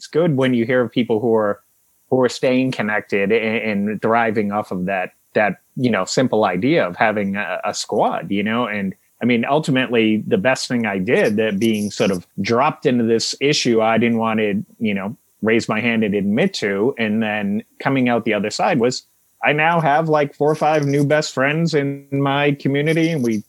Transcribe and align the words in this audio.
it's 0.00 0.06
good 0.06 0.34
when 0.38 0.54
you 0.54 0.64
hear 0.64 0.80
of 0.80 0.90
people 0.90 1.20
who 1.20 1.34
are 1.34 1.60
who 2.08 2.18
are 2.22 2.28
staying 2.30 2.72
connected 2.72 3.30
and, 3.30 3.90
and 3.90 4.00
thriving 4.00 4.50
off 4.50 4.70
of 4.70 4.86
that 4.86 5.12
that 5.34 5.60
you 5.76 5.90
know 5.90 6.06
simple 6.06 6.46
idea 6.46 6.86
of 6.86 6.96
having 6.96 7.36
a, 7.36 7.60
a, 7.66 7.74
squad 7.74 8.30
you 8.30 8.42
know? 8.42 8.66
And 8.66 8.94
i 9.20 9.26
mean 9.26 9.44
ultimately 9.44 10.24
the 10.26 10.38
best 10.38 10.68
thing 10.68 10.86
i 10.86 10.96
did 10.96 11.36
that 11.36 11.58
being 11.58 11.90
sort 11.90 12.10
of 12.10 12.26
dropped 12.40 12.86
into 12.86 13.04
this 13.04 13.34
issue 13.42 13.82
i 13.82 13.98
didn't 13.98 14.16
want 14.16 14.40
to 14.40 14.64
you 14.78 14.94
know 14.94 15.14
raise 15.42 15.68
my 15.68 15.80
hand 15.80 16.02
and 16.02 16.14
admit 16.14 16.54
to 16.54 16.94
and 16.96 17.22
then 17.22 17.62
coming 17.78 18.08
out 18.08 18.24
the 18.24 18.32
other 18.32 18.50
side 18.50 18.80
was 18.80 19.02
i 19.44 19.52
now 19.52 19.82
have 19.82 20.08
like 20.08 20.34
four 20.34 20.50
or 20.50 20.54
five 20.54 20.86
new 20.86 21.04
best 21.04 21.34
friends 21.34 21.74
in 21.74 22.08
my 22.10 22.52
community 22.52 23.10
and 23.10 23.22
we 23.22 23.44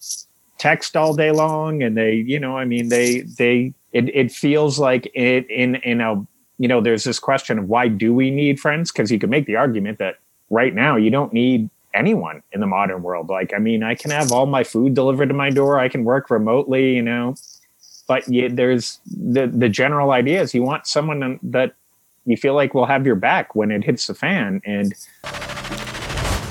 text 0.57 0.97
all 0.97 1.15
day 1.15 1.31
long 1.31 1.81
and 1.81 1.95
they 1.95 2.15
you 2.15 2.38
know 2.38 2.57
i 2.57 2.65
mean 2.65 2.89
they 2.89 3.21
they 3.21 3.73
it, 3.93 4.13
it 4.13 4.29
feels 4.29 4.77
like 4.77 5.09
it 5.15 5.49
in 5.49 5.75
in 5.75 6.02
a 6.02 6.27
you 6.62 6.68
know 6.68 6.80
there's 6.80 7.04
this 7.04 7.18
question 7.18 7.57
of 7.57 7.68
why 7.68 7.88
do 7.88 8.14
we 8.14 8.30
need 8.30 8.60
friends? 8.60 8.92
Because 8.92 9.11
you 9.11 9.18
could 9.18 9.32
make 9.32 9.47
the 9.47 9.56
argument 9.56 9.97
that 9.97 10.19
right 10.52 10.75
now 10.75 10.96
you 10.96 11.10
don't 11.10 11.33
need 11.33 11.71
anyone 11.96 12.43
in 12.52 12.60
the 12.60 12.68
modern 12.68 13.02
world. 13.02 13.29
Like 13.29 13.52
i 13.52 13.57
mean 13.57 13.82
i 13.82 13.96
can 13.96 14.11
have 14.11 14.32
all 14.32 14.46
my 14.46 14.64
food 14.64 14.93
delivered 14.93 15.29
to 15.29 15.33
my 15.33 15.50
door. 15.50 15.79
I 15.79 15.89
can 15.89 16.04
work 16.04 16.29
remotely 16.29 16.96
you 16.96 17.02
know 17.02 17.36
but 18.07 18.28
you, 18.28 18.47
there's 18.47 19.00
the 19.05 19.47
the 19.47 19.69
general 19.69 20.11
idea 20.11 20.42
is 20.42 20.54
you 20.54 20.61
want 20.61 20.86
someone 20.86 21.39
that 21.42 21.74
you 22.25 22.38
feel 22.38 22.54
like 22.54 22.75
will 22.75 22.86
have 22.86 23.07
your 23.07 23.16
back 23.16 23.55
when 23.55 23.71
it 23.71 23.83
hits 23.83 24.05
the 24.05 24.14
fan 24.14 24.61
and 24.64 24.93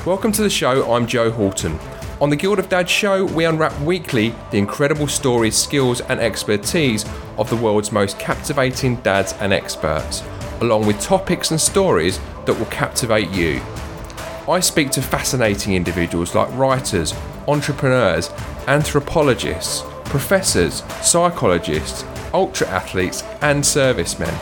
welcome 0.04 0.32
to 0.32 0.42
the 0.42 0.50
show. 0.50 0.92
I'm 0.92 1.06
joe 1.06 1.30
horton 1.30 1.78
on 2.20 2.28
the 2.28 2.36
Guild 2.36 2.58
of 2.58 2.68
Dads 2.68 2.90
show, 2.90 3.24
we 3.24 3.46
unwrap 3.46 3.78
weekly 3.80 4.34
the 4.50 4.58
incredible 4.58 5.08
stories, 5.08 5.56
skills, 5.56 6.02
and 6.02 6.20
expertise 6.20 7.06
of 7.38 7.48
the 7.48 7.56
world's 7.56 7.92
most 7.92 8.18
captivating 8.18 8.96
dads 8.96 9.32
and 9.40 9.54
experts, 9.54 10.22
along 10.60 10.86
with 10.86 11.00
topics 11.00 11.50
and 11.50 11.58
stories 11.58 12.20
that 12.44 12.58
will 12.58 12.66
captivate 12.66 13.30
you. 13.30 13.62
I 14.46 14.60
speak 14.60 14.90
to 14.90 15.02
fascinating 15.02 15.74
individuals 15.74 16.34
like 16.34 16.54
writers, 16.58 17.14
entrepreneurs, 17.48 18.30
anthropologists, 18.66 19.82
professors, 20.04 20.82
psychologists, 21.00 22.04
ultra 22.34 22.68
athletes, 22.68 23.22
and 23.40 23.64
servicemen. 23.64 24.34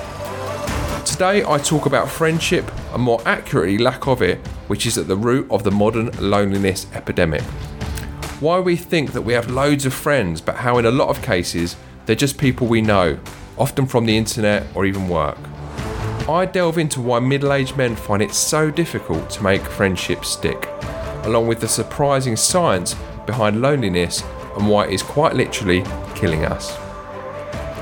Today, 1.05 1.45
I 1.45 1.59
talk 1.59 1.87
about 1.87 2.09
friendship, 2.09 2.69
and 2.92 3.03
more 3.03 3.23
accurately, 3.25 3.79
lack 3.79 4.09
of 4.09 4.20
it, 4.20 4.41
which 4.69 4.86
is 4.86 4.97
at 4.97 5.08
the 5.08 5.16
root 5.16 5.47
of 5.50 5.64
the 5.64 5.70
modern 5.70 6.11
loneliness 6.19 6.86
epidemic 6.94 7.42
why 8.41 8.61
we 8.61 8.77
think 8.77 9.12
that 9.12 9.22
we 9.22 9.33
have 9.33 9.50
loads 9.50 9.84
of 9.84 9.92
friends, 9.92 10.41
but 10.41 10.55
how 10.55 10.78
in 10.78 10.86
a 10.86 10.91
lot 10.91 11.08
of 11.08 11.20
cases 11.22 11.77
they're 12.06 12.14
just 12.14 12.38
people 12.38 12.66
we 12.66 12.80
know, 12.80 13.19
often 13.58 13.84
from 13.84 14.06
the 14.06 14.16
internet 14.16 14.64
or 14.74 14.86
even 14.86 15.08
work. 15.08 15.39
I 16.28 16.46
delve 16.46 16.78
into 16.78 17.00
why 17.00 17.19
middle 17.19 17.52
aged 17.52 17.77
men 17.77 17.96
find 17.96 18.22
it 18.22 18.33
so 18.33 18.70
difficult 18.70 19.28
to 19.30 19.42
make 19.42 19.62
friendships 19.62 20.28
stick, 20.28 20.69
along 21.24 21.48
with 21.48 21.61
the 21.61 21.69
surprising 21.69 22.36
science 22.36 22.94
behind 23.27 23.61
loneliness 23.61 24.22
and 24.56 24.69
why 24.69 24.86
it 24.86 24.92
is 24.92 25.02
quite 25.02 25.34
literally 25.34 25.83
killing 26.14 26.44
us. 26.44 26.77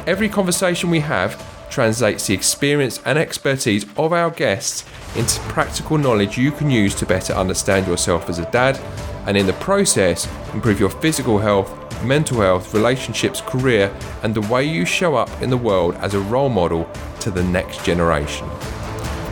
Every 0.06 0.28
conversation 0.28 0.88
we 0.88 1.00
have 1.00 1.44
translates 1.68 2.28
the 2.28 2.34
experience 2.34 3.00
and 3.04 3.18
expertise 3.18 3.84
of 3.98 4.12
our 4.12 4.30
guests 4.30 4.84
into 5.16 5.40
practical 5.40 5.98
knowledge 5.98 6.38
you 6.38 6.52
can 6.52 6.70
use 6.70 6.94
to 6.96 7.06
better 7.06 7.32
understand 7.32 7.86
yourself 7.86 8.28
as 8.28 8.38
a 8.38 8.50
dad 8.50 8.80
and 9.26 9.36
in 9.36 9.46
the 9.46 9.52
process, 9.54 10.28
improve 10.54 10.78
your 10.78 10.90
physical 10.90 11.38
health, 11.38 11.72
mental 12.04 12.40
health, 12.40 12.72
relationships, 12.72 13.40
career, 13.40 13.92
and 14.22 14.34
the 14.34 14.40
way 14.42 14.64
you 14.64 14.84
show 14.84 15.16
up 15.16 15.30
in 15.42 15.50
the 15.50 15.56
world 15.56 15.96
as 15.96 16.14
a 16.14 16.20
role 16.20 16.48
model 16.48 16.88
to 17.20 17.30
the 17.30 17.42
next 17.42 17.84
generation. 17.84 18.48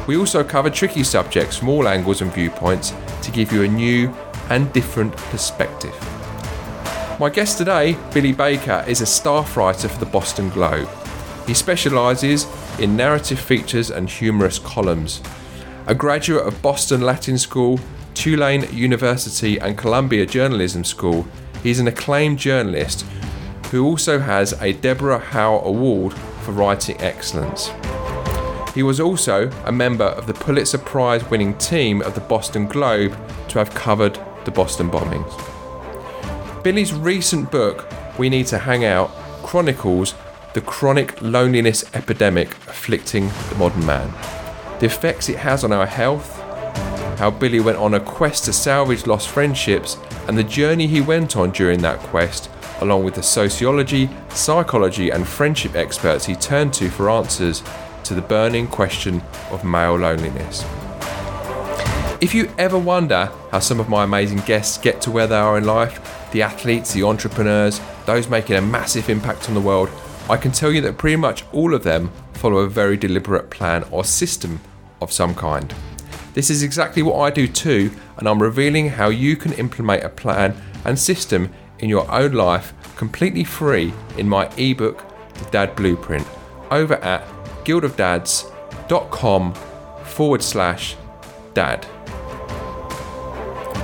We 0.09 0.17
also 0.17 0.43
cover 0.43 0.69
tricky 0.69 1.05
subjects 1.05 1.57
from 1.57 1.69
all 1.69 1.87
angles 1.87 2.23
and 2.23 2.33
viewpoints 2.33 2.93
to 3.23 3.31
give 3.31 3.53
you 3.53 3.62
a 3.62 3.69
new 3.69 4.09
and 4.51 4.71
different 4.73 5.17
perspective. 5.17 5.95
My 7.21 7.31
guest 7.31 7.59
today, 7.59 7.97
Billy 8.12 8.33
Baker, 8.33 8.84
is 8.89 9.00
a 9.00 9.06
staff 9.06 9.56
writer 9.56 9.89
for 9.89 10.00
the 10.00 10.11
Boston 10.11 10.49
Globe. 10.50 10.89
He 11.47 11.55
specialises 11.55 12.47
in 12.81 12.97
narrative 12.97 13.39
features 13.39 13.91
and 13.91 14.11
humorous 14.11 14.59
columns. 14.59 15.23
A 15.87 15.95
graduate 15.95 16.47
of 16.47 16.62
Boston 16.62 17.03
Latin 17.03 17.37
School, 17.37 17.78
Tulane 18.15 18.67
University 18.75 19.59
and 19.59 19.77
Columbia 19.77 20.25
Journalism 20.25 20.83
School, 20.83 21.27
he's 21.62 21.78
an 21.78 21.89
acclaimed 21.89 22.39
journalist 22.39 23.05
who 23.71 23.84
also 23.84 24.19
has 24.19 24.55
a 24.62 24.73
Deborah 24.73 25.19
Howe 25.19 25.59
Award 25.59 26.15
for 26.41 26.53
Writing 26.53 26.99
Excellence. 27.03 27.71
He 28.75 28.83
was 28.83 28.99
also 28.99 29.50
a 29.67 29.73
member 29.73 30.06
of 30.06 30.27
the 30.27 30.33
Pulitzer 30.33 30.78
Prize 30.78 31.28
winning 31.28 31.53
team 31.59 32.00
of 32.00 32.15
the 32.15 32.21
Boston 32.23 32.67
Globe 32.67 33.15
to 33.49 33.59
have 33.59 33.75
covered 33.75 34.19
the 34.47 34.50
Boston 34.50 34.91
bombings. 34.91 35.33
Billy's 36.65 36.94
recent 36.94 37.50
book, 37.50 37.87
We 38.19 38.31
Need 38.31 38.47
to 38.47 38.59
Hang 38.59 38.87
Out, 38.87 39.11
chronicles 39.43 40.15
the 40.55 40.62
chronic 40.62 41.21
loneliness 41.21 41.84
epidemic 41.93 42.55
afflicting 42.69 43.28
the 43.50 43.56
modern 43.59 43.84
man, 43.84 44.11
the 44.81 44.87
effects 44.87 45.29
it 45.29 45.39
has 45.39 45.65
on 45.65 45.73
our 45.73 45.87
health, 45.87 46.41
how 47.19 47.31
Billy 47.31 47.61
went 47.61 47.79
on 47.79 47.95
a 47.95 48.01
quest 48.01 48.45
to 48.45 48.53
salvage 48.53 49.07
lost 49.07 49.29
friendships 49.29 49.97
and 50.27 50.37
the 50.37 50.45
journey 50.45 50.87
he 50.87 51.01
went 51.01 51.37
on 51.37 51.51
during 51.51 51.81
that 51.83 51.99
quest, 52.01 52.51
along 52.81 53.05
with 53.05 53.15
the 53.15 53.23
sociology, 53.23 54.11
psychology, 54.31 55.11
and 55.11 55.27
friendship 55.27 55.77
experts 55.77 56.27
he 56.27 56.35
turned 56.35 56.75
to 56.75 56.91
for 56.91 57.09
answers 57.09 57.62
to 58.03 58.15
the 58.15 58.23
burning 58.23 58.67
question 58.67 59.23
of 59.51 59.65
male 59.65 59.97
loneliness. 59.97 60.65
If 62.21 62.35
you 62.35 62.51
ever 62.59 62.79
wonder 62.79 63.31
how 63.51 63.59
some 63.59 63.81
of 63.81 63.89
my 63.89 64.05
amazing 64.05 64.39
guests 64.39 64.79
get 64.79 65.01
to 65.03 65.11
where 65.11 65.27
they 65.27 65.37
are 65.37 65.59
in 65.59 65.65
life, 65.65 66.31
the 66.33 66.43
athletes, 66.43 66.93
the 66.93 67.03
entrepreneurs, 67.03 67.81
those 68.06 68.29
making 68.29 68.56
a 68.56 68.62
massive 68.62 69.09
impact 69.09 69.49
on 69.49 69.55
the 69.55 69.61
world, 69.61 69.91
I 70.29 70.39
can 70.39 70.53
tell 70.53 70.73
you 70.73 70.81
that 70.83 70.97
pretty 70.97 71.17
much 71.17 71.45
all 71.53 71.75
of 71.75 71.83
them 71.85 72.11
follow 72.33 72.59
a 72.59 72.69
very 72.69 72.97
deliberate 72.97 73.51
plan 73.51 73.85
or 73.91 74.05
system 74.05 74.61
of 75.03 75.12
some 75.12 75.35
kind. 75.35 75.75
This 76.33 76.49
is 76.49 76.62
exactly 76.62 77.03
what 77.03 77.21
I 77.21 77.31
do 77.31 77.47
too, 77.47 77.91
and 78.17 78.27
I'm 78.27 78.43
revealing 78.43 78.89
how 78.89 79.11
you 79.11 79.37
can 79.37 79.53
implement 79.53 80.03
a 80.03 80.09
plan 80.09 80.57
and 80.85 80.99
system 80.99 81.53
in 81.79 81.89
your 81.91 82.11
own 82.11 82.33
life 82.33 82.73
completely 82.97 83.45
free 83.45 83.93
in 84.17 84.29
my 84.29 84.49
ebook, 84.57 85.05
The 85.35 85.51
Dad 85.51 85.77
Blueprint, 85.77 86.27
over 86.71 86.95
at 86.95 87.27
guildofdads.com 87.65 89.55
forward 90.05 90.43
slash 90.43 90.97
dad. 91.53 91.87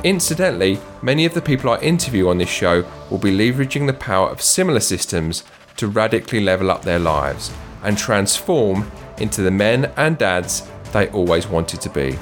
Incidentally, 0.02 0.80
many 1.02 1.26
of 1.26 1.34
the 1.34 1.42
people 1.42 1.70
I 1.70 1.78
interview 1.80 2.28
on 2.28 2.38
this 2.38 2.48
show 2.48 2.84
will 3.10 3.18
be 3.18 3.30
leveraging 3.30 3.86
the 3.86 3.92
power 3.92 4.30
of 4.30 4.40
similar 4.40 4.80
systems 4.80 5.44
to 5.80 5.88
radically 5.88 6.40
level 6.40 6.70
up 6.70 6.82
their 6.82 6.98
lives 6.98 7.50
and 7.84 7.96
transform 7.96 8.90
into 9.16 9.40
the 9.40 9.50
men 9.50 9.90
and 9.96 10.18
dads 10.18 10.68
they 10.92 11.08
always 11.08 11.46
wanted 11.46 11.80
to 11.80 11.88
be. 11.88 12.18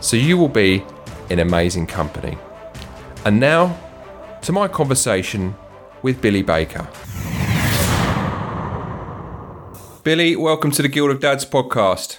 So 0.00 0.18
you 0.18 0.36
will 0.36 0.50
be 0.50 0.84
in 1.30 1.38
amazing 1.38 1.86
company. 1.86 2.36
And 3.24 3.40
now 3.40 3.78
to 4.42 4.52
my 4.52 4.68
conversation 4.68 5.56
with 6.02 6.20
Billy 6.20 6.42
Baker. 6.42 6.86
Billy, 10.04 10.36
welcome 10.36 10.70
to 10.72 10.82
the 10.82 10.88
Guild 10.88 11.10
of 11.10 11.20
Dads 11.20 11.46
podcast. 11.46 12.18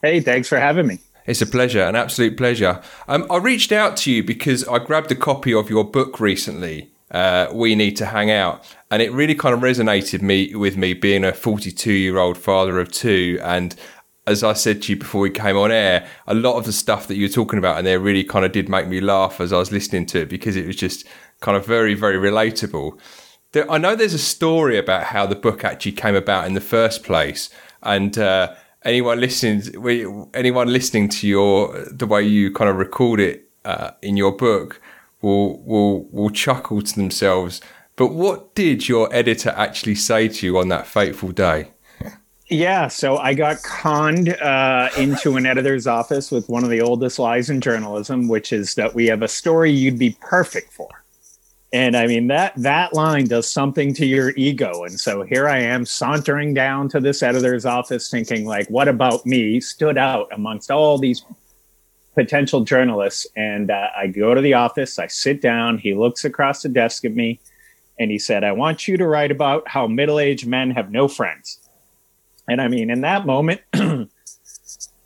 Hey, 0.00 0.20
thanks 0.20 0.48
for 0.48 0.58
having 0.58 0.86
me. 0.86 1.00
It's 1.26 1.42
a 1.42 1.46
pleasure, 1.46 1.82
an 1.82 1.96
absolute 1.96 2.38
pleasure. 2.38 2.82
Um, 3.08 3.26
I 3.30 3.36
reached 3.36 3.72
out 3.72 3.98
to 3.98 4.10
you 4.10 4.24
because 4.24 4.66
I 4.68 4.78
grabbed 4.78 5.12
a 5.12 5.14
copy 5.14 5.52
of 5.52 5.68
your 5.68 5.84
book 5.84 6.18
recently, 6.18 6.93
uh, 7.14 7.48
We 7.52 7.76
Need 7.76 7.96
to 7.98 8.06
Hang 8.06 8.30
Out, 8.30 8.64
and 8.90 9.00
it 9.00 9.12
really 9.12 9.36
kind 9.36 9.54
of 9.54 9.60
resonated 9.60 10.20
me 10.20 10.54
with 10.54 10.76
me 10.76 10.94
being 10.94 11.24
a 11.24 11.32
42 11.32 11.92
year 11.92 12.18
old 12.18 12.36
father 12.36 12.80
of 12.80 12.90
two. 12.90 13.38
And 13.42 13.74
as 14.26 14.42
I 14.42 14.52
said 14.54 14.82
to 14.82 14.92
you 14.92 14.98
before 14.98 15.20
we 15.20 15.30
came 15.30 15.56
on 15.56 15.70
air, 15.70 16.08
a 16.26 16.34
lot 16.34 16.56
of 16.56 16.64
the 16.64 16.72
stuff 16.72 17.06
that 17.06 17.14
you 17.14 17.26
were 17.26 17.32
talking 17.32 17.58
about 17.58 17.78
and 17.78 17.86
there 17.86 18.00
really 18.00 18.24
kind 18.24 18.44
of 18.44 18.50
did 18.50 18.68
make 18.68 18.88
me 18.88 19.00
laugh 19.00 19.40
as 19.40 19.52
I 19.52 19.58
was 19.58 19.70
listening 19.70 20.06
to 20.06 20.22
it 20.22 20.28
because 20.28 20.56
it 20.56 20.66
was 20.66 20.74
just 20.76 21.06
kind 21.40 21.56
of 21.56 21.64
very, 21.64 21.94
very 21.94 22.16
relatable. 22.16 22.98
There, 23.52 23.70
I 23.70 23.78
know 23.78 23.94
there's 23.94 24.14
a 24.14 24.18
story 24.18 24.76
about 24.76 25.04
how 25.04 25.24
the 25.24 25.36
book 25.36 25.64
actually 25.64 25.92
came 25.92 26.16
about 26.16 26.48
in 26.48 26.54
the 26.54 26.60
first 26.60 27.04
place, 27.04 27.48
and 27.84 28.18
uh, 28.18 28.54
anyone 28.84 29.20
listening, 29.20 30.28
anyone 30.34 30.72
listening 30.72 31.08
to 31.10 31.28
your 31.28 31.84
the 31.92 32.06
way 32.06 32.24
you 32.24 32.50
kind 32.50 32.68
of 32.68 32.76
record 32.76 33.20
it 33.20 33.50
uh, 33.64 33.92
in 34.02 34.16
your 34.16 34.32
book 34.32 34.80
will 35.24 35.62
will 35.64 36.04
will 36.10 36.30
chuckle 36.30 36.82
to 36.82 36.94
themselves. 36.94 37.60
But 37.96 38.08
what 38.08 38.54
did 38.54 38.88
your 38.88 39.12
editor 39.14 39.50
actually 39.56 39.94
say 39.94 40.28
to 40.28 40.46
you 40.46 40.58
on 40.58 40.68
that 40.68 40.86
fateful 40.86 41.30
day? 41.30 41.70
Yeah, 42.48 42.88
so 42.88 43.16
I 43.16 43.32
got 43.32 43.62
conned 43.62 44.28
uh, 44.28 44.90
into 44.98 45.36
an 45.36 45.46
editor's 45.46 45.86
office 45.86 46.30
with 46.30 46.48
one 46.48 46.62
of 46.62 46.68
the 46.68 46.82
oldest 46.82 47.18
lies 47.18 47.48
in 47.48 47.60
journalism, 47.62 48.28
which 48.28 48.52
is 48.52 48.74
that 48.74 48.94
we 48.94 49.06
have 49.06 49.22
a 49.22 49.28
story 49.28 49.70
you'd 49.70 49.98
be 49.98 50.16
perfect 50.20 50.70
for. 50.70 50.88
And 51.72 51.96
I 51.96 52.06
mean 52.06 52.28
that 52.28 52.52
that 52.56 52.92
line 52.92 53.26
does 53.26 53.50
something 53.50 53.94
to 53.94 54.06
your 54.06 54.32
ego. 54.36 54.84
And 54.84 55.00
so 55.00 55.22
here 55.22 55.48
I 55.48 55.58
am 55.58 55.84
sauntering 55.84 56.54
down 56.54 56.88
to 56.90 57.00
this 57.00 57.22
editor's 57.22 57.66
office 57.66 58.08
thinking 58.08 58.46
like 58.46 58.68
what 58.68 58.86
about 58.86 59.26
me 59.26 59.58
stood 59.60 59.98
out 59.98 60.28
amongst 60.30 60.70
all 60.70 60.98
these 60.98 61.24
potential 62.14 62.64
journalists 62.64 63.26
and 63.36 63.70
uh, 63.70 63.88
I 63.96 64.06
go 64.06 64.34
to 64.34 64.40
the 64.40 64.54
office, 64.54 64.98
I 64.98 65.06
sit 65.06 65.40
down, 65.40 65.78
he 65.78 65.94
looks 65.94 66.24
across 66.24 66.62
the 66.62 66.68
desk 66.68 67.04
at 67.04 67.14
me 67.14 67.40
and 67.98 68.10
he 68.10 68.18
said, 68.18 68.44
"I 68.44 68.52
want 68.52 68.88
you 68.88 68.96
to 68.96 69.06
write 69.06 69.30
about 69.30 69.68
how 69.68 69.86
middle-aged 69.86 70.46
men 70.46 70.70
have 70.72 70.90
no 70.90 71.08
friends." 71.08 71.60
And 72.48 72.60
I 72.60 72.68
mean 72.68 72.90
in 72.90 73.02
that 73.02 73.26
moment 73.26 73.60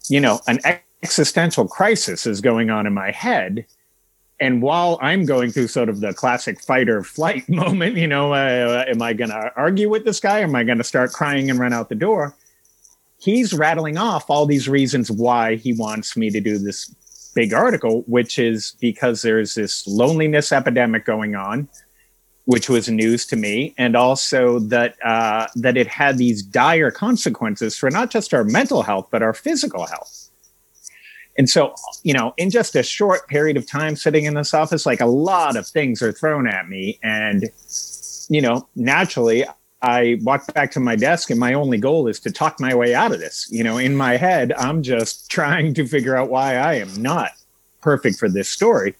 you 0.09 0.21
know, 0.21 0.41
an 0.47 0.61
existential 1.03 1.69
crisis 1.69 2.27
is 2.27 2.41
going 2.41 2.71
on 2.71 2.87
in 2.87 2.95
my 2.95 3.11
head 3.11 3.67
and 4.41 4.63
while 4.63 4.99
I'm 5.03 5.25
going 5.25 5.51
through 5.51 5.69
sort 5.69 5.89
of 5.89 6.01
the 6.01 6.15
classic 6.15 6.61
fight 6.61 6.89
or 6.89 7.03
flight 7.03 7.49
moment, 7.49 7.97
you 7.97 8.07
know, 8.07 8.33
uh, 8.33 8.85
am 8.87 9.03
I 9.03 9.13
going 9.13 9.31
to 9.31 9.53
argue 9.57 9.89
with 9.89 10.05
this 10.05 10.21
guy? 10.21 10.41
Am 10.41 10.55
I 10.55 10.65
going 10.65 10.79
to 10.79 10.85
start 10.85 11.13
crying 11.13 11.51
and 11.51 11.59
run 11.59 11.73
out 11.73 11.89
the 11.89 11.95
door? 11.95 12.35
He's 13.19 13.53
rattling 13.53 13.99
off 13.99 14.31
all 14.31 14.47
these 14.47 14.69
reasons 14.69 15.11
why 15.11 15.57
he 15.57 15.73
wants 15.73 16.17
me 16.17 16.31
to 16.31 16.41
do 16.41 16.59
this 16.59 16.95
big 17.35 17.53
article, 17.53 18.03
which 18.07 18.39
is 18.39 18.77
because 18.81 19.23
there's 19.23 19.55
this 19.55 19.87
loneliness 19.87 20.53
epidemic 20.53 21.05
going 21.05 21.35
on, 21.35 21.69
which 22.45 22.69
was 22.69 22.89
news 22.89 23.27
to 23.27 23.37
me, 23.37 23.75
and 23.77 23.97
also 23.97 24.59
that 24.61 24.95
uh, 25.05 25.47
that 25.57 25.77
it 25.77 25.87
had 25.87 26.19
these 26.19 26.43
dire 26.43 26.91
consequences 26.91 27.77
for 27.77 27.91
not 27.91 28.11
just 28.11 28.33
our 28.33 28.45
mental 28.45 28.83
health 28.83 29.09
but 29.11 29.23
our 29.23 29.35
physical 29.35 29.87
health. 29.87 30.31
And 31.39 31.49
so, 31.49 31.75
you 32.03 32.13
know, 32.13 32.35
in 32.37 32.51
just 32.51 32.75
a 32.75 32.83
short 32.83 33.29
period 33.29 33.57
of 33.57 33.65
time 33.65 33.95
sitting 33.95 34.25
in 34.25 34.35
this 34.35 34.53
office, 34.53 34.85
like 34.85 35.01
a 35.01 35.07
lot 35.07 35.57
of 35.57 35.69
things 35.69 36.03
are 36.03 36.11
thrown 36.11 36.49
at 36.49 36.69
me. 36.69 36.99
And, 37.05 37.49
you 38.29 38.43
know, 38.43 38.69
naturally, 38.75 39.45
I 39.81 40.19
walk 40.23 40.53
back 40.55 40.73
to 40.73 40.81
my 40.81 40.97
desk 40.97 41.31
and 41.31 41.39
my 41.39 41.55
only 41.55 41.79
goal 41.79 42.09
is 42.09 42.19
to 42.21 42.33
talk 42.33 42.59
my 42.59 42.75
way 42.75 42.95
out 42.95 43.13
of 43.13 43.21
this. 43.21 43.49
You 43.51 43.63
know, 43.63 43.79
in 43.79 43.95
my 43.95 44.17
head, 44.17 44.53
I'm 44.55 44.83
just 44.83 45.31
trying 45.31 45.75
to 45.75 45.87
figure 45.87 46.17
out 46.17 46.31
why 46.31 46.57
I 46.57 46.75
am 46.75 47.01
not 47.01 47.33
perfect 47.81 48.19
for 48.19 48.29
this 48.29 48.49
story. 48.49 48.95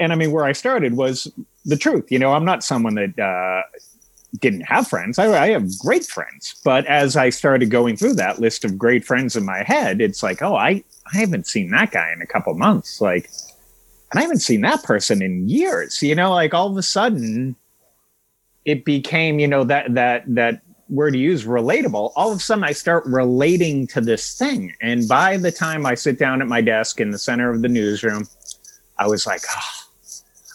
And 0.00 0.12
I 0.12 0.16
mean, 0.16 0.32
where 0.32 0.44
I 0.44 0.52
started 0.52 0.96
was 0.96 1.30
the 1.64 1.76
truth. 1.76 2.10
You 2.10 2.18
know, 2.18 2.32
I'm 2.32 2.44
not 2.44 2.64
someone 2.64 2.96
that 2.96 3.18
uh, 3.18 3.62
didn't 4.40 4.62
have 4.62 4.88
friends. 4.88 5.18
I, 5.18 5.26
I, 5.44 5.50
have 5.50 5.78
great 5.78 6.04
friends. 6.04 6.60
But 6.64 6.86
as 6.86 7.16
I 7.16 7.30
started 7.30 7.70
going 7.70 7.96
through 7.96 8.14
that 8.14 8.40
list 8.40 8.64
of 8.64 8.76
great 8.76 9.04
friends 9.04 9.36
in 9.36 9.44
my 9.44 9.62
head, 9.62 10.00
it's 10.00 10.22
like, 10.22 10.42
oh, 10.42 10.56
I, 10.56 10.82
I 11.12 11.18
haven't 11.18 11.46
seen 11.46 11.70
that 11.70 11.92
guy 11.92 12.12
in 12.12 12.20
a 12.20 12.26
couple 12.26 12.52
months. 12.54 13.00
Like, 13.00 13.30
and 14.10 14.18
I 14.18 14.22
haven't 14.22 14.40
seen 14.40 14.62
that 14.62 14.82
person 14.82 15.22
in 15.22 15.48
years. 15.48 16.02
You 16.02 16.14
know, 16.14 16.32
like 16.32 16.52
all 16.52 16.70
of 16.70 16.76
a 16.76 16.82
sudden, 16.82 17.56
it 18.64 18.84
became, 18.84 19.38
you 19.38 19.48
know, 19.48 19.64
that 19.64 19.94
that 19.94 20.24
that 20.26 20.62
word 20.88 21.12
to 21.12 21.18
use, 21.18 21.44
relatable. 21.44 22.12
All 22.14 22.30
of 22.30 22.38
a 22.38 22.40
sudden, 22.40 22.64
I 22.64 22.72
start 22.72 23.04
relating 23.06 23.86
to 23.88 24.00
this 24.00 24.36
thing, 24.36 24.74
and 24.80 25.08
by 25.08 25.36
the 25.36 25.52
time 25.52 25.86
I 25.86 25.94
sit 25.94 26.18
down 26.18 26.42
at 26.42 26.48
my 26.48 26.60
desk 26.60 27.00
in 27.00 27.10
the 27.10 27.18
center 27.18 27.50
of 27.50 27.62
the 27.62 27.68
newsroom, 27.68 28.26
I 28.98 29.06
was 29.06 29.26
like, 29.26 29.42
oh, 29.50 29.84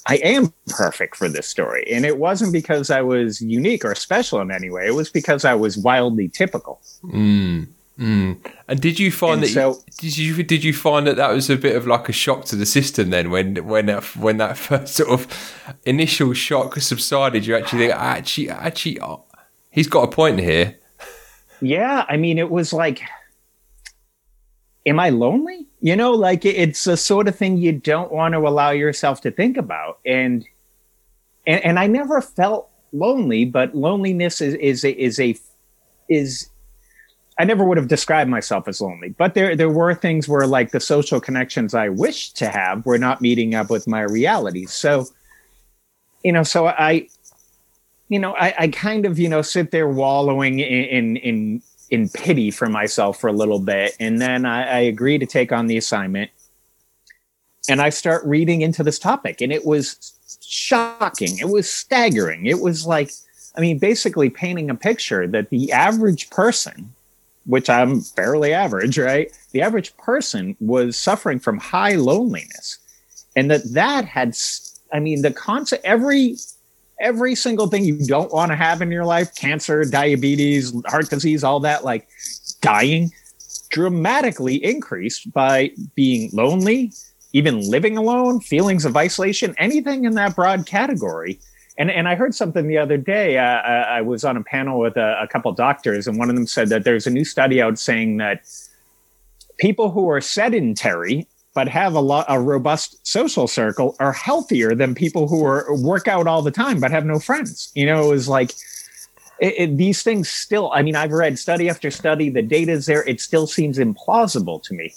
I 0.07 0.15
am 0.15 0.53
perfect 0.67 1.15
for 1.15 1.29
this 1.29 1.47
story. 1.47 1.85
And 1.91 2.06
it 2.06 2.17
wasn't 2.17 2.51
because 2.51 2.89
I 2.89 3.01
was 3.01 3.41
unique 3.41 3.85
or 3.85 3.94
special 3.95 4.41
in 4.41 4.51
any 4.51 4.71
way. 4.71 4.88
It 4.88 4.95
was 4.95 5.09
because 5.09 5.45
I 5.45 5.53
was 5.53 5.77
wildly 5.77 6.29
typical. 6.29 6.81
Mm. 7.03 7.67
Mm. 7.99 8.39
And 8.69 8.79
did 8.79 8.97
you 8.97 9.11
find 9.11 9.43
that? 9.43 9.49
You, 9.49 9.75
did 9.97 10.17
you 10.17 10.43
did 10.43 10.63
you 10.63 10.73
find 10.73 11.05
that 11.05 11.17
that 11.17 11.31
was 11.33 11.49
a 11.49 11.57
bit 11.57 11.75
of 11.75 11.85
like 11.85 12.07
a 12.07 12.13
shock 12.13 12.45
to 12.45 12.55
the 12.55 12.65
system 12.65 13.09
then 13.09 13.29
when 13.29 13.57
when 13.67 13.87
that 13.87 14.15
when 14.15 14.37
that 14.37 14.57
first 14.57 14.95
sort 14.95 15.09
of 15.09 15.75
initial 15.85 16.33
shock 16.33 16.75
subsided? 16.77 17.45
You 17.45 17.57
actually 17.57 17.79
think 17.79 17.93
actually 17.93 18.49
actually 18.49 19.01
oh, 19.01 19.25
he's 19.69 19.87
got 19.87 20.03
a 20.03 20.07
point 20.07 20.39
here. 20.39 20.77
Yeah, 21.61 22.05
I 22.07 22.15
mean 22.15 22.37
it 22.37 22.49
was 22.49 22.71
like, 22.71 23.01
am 24.85 24.97
I 24.97 25.09
lonely? 25.09 25.67
You 25.81 25.97
know, 25.97 26.11
like 26.11 26.45
it's 26.45 26.87
a 26.87 26.95
sort 26.95 27.27
of 27.27 27.35
thing 27.35 27.57
you 27.57 27.73
don't 27.73 28.13
want 28.13 28.33
to 28.33 28.39
allow 28.39 28.69
yourself 28.69 29.19
to 29.21 29.31
think 29.31 29.57
about, 29.57 29.99
and 30.05 30.45
and, 31.45 31.65
and 31.65 31.79
I 31.79 31.87
never 31.87 32.21
felt 32.21 32.69
lonely, 32.93 33.43
but 33.43 33.75
loneliness 33.75 34.39
is 34.39 34.53
is 34.53 34.85
a, 34.85 34.91
is 34.91 35.19
a 35.19 35.35
is 36.07 36.49
I 37.39 37.45
never 37.45 37.63
would 37.63 37.77
have 37.77 37.88
described 37.88 38.30
myself 38.30 38.68
as 38.68 38.81
lonely, 38.81 39.15
but 39.18 39.33
there 39.33 39.56
there 39.56 39.69
were 39.69 39.95
things 39.95 40.27
where 40.27 40.45
like 40.45 40.71
the 40.71 40.81
social 40.81 41.21
connections 41.21 41.74
I 41.74 41.88
wished 41.88 42.36
to 42.38 42.50
have 42.50 42.86
were 42.86 42.97
not 42.97 43.21
meeting 43.21 43.56
up 43.56 43.69
with 43.69 43.88
my 43.88 44.01
reality. 44.01 44.65
So, 44.65 45.07
you 46.21 46.33
know, 46.33 46.44
so 46.44 46.68
I, 46.68 47.07
you 48.09 48.19
know, 48.19 48.36
I, 48.36 48.53
I 48.59 48.68
kind 48.68 49.06
of 49.06 49.18
you 49.18 49.30
know 49.30 49.41
sit 49.41 49.71
there 49.71 49.88
wallowing 49.88 50.59
in 50.59 51.15
in 51.15 51.62
in 51.89 52.09
pity 52.09 52.51
for 52.51 52.68
myself 52.68 53.21
for 53.21 53.30
a 53.30 53.33
little 53.33 53.59
bit, 53.59 53.95
and 54.01 54.21
then 54.21 54.45
I, 54.45 54.63
I 54.63 54.80
agree 54.80 55.18
to 55.18 55.25
take 55.25 55.53
on 55.53 55.68
the 55.68 55.77
assignment, 55.77 56.31
and 57.69 57.81
I 57.81 57.89
start 57.89 58.25
reading 58.25 58.63
into 58.63 58.83
this 58.83 59.00
topic, 59.00 59.39
and 59.39 59.53
it 59.53 59.65
was 59.65 60.12
shocking. 60.45 61.38
It 61.38 61.47
was 61.47 61.71
staggering. 61.71 62.47
It 62.47 62.59
was 62.59 62.85
like, 62.85 63.12
I 63.56 63.62
mean, 63.62 63.80
basically 63.80 64.30
painting 64.30 64.69
a 64.69 64.75
picture 64.75 65.25
that 65.27 65.51
the 65.51 65.71
average 65.71 66.30
person 66.31 66.94
which 67.45 67.69
I'm 67.69 68.01
fairly 68.01 68.53
average, 68.53 68.97
right? 68.97 69.31
The 69.51 69.62
average 69.62 69.95
person 69.97 70.56
was 70.59 70.97
suffering 70.97 71.39
from 71.39 71.57
high 71.57 71.95
loneliness. 71.95 72.77
And 73.36 73.50
that 73.51 73.74
that 73.74 74.06
had, 74.06 74.36
I 74.91 75.00
mean, 75.00 75.21
the 75.21 75.31
concept, 75.31 75.86
every, 75.86 76.36
every 77.00 77.36
single 77.36 77.68
thing 77.68 77.86
you 77.86 78.06
don't 78.06 78.31
want 78.31 78.51
to 78.51 78.56
have 78.56 78.81
in 78.81 78.91
your 78.91 79.06
life, 79.06 79.33
cancer, 79.36 79.83
diabetes, 79.86 80.74
heart 80.88 81.09
disease, 81.09 81.44
all 81.44 81.59
that, 81.62 81.83
like 81.83 82.07
dying, 82.62 83.12
dramatically 83.69 84.63
increased 84.63 85.31
by 85.31 85.71
being 85.95 86.30
lonely, 86.33 86.92
even 87.33 87.62
living 87.69 87.97
alone, 87.97 88.42
feelings 88.42 88.85
of 88.85 88.97
isolation, 88.97 89.56
anything 89.57 90.06
in 90.06 90.15
that 90.15 90.35
broad 90.35 90.65
category 90.65 91.39
and 91.79 91.89
and 91.89 92.07
I 92.07 92.15
heard 92.15 92.35
something 92.35 92.67
the 92.67 92.77
other 92.77 92.97
day. 92.97 93.37
Uh, 93.37 93.43
uh, 93.43 93.85
I 93.89 94.01
was 94.01 94.23
on 94.25 94.37
a 94.37 94.43
panel 94.43 94.79
with 94.79 94.97
a, 94.97 95.21
a 95.21 95.27
couple 95.27 95.51
doctors, 95.53 96.07
and 96.07 96.19
one 96.19 96.29
of 96.29 96.35
them 96.35 96.45
said 96.45 96.69
that 96.69 96.83
there's 96.83 97.07
a 97.07 97.09
new 97.09 97.25
study 97.25 97.61
out 97.61 97.79
saying 97.79 98.17
that 98.17 98.41
people 99.57 99.89
who 99.89 100.09
are 100.09 100.21
sedentary 100.21 101.25
but 101.55 101.67
have 101.67 101.95
a 101.95 101.99
lot 101.99 102.25
a 102.29 102.39
robust 102.39 103.05
social 103.07 103.47
circle 103.47 103.95
are 103.99 104.13
healthier 104.13 104.75
than 104.75 104.93
people 104.93 105.27
who 105.27 105.43
are 105.43 105.65
work 105.81 106.07
out 106.07 106.27
all 106.27 106.41
the 106.41 106.51
time 106.51 106.79
but 106.79 106.91
have 106.91 107.05
no 107.05 107.17
friends. 107.17 107.71
You 107.73 107.85
know, 107.85 108.03
it 108.03 108.09
was 108.09 108.27
like 108.27 108.51
it, 109.39 109.53
it, 109.57 109.77
these 109.77 110.03
things 110.03 110.29
still. 110.29 110.71
I 110.73 110.81
mean, 110.81 110.97
I've 110.97 111.11
read 111.11 111.39
study 111.39 111.69
after 111.69 111.89
study. 111.89 112.29
The 112.29 112.41
data 112.41 112.73
is 112.73 112.87
there. 112.87 113.07
It 113.07 113.21
still 113.21 113.47
seems 113.47 113.77
implausible 113.77 114.61
to 114.63 114.73
me. 114.73 114.93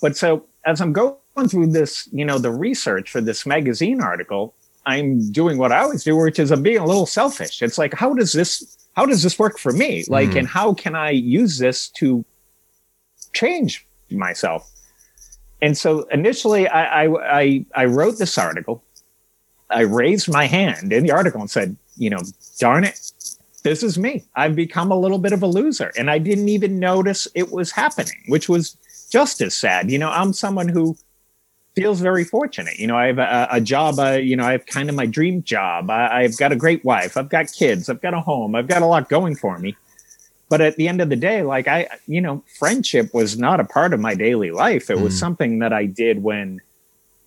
But 0.00 0.16
so 0.16 0.46
as 0.64 0.80
I'm 0.80 0.92
going 0.92 1.48
through 1.48 1.68
this, 1.68 2.08
you 2.12 2.24
know, 2.24 2.38
the 2.38 2.52
research 2.52 3.10
for 3.10 3.20
this 3.20 3.44
magazine 3.44 4.00
article, 4.00 4.54
I'm 4.86 5.30
doing 5.32 5.58
what 5.58 5.72
I 5.72 5.80
always 5.80 6.04
do, 6.04 6.16
which 6.16 6.38
is 6.38 6.50
I'm 6.50 6.62
being 6.62 6.78
a 6.78 6.86
little 6.86 7.06
selfish. 7.06 7.62
It's 7.62 7.78
like, 7.78 7.94
how 7.94 8.14
does 8.14 8.32
this, 8.32 8.76
how 8.96 9.06
does 9.06 9.22
this 9.22 9.38
work 9.38 9.58
for 9.58 9.72
me? 9.72 10.04
Like, 10.08 10.30
mm. 10.30 10.40
and 10.40 10.48
how 10.48 10.74
can 10.74 10.94
I 10.94 11.10
use 11.10 11.58
this 11.58 11.88
to 11.90 12.24
change 13.32 13.86
myself? 14.10 14.70
And 15.62 15.76
so 15.76 16.02
initially 16.12 16.68
I, 16.68 17.04
I, 17.04 17.40
I, 17.40 17.66
I 17.74 17.84
wrote 17.86 18.18
this 18.18 18.36
article. 18.36 18.84
I 19.70 19.80
raised 19.80 20.30
my 20.30 20.46
hand 20.46 20.92
in 20.92 21.04
the 21.04 21.10
article 21.12 21.40
and 21.40 21.50
said, 21.50 21.76
you 21.96 22.10
know, 22.10 22.20
darn 22.58 22.84
it, 22.84 23.00
this 23.62 23.82
is 23.82 23.98
me. 23.98 24.22
I've 24.36 24.54
become 24.54 24.92
a 24.92 24.98
little 24.98 25.18
bit 25.18 25.32
of 25.32 25.42
a 25.42 25.46
loser. 25.46 25.90
And 25.96 26.10
I 26.10 26.18
didn't 26.18 26.50
even 26.50 26.78
notice 26.78 27.26
it 27.34 27.50
was 27.50 27.70
happening, 27.70 28.22
which 28.28 28.48
was 28.48 28.76
just 29.10 29.40
as 29.40 29.54
sad. 29.54 29.90
You 29.90 29.98
know, 29.98 30.10
I'm 30.10 30.32
someone 30.32 30.68
who 30.68 30.96
feels 31.74 32.00
very 32.00 32.24
fortunate. 32.24 32.78
You 32.78 32.86
know, 32.86 32.96
I 32.96 33.06
have 33.06 33.18
a, 33.18 33.48
a 33.50 33.60
job. 33.60 33.98
Uh, 33.98 34.12
you 34.12 34.36
know, 34.36 34.44
I 34.44 34.52
have 34.52 34.66
kind 34.66 34.88
of 34.88 34.94
my 34.94 35.06
dream 35.06 35.42
job. 35.42 35.90
I, 35.90 36.22
have 36.22 36.36
got 36.36 36.52
a 36.52 36.56
great 36.56 36.84
wife. 36.84 37.16
I've 37.16 37.28
got 37.28 37.52
kids. 37.52 37.88
I've 37.88 38.00
got 38.00 38.14
a 38.14 38.20
home. 38.20 38.54
I've 38.54 38.68
got 38.68 38.82
a 38.82 38.86
lot 38.86 39.08
going 39.08 39.34
for 39.34 39.58
me. 39.58 39.76
But 40.48 40.60
at 40.60 40.76
the 40.76 40.88
end 40.88 41.00
of 41.00 41.08
the 41.08 41.16
day, 41.16 41.42
like 41.42 41.66
I, 41.66 41.88
you 42.06 42.20
know, 42.20 42.44
friendship 42.58 43.12
was 43.12 43.38
not 43.38 43.60
a 43.60 43.64
part 43.64 43.92
of 43.92 44.00
my 44.00 44.14
daily 44.14 44.50
life. 44.50 44.90
It 44.90 44.98
mm. 44.98 45.02
was 45.02 45.18
something 45.18 45.58
that 45.60 45.72
I 45.72 45.86
did 45.86 46.22
when 46.22 46.60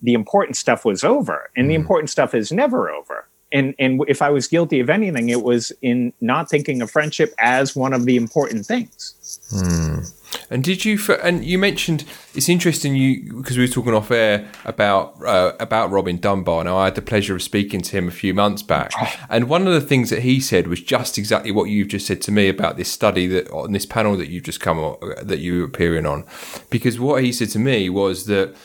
the 0.00 0.14
important 0.14 0.56
stuff 0.56 0.84
was 0.84 1.02
over, 1.02 1.50
and 1.56 1.66
mm. 1.66 1.68
the 1.70 1.74
important 1.74 2.10
stuff 2.10 2.34
is 2.34 2.52
never 2.52 2.90
over. 2.90 3.26
And 3.52 3.74
and 3.78 4.02
if 4.08 4.22
I 4.22 4.30
was 4.30 4.46
guilty 4.46 4.80
of 4.80 4.88
anything, 4.88 5.28
it 5.30 5.42
was 5.42 5.72
in 5.82 6.12
not 6.20 6.48
thinking 6.48 6.80
of 6.80 6.90
friendship 6.90 7.34
as 7.38 7.74
one 7.74 7.92
of 7.92 8.04
the 8.06 8.16
important 8.16 8.64
things. 8.64 9.14
Mm. 9.52 10.14
And 10.50 10.64
did 10.64 10.84
you? 10.84 10.98
And 11.22 11.44
you 11.44 11.58
mentioned 11.58 12.04
it's 12.34 12.48
interesting 12.48 12.96
you 12.96 13.34
because 13.34 13.58
we 13.58 13.64
were 13.64 13.72
talking 13.72 13.94
off 13.94 14.10
air 14.10 14.48
about 14.64 15.22
uh, 15.24 15.52
about 15.60 15.90
Robin 15.90 16.18
Dunbar. 16.18 16.64
Now 16.64 16.78
I 16.78 16.86
had 16.86 16.94
the 16.94 17.02
pleasure 17.02 17.34
of 17.34 17.42
speaking 17.42 17.82
to 17.82 17.96
him 17.96 18.08
a 18.08 18.12
few 18.12 18.32
months 18.32 18.62
back, 18.62 18.92
and 19.28 19.48
one 19.48 19.66
of 19.66 19.74
the 19.74 19.80
things 19.80 20.08
that 20.10 20.22
he 20.22 20.40
said 20.40 20.66
was 20.66 20.80
just 20.80 21.18
exactly 21.18 21.50
what 21.50 21.64
you've 21.64 21.88
just 21.88 22.06
said 22.06 22.22
to 22.22 22.32
me 22.32 22.48
about 22.48 22.76
this 22.78 22.90
study 22.90 23.26
that 23.26 23.50
on 23.50 23.72
this 23.72 23.86
panel 23.86 24.16
that 24.16 24.28
you've 24.28 24.44
just 24.44 24.60
come 24.60 24.78
on, 24.78 24.98
that 25.22 25.40
you 25.40 25.58
were 25.58 25.64
appearing 25.64 26.06
on, 26.06 26.24
because 26.70 26.98
what 26.98 27.22
he 27.22 27.30
said 27.30 27.50
to 27.50 27.58
me 27.58 27.90
was 27.90 28.26
that 28.26 28.56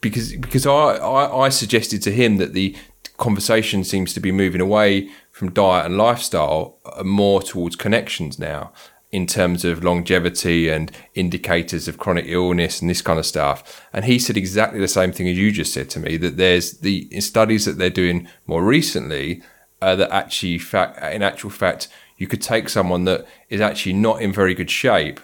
because 0.00 0.32
because 0.32 0.66
I, 0.66 0.96
I, 0.96 1.46
I 1.46 1.48
suggested 1.50 2.02
to 2.02 2.10
him 2.10 2.38
that 2.38 2.52
the 2.52 2.76
conversation 3.16 3.84
seems 3.84 4.12
to 4.14 4.20
be 4.20 4.32
moving 4.32 4.60
away 4.60 5.10
from 5.30 5.52
diet 5.52 5.86
and 5.86 5.96
lifestyle 5.96 6.78
uh, 6.84 7.02
more 7.02 7.42
towards 7.42 7.76
connections 7.76 8.38
now 8.38 8.72
in 9.10 9.26
terms 9.26 9.64
of 9.64 9.82
longevity 9.82 10.68
and 10.68 10.92
indicators 11.14 11.88
of 11.88 11.98
chronic 11.98 12.26
illness 12.28 12.80
and 12.80 12.90
this 12.90 13.00
kind 13.00 13.18
of 13.18 13.24
stuff. 13.24 13.86
And 13.92 14.04
he 14.04 14.18
said 14.18 14.36
exactly 14.36 14.80
the 14.80 14.88
same 14.88 15.12
thing 15.12 15.28
as 15.28 15.38
you 15.38 15.50
just 15.50 15.72
said 15.72 15.88
to 15.90 16.00
me 16.00 16.16
that 16.18 16.36
there's 16.36 16.78
the 16.78 17.08
studies 17.20 17.64
that 17.64 17.78
they're 17.78 17.88
doing 17.90 18.28
more 18.46 18.62
recently 18.62 19.42
uh, 19.80 19.96
that 19.96 20.10
actually, 20.10 20.58
fact, 20.58 21.02
in 21.14 21.22
actual 21.22 21.50
fact, 21.50 21.88
you 22.18 22.26
could 22.26 22.42
take 22.42 22.68
someone 22.68 23.04
that 23.04 23.26
is 23.48 23.60
actually 23.60 23.94
not 23.94 24.20
in 24.20 24.32
very 24.32 24.54
good 24.54 24.70
shape 24.70 25.20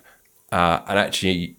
uh, 0.50 0.80
and 0.86 0.98
actually 0.98 1.58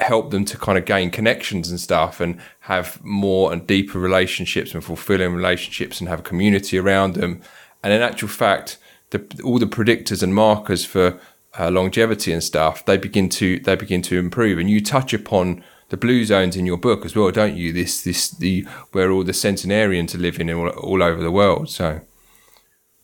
help 0.00 0.30
them 0.30 0.44
to 0.46 0.56
kind 0.56 0.78
of 0.78 0.86
gain 0.86 1.10
connections 1.10 1.70
and 1.70 1.78
stuff 1.78 2.20
and 2.20 2.40
have 2.60 2.98
more 3.04 3.52
and 3.52 3.66
deeper 3.66 3.98
relationships 3.98 4.72
and 4.72 4.82
fulfilling 4.82 5.34
relationships 5.34 6.00
and 6.00 6.08
have 6.08 6.20
a 6.20 6.24
community 6.24 6.78
around 6.78 7.14
them. 7.14 7.40
And 7.82 7.92
in 7.92 8.00
actual 8.00 8.28
fact, 8.28 8.78
the, 9.10 9.42
all 9.44 9.58
the 9.58 9.66
predictors 9.66 10.22
and 10.22 10.34
markers 10.34 10.84
for 10.84 11.20
uh, 11.58 11.70
longevity 11.70 12.32
and 12.32 12.44
stuff 12.44 12.84
they 12.84 12.96
begin 12.96 13.28
to 13.28 13.58
they 13.60 13.74
begin 13.74 14.02
to 14.02 14.18
improve. 14.18 14.58
And 14.58 14.70
you 14.70 14.80
touch 14.80 15.12
upon 15.12 15.62
the 15.88 15.96
blue 15.96 16.24
zones 16.24 16.56
in 16.56 16.66
your 16.66 16.78
book 16.78 17.04
as 17.04 17.14
well, 17.14 17.30
don't 17.30 17.56
you? 17.56 17.72
This 17.72 18.02
this 18.02 18.30
the 18.30 18.66
where 18.92 19.10
all 19.10 19.24
the 19.24 19.32
centenarians 19.32 20.14
are 20.14 20.18
living 20.18 20.50
all, 20.50 20.68
all 20.68 21.02
over 21.02 21.22
the 21.22 21.32
world. 21.32 21.68
So 21.68 22.00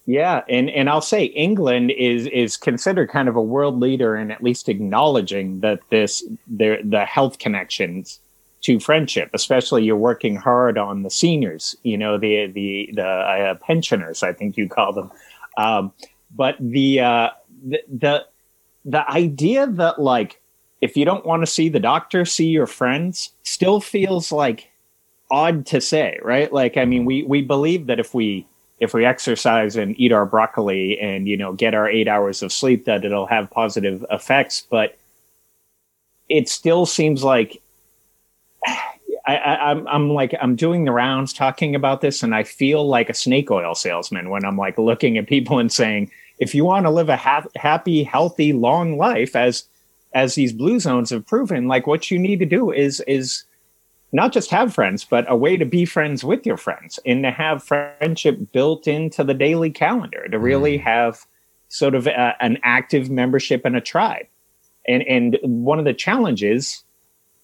yeah, 0.07 0.43
and 0.49 0.71
and 0.71 0.89
I'll 0.89 1.01
say 1.01 1.25
England 1.25 1.91
is 1.91 2.27
is 2.29 2.57
considered 2.57 3.11
kind 3.11 3.29
of 3.29 3.35
a 3.35 3.43
world 3.43 3.81
leader 3.81 4.17
in 4.17 4.31
at 4.31 4.43
least 4.43 4.69
acknowledging 4.69 5.61
that 5.61 5.81
this 5.91 6.25
the 6.47 6.79
the 6.85 7.05
health 7.05 7.41
connections 7.41 8.21
to 8.63 8.81
friendship, 8.81 9.31
especially 9.35 9.85
you're 9.85 9.97
working 9.97 10.37
hard 10.37 10.79
on 10.79 11.03
the 11.03 11.11
seniors, 11.11 11.77
you 11.83 11.99
know, 11.99 12.19
the 12.19 12.47
the 12.47 12.91
the 12.95 13.05
uh, 13.05 13.55
pensioners, 13.57 14.23
I 14.23 14.33
think 14.33 14.57
you 14.57 14.69
call 14.69 14.93
them. 14.93 15.11
Um, 15.57 15.93
but 16.35 16.57
the, 16.61 17.01
uh, 17.01 17.31
the 17.65 17.83
the 17.89 18.27
the 18.85 19.11
idea 19.11 19.67
that 19.67 20.01
like 20.01 20.41
if 20.81 20.97
you 20.97 21.05
don't 21.05 21.25
want 21.25 21.43
to 21.43 21.47
see 21.47 21.69
the 21.69 21.81
doctor, 21.81 22.25
see 22.25 22.47
your 22.47 22.67
friends, 22.67 23.33
still 23.43 23.81
feels 23.81 24.31
like 24.31 24.71
odd 25.31 25.67
to 25.67 25.81
say, 25.81 26.19
right? 26.23 26.53
Like 26.53 26.77
I 26.77 26.85
mean, 26.85 27.05
we 27.05 27.23
we 27.23 27.43
believe 27.43 27.87
that 27.87 27.99
if 27.99 28.15
we 28.15 28.47
if 28.79 28.93
we 28.93 29.05
exercise 29.05 29.77
and 29.77 29.99
eat 29.99 30.13
our 30.13 30.27
broccoli 30.27 30.99
and 30.99 31.27
you 31.29 31.37
know 31.37 31.53
get 31.53 31.75
our 31.75 31.89
eight 31.89 32.09
hours 32.09 32.43
of 32.43 32.53
sleep 32.53 32.85
that 32.85 33.05
it'll 33.05 33.27
have 33.27 33.51
positive 33.51 34.05
effects 34.11 34.67
but 34.71 34.99
it 36.29 36.49
still 36.49 36.85
seems 36.85 37.25
like 37.25 37.63
I, 39.27 39.37
I, 39.37 39.71
I'm, 39.71 39.89
I'm 39.89 40.11
like 40.11 40.35
I'm 40.41 40.57
doing 40.57 40.85
the 40.85 40.93
rounds 40.93 41.33
talking 41.33 41.75
about 41.75 42.01
this, 42.01 42.23
and 42.23 42.35
I 42.35 42.45
feel 42.45 42.87
like 42.87 43.11
a 43.11 43.15
snake 43.15 43.51
oil 43.51 43.75
salesman 43.75 44.31
when 44.31 44.45
I'm 44.45 44.57
like 44.57 44.79
looking 44.79 45.19
at 45.19 45.27
people 45.27 45.59
and 45.59 45.73
saying, 45.73 46.11
if 46.39 46.55
you 46.55 46.65
want 46.65 46.87
to 46.87 46.91
live 46.91 47.09
a 47.09 47.17
ha- 47.17 47.47
happy, 47.57 48.03
healthy, 48.03 48.53
long 48.53 48.97
life, 48.97 49.35
as 49.35 49.65
as 50.15 50.35
these 50.35 50.53
blue 50.53 50.81
zones 50.81 51.11
have 51.11 51.27
proven, 51.27 51.69
like 51.69 51.87
what 51.87 52.11
you 52.11 52.19
need 52.19 52.39
to 52.39 52.47
do 52.47 52.71
is 52.71 53.01
is 53.07 53.45
not 54.13 54.33
just 54.33 54.51
have 54.51 54.73
friends, 54.73 55.05
but 55.05 55.25
a 55.29 55.37
way 55.37 55.57
to 55.57 55.65
be 55.65 55.85
friends 55.85 56.25
with 56.25 56.47
your 56.47 56.57
friends 56.57 56.99
and 57.05 57.23
to 57.25 57.31
have 57.31 57.63
friendship 57.63 58.53
built 58.53 58.87
into 58.87 59.25
the 59.25 59.35
daily 59.35 59.71
calendar, 59.71 60.27
to 60.29 60.39
really 60.39 60.79
mm. 60.79 60.83
have 60.83 61.27
sort 61.69 61.95
of 61.95 62.07
a, 62.07 62.35
an 62.41 62.59
active 62.63 63.11
membership 63.11 63.67
in 63.67 63.75
a 63.75 63.81
tribe. 63.81 64.27
And, 64.89 65.03
and 65.03 65.39
one 65.43 65.81
of 65.81 65.85
the 65.85 65.93
challenges 65.93 66.85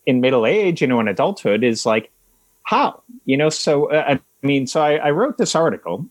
in 0.06 0.20
middle 0.20 0.46
age, 0.46 0.80
you 0.80 0.86
know, 0.86 1.00
in 1.00 1.08
adulthood 1.08 1.64
is 1.64 1.86
like, 1.86 2.10
how, 2.64 3.02
you 3.24 3.36
know, 3.36 3.48
so, 3.48 3.90
uh, 3.90 4.16
I 4.16 4.46
mean, 4.46 4.66
so 4.66 4.80
I, 4.82 4.94
I 4.96 5.10
wrote 5.10 5.38
this 5.38 5.54
article 5.54 6.06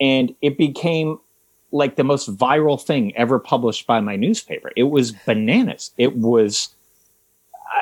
and 0.00 0.34
it 0.42 0.56
became 0.58 1.18
like 1.72 1.96
the 1.96 2.04
most 2.04 2.34
viral 2.36 2.80
thing 2.80 3.16
ever 3.16 3.38
published 3.38 3.86
by 3.86 4.00
my 4.00 4.16
newspaper. 4.16 4.70
It 4.76 4.84
was 4.84 5.12
bananas. 5.12 5.90
It 5.98 6.16
was 6.16 6.74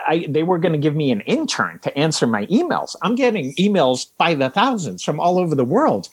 I, 0.07 0.27
they 0.29 0.43
were 0.43 0.59
going 0.59 0.73
to 0.73 0.79
give 0.79 0.97
me 0.97 1.11
an 1.11 1.21
intern 1.23 1.79
to 1.81 1.97
answer 1.97 2.27
my 2.27 2.47
emails. 2.47 2.97
I'm 3.03 3.15
getting 3.15 3.55
emails 3.55 4.11
by 4.17 4.35
the 4.35 4.51
thousands 4.51 5.03
from 5.03 5.21
all 5.21 5.39
over 5.39 5.55
the 5.55 5.65
world. 5.65 6.09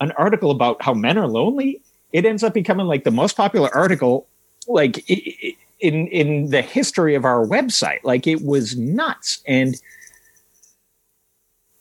An 0.00 0.12
article 0.12 0.50
about 0.50 0.82
how 0.82 0.94
men 0.94 1.18
are 1.18 1.28
lonely. 1.28 1.80
It 2.12 2.26
ends 2.26 2.42
up 2.42 2.54
becoming 2.54 2.86
like 2.86 3.04
the 3.04 3.10
most 3.10 3.36
popular 3.36 3.74
article, 3.74 4.26
like 4.66 5.04
in 5.82 6.06
in 6.08 6.50
the 6.50 6.62
history 6.62 7.14
of 7.14 7.24
our 7.24 7.46
website. 7.46 8.00
Like 8.02 8.26
it 8.26 8.42
was 8.42 8.76
nuts. 8.76 9.42
And 9.46 9.80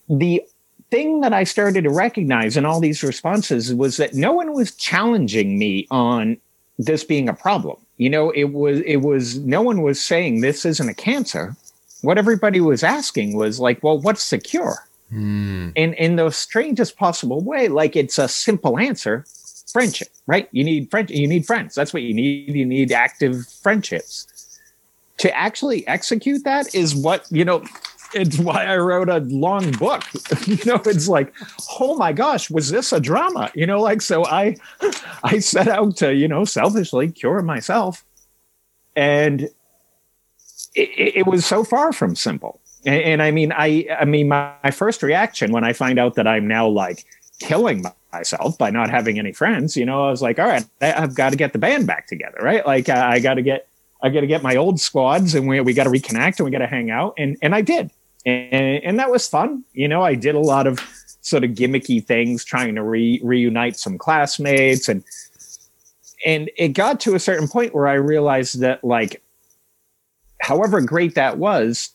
the 0.09 0.43
thing 0.89 1.21
that 1.21 1.33
I 1.33 1.45
started 1.45 1.85
to 1.85 1.89
recognize 1.89 2.57
in 2.57 2.65
all 2.65 2.79
these 2.81 3.01
responses 3.01 3.73
was 3.73 3.97
that 3.97 4.13
no 4.13 4.33
one 4.33 4.53
was 4.53 4.75
challenging 4.75 5.57
me 5.57 5.87
on 5.89 6.37
this 6.77 7.03
being 7.03 7.29
a 7.29 7.33
problem 7.33 7.77
you 8.01 8.09
know 8.09 8.31
it 8.31 8.51
was 8.51 8.79
it 8.81 8.97
was 8.97 9.37
no 9.39 9.61
one 9.61 9.83
was 9.83 10.01
saying 10.01 10.41
this 10.41 10.65
isn't 10.65 10.89
a 10.89 10.93
cancer 10.93 11.55
what 12.01 12.17
everybody 12.17 12.59
was 12.59 12.83
asking 12.83 13.35
was 13.35 13.59
like 13.59 13.83
well 13.83 13.99
what's 13.99 14.31
the 14.31 14.39
cure 14.39 14.87
mm. 15.13 15.71
in 15.75 15.93
in 15.93 16.15
the 16.15 16.31
strangest 16.31 16.97
possible 16.97 17.41
way 17.41 17.67
like 17.67 17.95
it's 17.95 18.17
a 18.17 18.27
simple 18.27 18.79
answer 18.79 19.23
friendship 19.71 20.09
right 20.27 20.49
you 20.51 20.63
need 20.63 20.89
friend 20.91 21.09
you 21.09 21.27
need 21.27 21.45
friends 21.45 21.75
that's 21.75 21.93
what 21.93 22.03
you 22.03 22.13
need 22.13 22.53
you 22.53 22.65
need 22.65 22.91
active 22.91 23.47
friendships 23.47 24.59
to 25.17 25.35
actually 25.35 25.87
execute 25.87 26.43
that 26.43 26.73
is 26.73 26.95
what 26.95 27.25
you 27.31 27.45
know 27.45 27.63
it's 28.13 28.37
why 28.37 28.65
I 28.65 28.77
wrote 28.77 29.09
a 29.09 29.19
long 29.19 29.71
book. 29.71 30.03
you 30.45 30.57
know, 30.65 30.81
it's 30.85 31.07
like, 31.07 31.33
oh 31.79 31.95
my 31.97 32.13
gosh, 32.13 32.49
was 32.49 32.69
this 32.69 32.91
a 32.91 32.99
drama? 32.99 33.51
You 33.55 33.65
know, 33.65 33.81
like 33.81 34.01
so 34.01 34.25
I 34.25 34.57
I 35.23 35.39
set 35.39 35.67
out 35.67 35.97
to, 35.97 36.13
you 36.13 36.27
know, 36.27 36.45
selfishly 36.45 37.11
cure 37.11 37.41
myself. 37.41 38.03
And 38.95 39.43
it, 40.75 41.15
it 41.15 41.27
was 41.27 41.45
so 41.45 41.63
far 41.63 41.93
from 41.93 42.15
simple. 42.15 42.59
And, 42.85 43.03
and, 43.03 43.21
I 43.21 43.31
mean, 43.31 43.53
I 43.55 43.87
I 43.99 44.05
mean, 44.05 44.27
my, 44.27 44.53
my 44.63 44.71
first 44.71 45.03
reaction 45.03 45.51
when 45.51 45.63
I 45.63 45.73
find 45.73 45.99
out 45.99 46.15
that 46.15 46.27
I'm 46.27 46.47
now 46.47 46.67
like 46.67 47.05
killing 47.41 47.83
myself 48.13 48.57
by 48.57 48.69
not 48.69 48.89
having 48.89 49.19
any 49.19 49.33
friends, 49.33 49.75
you 49.75 49.85
know, 49.85 50.05
I 50.07 50.11
was 50.11 50.21
like, 50.21 50.39
all 50.39 50.47
right, 50.47 50.65
I've 50.81 51.15
got 51.15 51.31
to 51.31 51.35
get 51.35 51.53
the 51.53 51.59
band 51.59 51.87
back 51.87 52.07
together, 52.07 52.37
right? 52.41 52.65
Like 52.65 52.89
uh, 52.89 52.93
I, 52.93 53.13
I 53.13 53.19
got 53.19 53.35
to 53.35 53.41
get 53.41 53.67
I 54.03 54.09
got 54.09 54.21
to 54.21 54.27
get 54.27 54.41
my 54.41 54.55
old 54.55 54.79
squads 54.79 55.35
and 55.35 55.47
we, 55.47 55.59
we 55.61 55.73
got 55.73 55.83
to 55.83 55.91
reconnect 55.91 56.39
and 56.39 56.45
we 56.45 56.51
got 56.51 56.59
to 56.59 56.67
hang 56.67 56.89
out. 56.89 57.13
And, 57.19 57.37
and 57.43 57.53
I 57.53 57.61
did 57.61 57.91
and, 58.25 58.83
and 58.83 58.99
that 58.99 59.11
was 59.11 59.27
fun. 59.27 59.63
You 59.73 59.87
know, 59.87 60.01
I 60.01 60.15
did 60.15 60.35
a 60.35 60.39
lot 60.39 60.67
of 60.67 60.79
sort 61.21 61.43
of 61.43 61.51
gimmicky 61.51 62.03
things, 62.03 62.43
trying 62.43 62.75
to 62.75 62.83
re- 62.83 63.21
reunite 63.23 63.77
some 63.77 63.97
classmates, 63.97 64.89
and 64.89 65.03
and 66.25 66.51
it 66.57 66.69
got 66.69 66.99
to 67.01 67.15
a 67.15 67.19
certain 67.19 67.47
point 67.47 67.73
where 67.73 67.87
I 67.87 67.93
realized 67.93 68.59
that, 68.59 68.83
like, 68.83 69.23
however 70.41 70.81
great 70.81 71.15
that 71.15 71.37
was, 71.37 71.89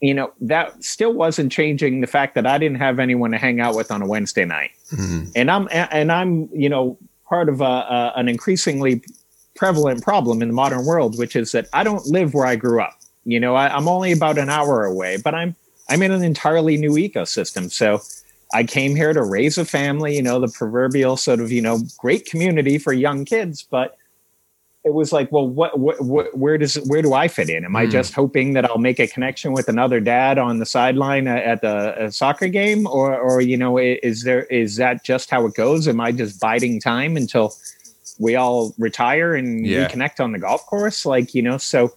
you 0.00 0.14
know, 0.14 0.32
that 0.40 0.82
still 0.82 1.12
wasn't 1.12 1.50
changing 1.50 2.00
the 2.00 2.06
fact 2.06 2.34
that 2.34 2.46
I 2.46 2.58
didn't 2.58 2.78
have 2.78 2.98
anyone 2.98 3.32
to 3.32 3.38
hang 3.38 3.60
out 3.60 3.74
with 3.74 3.90
on 3.90 4.02
a 4.02 4.06
Wednesday 4.06 4.44
night, 4.44 4.70
mm-hmm. 4.92 5.30
and 5.34 5.50
I'm 5.50 5.68
and 5.70 6.12
I'm 6.12 6.48
you 6.52 6.68
know 6.68 6.98
part 7.28 7.48
of 7.48 7.60
a, 7.60 7.64
a, 7.64 8.12
an 8.16 8.28
increasingly 8.28 9.02
prevalent 9.54 10.02
problem 10.02 10.40
in 10.40 10.48
the 10.48 10.54
modern 10.54 10.86
world, 10.86 11.18
which 11.18 11.34
is 11.36 11.52
that 11.52 11.68
I 11.72 11.82
don't 11.82 12.06
live 12.06 12.32
where 12.32 12.46
I 12.46 12.56
grew 12.56 12.80
up. 12.80 12.98
You 13.24 13.40
know, 13.40 13.56
I, 13.56 13.68
I'm 13.68 13.88
only 13.88 14.12
about 14.12 14.38
an 14.38 14.48
hour 14.48 14.84
away, 14.84 15.18
but 15.22 15.34
I'm 15.34 15.56
I'm 15.88 16.02
in 16.02 16.12
an 16.12 16.22
entirely 16.22 16.76
new 16.76 16.92
ecosystem. 16.92 17.70
So 17.70 18.00
I 18.52 18.64
came 18.64 18.96
here 18.96 19.12
to 19.12 19.22
raise 19.22 19.58
a 19.58 19.64
family, 19.64 20.16
you 20.16 20.22
know, 20.22 20.40
the 20.40 20.48
proverbial 20.48 21.16
sort 21.16 21.40
of, 21.40 21.52
you 21.52 21.60
know, 21.60 21.80
great 21.98 22.26
community 22.26 22.78
for 22.78 22.92
young 22.92 23.24
kids, 23.24 23.62
but 23.62 23.96
it 24.88 24.94
was 24.94 25.12
like, 25.12 25.30
well, 25.30 25.46
what, 25.46 25.78
what, 25.78 26.00
what 26.00 26.36
where 26.36 26.56
does, 26.56 26.76
where 26.86 27.02
do 27.02 27.12
I 27.12 27.28
fit 27.28 27.50
in? 27.50 27.64
Am 27.64 27.72
mm. 27.72 27.78
I 27.78 27.84
hmm. 27.84 27.90
just 27.90 28.14
hoping 28.14 28.54
that 28.54 28.64
I'll 28.64 28.78
make 28.78 28.98
a 28.98 29.06
connection 29.06 29.52
with 29.52 29.68
another 29.68 30.00
dad 30.00 30.38
on 30.38 30.58
the 30.58 30.66
sideline 30.66 31.28
at 31.28 31.60
the 31.60 32.10
soccer 32.10 32.48
game? 32.48 32.86
Or, 32.86 33.16
or, 33.16 33.42
you 33.42 33.58
know, 33.58 33.76
is 33.78 34.22
there, 34.22 34.44
is 34.44 34.76
that 34.76 35.04
just 35.04 35.28
how 35.28 35.44
it 35.46 35.54
goes? 35.54 35.86
Am 35.86 36.00
I 36.00 36.10
just 36.10 36.40
biding 36.40 36.80
time 36.80 37.16
until 37.16 37.54
we 38.18 38.34
all 38.34 38.74
retire 38.78 39.34
and 39.34 39.66
yeah. 39.66 39.86
reconnect 39.86 40.20
on 40.20 40.32
the 40.32 40.38
golf 40.38 40.64
course? 40.64 41.04
Like, 41.04 41.34
you 41.34 41.42
know, 41.42 41.58
so 41.58 41.92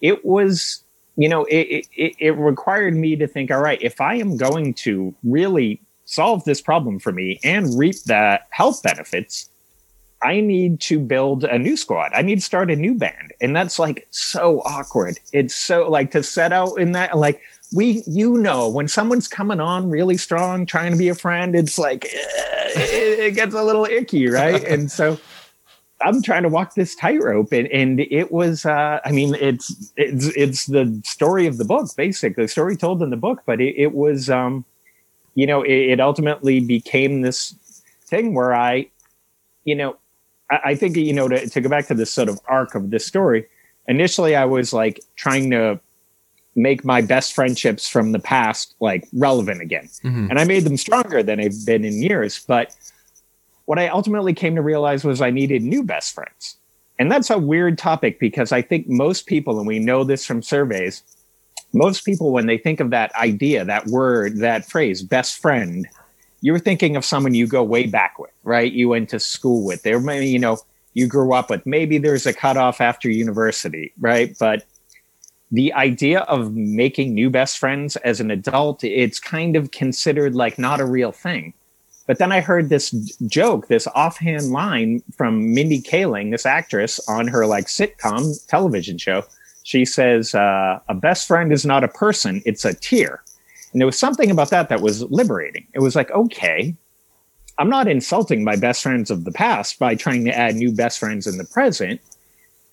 it 0.00 0.24
was 0.24 0.82
you 1.16 1.28
know 1.28 1.44
it, 1.44 1.86
it, 1.94 2.16
it 2.18 2.30
required 2.38 2.94
me 2.94 3.16
to 3.16 3.26
think 3.26 3.50
all 3.50 3.60
right 3.60 3.82
if 3.82 4.00
i 4.00 4.14
am 4.14 4.36
going 4.36 4.72
to 4.72 5.12
really 5.24 5.80
solve 6.04 6.42
this 6.44 6.60
problem 6.60 6.98
for 6.98 7.12
me 7.12 7.38
and 7.44 7.76
reap 7.76 7.96
the 8.04 8.40
health 8.50 8.82
benefits 8.82 9.50
i 10.22 10.40
need 10.40 10.80
to 10.80 10.98
build 10.98 11.44
a 11.44 11.58
new 11.58 11.76
squad 11.76 12.10
i 12.14 12.22
need 12.22 12.36
to 12.36 12.40
start 12.40 12.70
a 12.70 12.76
new 12.76 12.94
band 12.94 13.32
and 13.40 13.54
that's 13.54 13.78
like 13.78 14.06
so 14.10 14.60
awkward 14.62 15.18
it's 15.32 15.54
so 15.54 15.88
like 15.88 16.10
to 16.10 16.22
set 16.22 16.52
out 16.52 16.74
in 16.76 16.92
that 16.92 17.16
like 17.16 17.40
we 17.74 18.02
you 18.06 18.36
know 18.36 18.68
when 18.68 18.88
someone's 18.88 19.28
coming 19.28 19.60
on 19.60 19.88
really 19.90 20.16
strong 20.16 20.66
trying 20.66 20.92
to 20.92 20.98
be 20.98 21.08
a 21.08 21.14
friend 21.14 21.54
it's 21.54 21.78
like 21.78 22.04
eh, 22.04 22.70
it, 22.76 23.18
it 23.20 23.34
gets 23.34 23.54
a 23.54 23.62
little 23.62 23.84
icky 23.84 24.28
right 24.28 24.64
and 24.68 24.90
so 24.90 25.18
I'm 26.02 26.22
trying 26.22 26.44
to 26.44 26.48
walk 26.48 26.74
this 26.74 26.94
tightrope, 26.94 27.52
and, 27.52 27.68
and 27.68 28.00
it 28.00 28.32
was. 28.32 28.64
Uh, 28.64 29.00
I 29.04 29.12
mean, 29.12 29.34
it's 29.34 29.92
it's 29.96 30.28
it's 30.34 30.66
the 30.66 30.98
story 31.04 31.46
of 31.46 31.58
the 31.58 31.64
book, 31.64 31.88
basically, 31.94 32.44
the 32.44 32.48
story 32.48 32.74
told 32.76 33.02
in 33.02 33.10
the 33.10 33.18
book. 33.18 33.42
But 33.44 33.60
it, 33.60 33.74
it 33.76 33.94
was 33.94 34.30
um, 34.30 34.64
you 35.34 35.46
know, 35.46 35.62
it, 35.62 35.72
it 35.72 36.00
ultimately 36.00 36.60
became 36.60 37.22
this 37.22 37.54
thing 38.04 38.34
where 38.34 38.54
I, 38.54 38.88
you 39.64 39.74
know, 39.74 39.96
I, 40.50 40.60
I 40.64 40.74
think, 40.74 40.96
you 40.96 41.12
know, 41.12 41.28
to, 41.28 41.48
to 41.48 41.60
go 41.60 41.68
back 41.68 41.86
to 41.88 41.94
this 41.94 42.10
sort 42.10 42.28
of 42.28 42.40
arc 42.46 42.74
of 42.74 42.90
this 42.90 43.06
story, 43.06 43.46
initially 43.88 44.36
I 44.36 44.44
was 44.44 44.72
like 44.72 45.00
trying 45.16 45.50
to 45.50 45.80
make 46.56 46.84
my 46.84 47.00
best 47.00 47.32
friendships 47.32 47.88
from 47.88 48.12
the 48.12 48.18
past 48.18 48.74
like 48.80 49.06
relevant 49.12 49.62
again. 49.62 49.88
Mm-hmm. 50.04 50.28
And 50.30 50.38
I 50.38 50.44
made 50.44 50.64
them 50.64 50.76
stronger 50.76 51.22
than 51.22 51.38
they've 51.38 51.66
been 51.66 51.84
in 51.84 52.02
years. 52.02 52.44
But 52.46 52.74
what 53.66 53.78
I 53.78 53.88
ultimately 53.88 54.34
came 54.34 54.56
to 54.56 54.62
realize 54.62 55.04
was 55.04 55.20
I 55.20 55.30
needed 55.30 55.62
new 55.62 55.84
best 55.84 56.14
friends. 56.14 56.56
And 56.98 57.10
that's 57.10 57.30
a 57.30 57.38
weird 57.38 57.78
topic 57.78 58.20
because 58.20 58.52
I 58.52 58.60
think 58.62 58.88
most 58.88 59.26
people, 59.26 59.58
and 59.58 59.66
we 59.66 59.78
know 59.78 60.04
this 60.04 60.26
from 60.26 60.42
surveys, 60.42 61.02
most 61.72 62.04
people, 62.04 62.32
when 62.32 62.46
they 62.46 62.58
think 62.58 62.80
of 62.80 62.90
that 62.90 63.14
idea, 63.14 63.64
that 63.64 63.86
word, 63.86 64.38
that 64.38 64.66
phrase, 64.66 65.02
best 65.02 65.38
friend, 65.38 65.86
you're 66.40 66.58
thinking 66.58 66.96
of 66.96 67.04
someone 67.04 67.34
you 67.34 67.46
go 67.46 67.62
way 67.62 67.86
back 67.86 68.18
with, 68.18 68.30
right? 68.44 68.72
You 68.72 68.88
went 68.88 69.08
to 69.10 69.20
school 69.20 69.64
with. 69.64 69.82
There, 69.82 70.00
maybe 70.00 70.28
you 70.28 70.38
know, 70.38 70.58
you 70.94 71.06
grew 71.06 71.32
up 71.32 71.50
with. 71.50 71.66
Maybe 71.66 71.98
there's 71.98 72.26
a 72.26 72.32
cutoff 72.32 72.80
after 72.80 73.10
university, 73.10 73.92
right? 74.00 74.36
But 74.38 74.64
the 75.52 75.72
idea 75.72 76.20
of 76.20 76.54
making 76.54 77.14
new 77.14 77.28
best 77.28 77.58
friends 77.58 77.96
as 77.96 78.20
an 78.20 78.30
adult, 78.30 78.84
it's 78.84 79.18
kind 79.18 79.56
of 79.56 79.70
considered 79.72 80.34
like 80.34 80.58
not 80.58 80.80
a 80.80 80.86
real 80.86 81.12
thing. 81.12 81.52
But 82.06 82.18
then 82.18 82.32
I 82.32 82.40
heard 82.40 82.70
this 82.70 82.90
joke, 83.26 83.68
this 83.68 83.86
offhand 83.94 84.50
line 84.50 85.02
from 85.16 85.54
Mindy 85.54 85.80
Kaling, 85.80 86.32
this 86.32 86.46
actress, 86.46 86.98
on 87.08 87.28
her 87.28 87.46
like 87.46 87.66
sitcom 87.66 88.34
television 88.46 88.98
show. 88.98 89.24
She 89.62 89.84
says, 89.84 90.34
uh, 90.34 90.80
"A 90.88 90.94
best 90.94 91.28
friend 91.28 91.52
is 91.52 91.64
not 91.64 91.84
a 91.84 91.88
person; 91.88 92.42
it's 92.44 92.64
a 92.64 92.74
tier." 92.74 93.22
And 93.72 93.80
there 93.80 93.86
was 93.86 93.98
something 93.98 94.30
about 94.30 94.50
that 94.50 94.68
that 94.68 94.80
was 94.80 95.02
liberating. 95.04 95.66
It 95.74 95.80
was 95.80 95.94
like, 95.94 96.10
okay, 96.10 96.74
I'm 97.58 97.68
not 97.68 97.88
insulting 97.88 98.42
my 98.42 98.56
best 98.56 98.82
friends 98.82 99.10
of 99.10 99.24
the 99.24 99.32
past 99.32 99.78
by 99.78 99.94
trying 99.94 100.24
to 100.24 100.36
add 100.36 100.56
new 100.56 100.72
best 100.72 100.98
friends 100.98 101.26
in 101.26 101.38
the 101.38 101.44
present. 101.44 102.00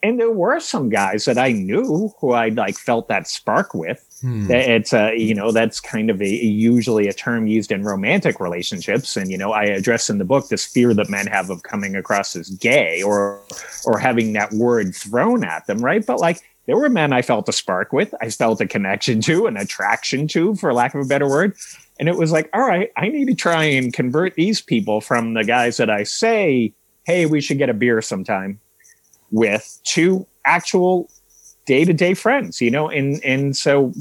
And 0.04 0.20
there 0.20 0.32
were 0.32 0.60
some 0.60 0.90
guys 0.90 1.26
that 1.26 1.38
I 1.38 1.52
knew 1.52 2.14
who 2.20 2.32
I 2.32 2.50
like 2.50 2.78
felt 2.78 3.08
that 3.10 3.28
spark 3.28 3.74
with. 3.74 4.04
Hmm. 4.22 4.50
It's 4.50 4.94
a, 4.94 5.16
you 5.16 5.36
know, 5.36 5.52
that's 5.52 5.80
kind 5.80 6.10
of 6.10 6.22
a 6.22 6.28
usually 6.28 7.08
a 7.08 7.14
term 7.14 7.48
used 7.48 7.72
in 7.72 7.84
romantic 7.84 8.40
relationships. 8.40 9.18
And, 9.18 9.30
you 9.30 9.38
know, 9.38 9.52
I 9.52 9.64
address 9.64 10.10
in 10.10 10.20
the 10.20 10.26
book 10.26 10.50
this 10.50 10.66
fear 10.66 10.94
that 10.94 11.10
men 11.10 11.28
have 11.28 11.50
of 11.50 11.64
coming 11.64 11.96
across 11.96 12.36
as 12.36 12.50
gay 12.52 13.02
or, 13.02 13.42
or 13.86 13.98
having 14.00 14.34
that 14.34 14.54
word 14.54 14.96
thrown 14.96 15.44
at 15.44 15.68
them. 15.68 15.80
Right. 15.80 16.06
But 16.06 16.20
like, 16.20 16.44
there 16.68 16.78
were 16.78 16.90
men 16.90 17.14
I 17.14 17.22
felt 17.22 17.50
a 17.50 17.54
spark 17.54 17.94
with, 17.94 18.14
I 18.22 18.30
felt 18.30 18.62
a 18.62 18.68
connection 18.68 19.22
to, 19.22 19.48
an 19.48 19.58
attraction 19.58 20.28
to, 20.30 20.54
for 20.56 20.74
lack 20.74 20.94
of 20.94 21.02
a 21.02 21.06
better 21.06 21.28
word. 21.28 21.56
And 22.00 22.08
it 22.08 22.18
was 22.18 22.32
like, 22.32 22.50
all 22.54 22.62
right, 22.62 22.92
I 22.98 23.08
need 23.08 23.26
to 23.28 23.36
try 23.36 23.64
and 23.64 23.92
convert 23.92 24.36
these 24.36 24.62
people 24.62 25.02
from 25.02 25.34
the 25.34 25.44
guys 25.44 25.78
that 25.78 25.90
I 25.90 26.04
say, 26.04 26.74
hey, 27.06 27.26
we 27.26 27.42
should 27.42 27.58
get 27.58 27.70
a 27.70 27.74
beer 27.74 28.02
sometime 28.02 28.60
with 29.32 29.80
to 29.86 30.28
actual 30.46 31.10
day 31.66 31.86
to 31.86 31.94
day 31.94 32.14
friends, 32.14 32.62
you 32.62 32.70
know? 32.70 32.90
And, 32.90 33.24
and 33.24 33.56
so 33.56 33.94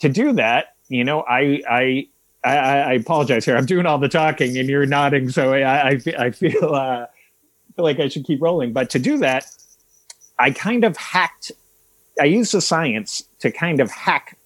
to 0.00 0.08
do 0.08 0.32
that, 0.34 0.74
you 0.88 1.04
know, 1.04 1.22
I, 1.22 1.62
I, 1.70 2.08
I, 2.44 2.56
I 2.56 2.92
apologize 2.94 3.44
here. 3.44 3.56
I'm 3.56 3.66
doing 3.66 3.86
all 3.86 3.98
the 3.98 4.08
talking 4.08 4.58
and 4.58 4.68
you're 4.68 4.86
nodding. 4.86 5.30
So 5.30 5.54
I, 5.54 5.90
I, 5.90 6.00
I 6.18 6.30
feel, 6.32 6.74
uh, 6.74 7.06
feel 7.76 7.84
like 7.84 8.00
I 8.00 8.08
should 8.08 8.24
keep 8.24 8.42
rolling. 8.42 8.72
But 8.72 8.90
to 8.90 8.98
do 8.98 9.18
that, 9.18 9.46
I 10.38 10.50
kind 10.50 10.84
of 10.84 10.96
hacked 10.96 11.52
I 12.20 12.24
use 12.24 12.52
the 12.52 12.60
science 12.60 13.24
to 13.40 13.50
kind 13.50 13.80
of 13.80 13.90
hack 13.90 14.38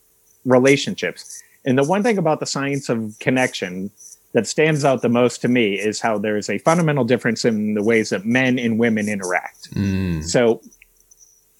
relationships. 0.44 1.42
And 1.64 1.76
the 1.76 1.84
one 1.84 2.02
thing 2.02 2.18
about 2.18 2.40
the 2.40 2.46
science 2.46 2.88
of 2.88 3.16
connection 3.18 3.90
that 4.32 4.46
stands 4.46 4.84
out 4.84 5.02
the 5.02 5.08
most 5.08 5.40
to 5.40 5.48
me 5.48 5.74
is 5.74 6.00
how 6.00 6.18
there's 6.18 6.48
a 6.50 6.58
fundamental 6.58 7.04
difference 7.04 7.44
in 7.44 7.74
the 7.74 7.82
ways 7.82 8.10
that 8.10 8.24
men 8.24 8.58
and 8.58 8.78
women 8.78 9.08
interact. 9.08 9.74
Mm. 9.74 10.22
So 10.22 10.60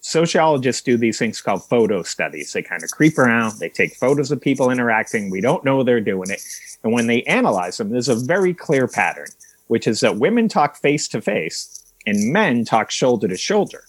sociologists 0.01 0.81
do 0.81 0.95
these 0.95 1.17
things 1.17 1.41
called 1.41 1.63
photo 1.63 2.03
studies. 2.03 2.53
They 2.53 2.61
kind 2.61 2.83
of 2.83 2.91
creep 2.91 3.17
around, 3.17 3.59
they 3.59 3.69
take 3.69 3.95
photos 3.95 4.31
of 4.31 4.39
people 4.39 4.69
interacting. 4.69 5.29
We 5.29 5.41
don't 5.41 5.65
know 5.65 5.83
they're 5.83 5.99
doing 5.99 6.29
it. 6.29 6.41
And 6.83 6.93
when 6.93 7.07
they 7.07 7.23
analyze 7.23 7.77
them, 7.77 7.89
there's 7.89 8.09
a 8.09 8.15
very 8.15 8.53
clear 8.53 8.87
pattern, 8.87 9.27
which 9.67 9.87
is 9.87 9.99
that 10.01 10.17
women 10.17 10.47
talk 10.47 10.77
face 10.77 11.07
to 11.09 11.21
face 11.21 11.83
and 12.05 12.31
men 12.31 12.63
talk 12.63 12.91
shoulder 12.91 13.27
to 13.27 13.37
shoulder 13.37 13.86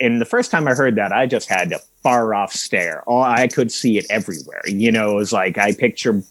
and 0.00 0.20
the 0.20 0.24
first 0.24 0.50
time 0.50 0.66
I 0.66 0.74
heard 0.74 0.96
that, 0.96 1.12
I 1.12 1.26
just 1.26 1.48
had 1.48 1.72
a 1.72 1.78
far 2.02 2.34
off 2.34 2.52
stare. 2.52 3.04
Oh, 3.06 3.20
I 3.20 3.48
could 3.48 3.70
see 3.70 3.98
it 3.98 4.06
everywhere. 4.10 4.62
You 4.66 4.90
know, 4.90 5.10
it 5.10 5.14
was 5.14 5.32
like 5.32 5.58
I 5.58 5.72
picture, 5.72 6.22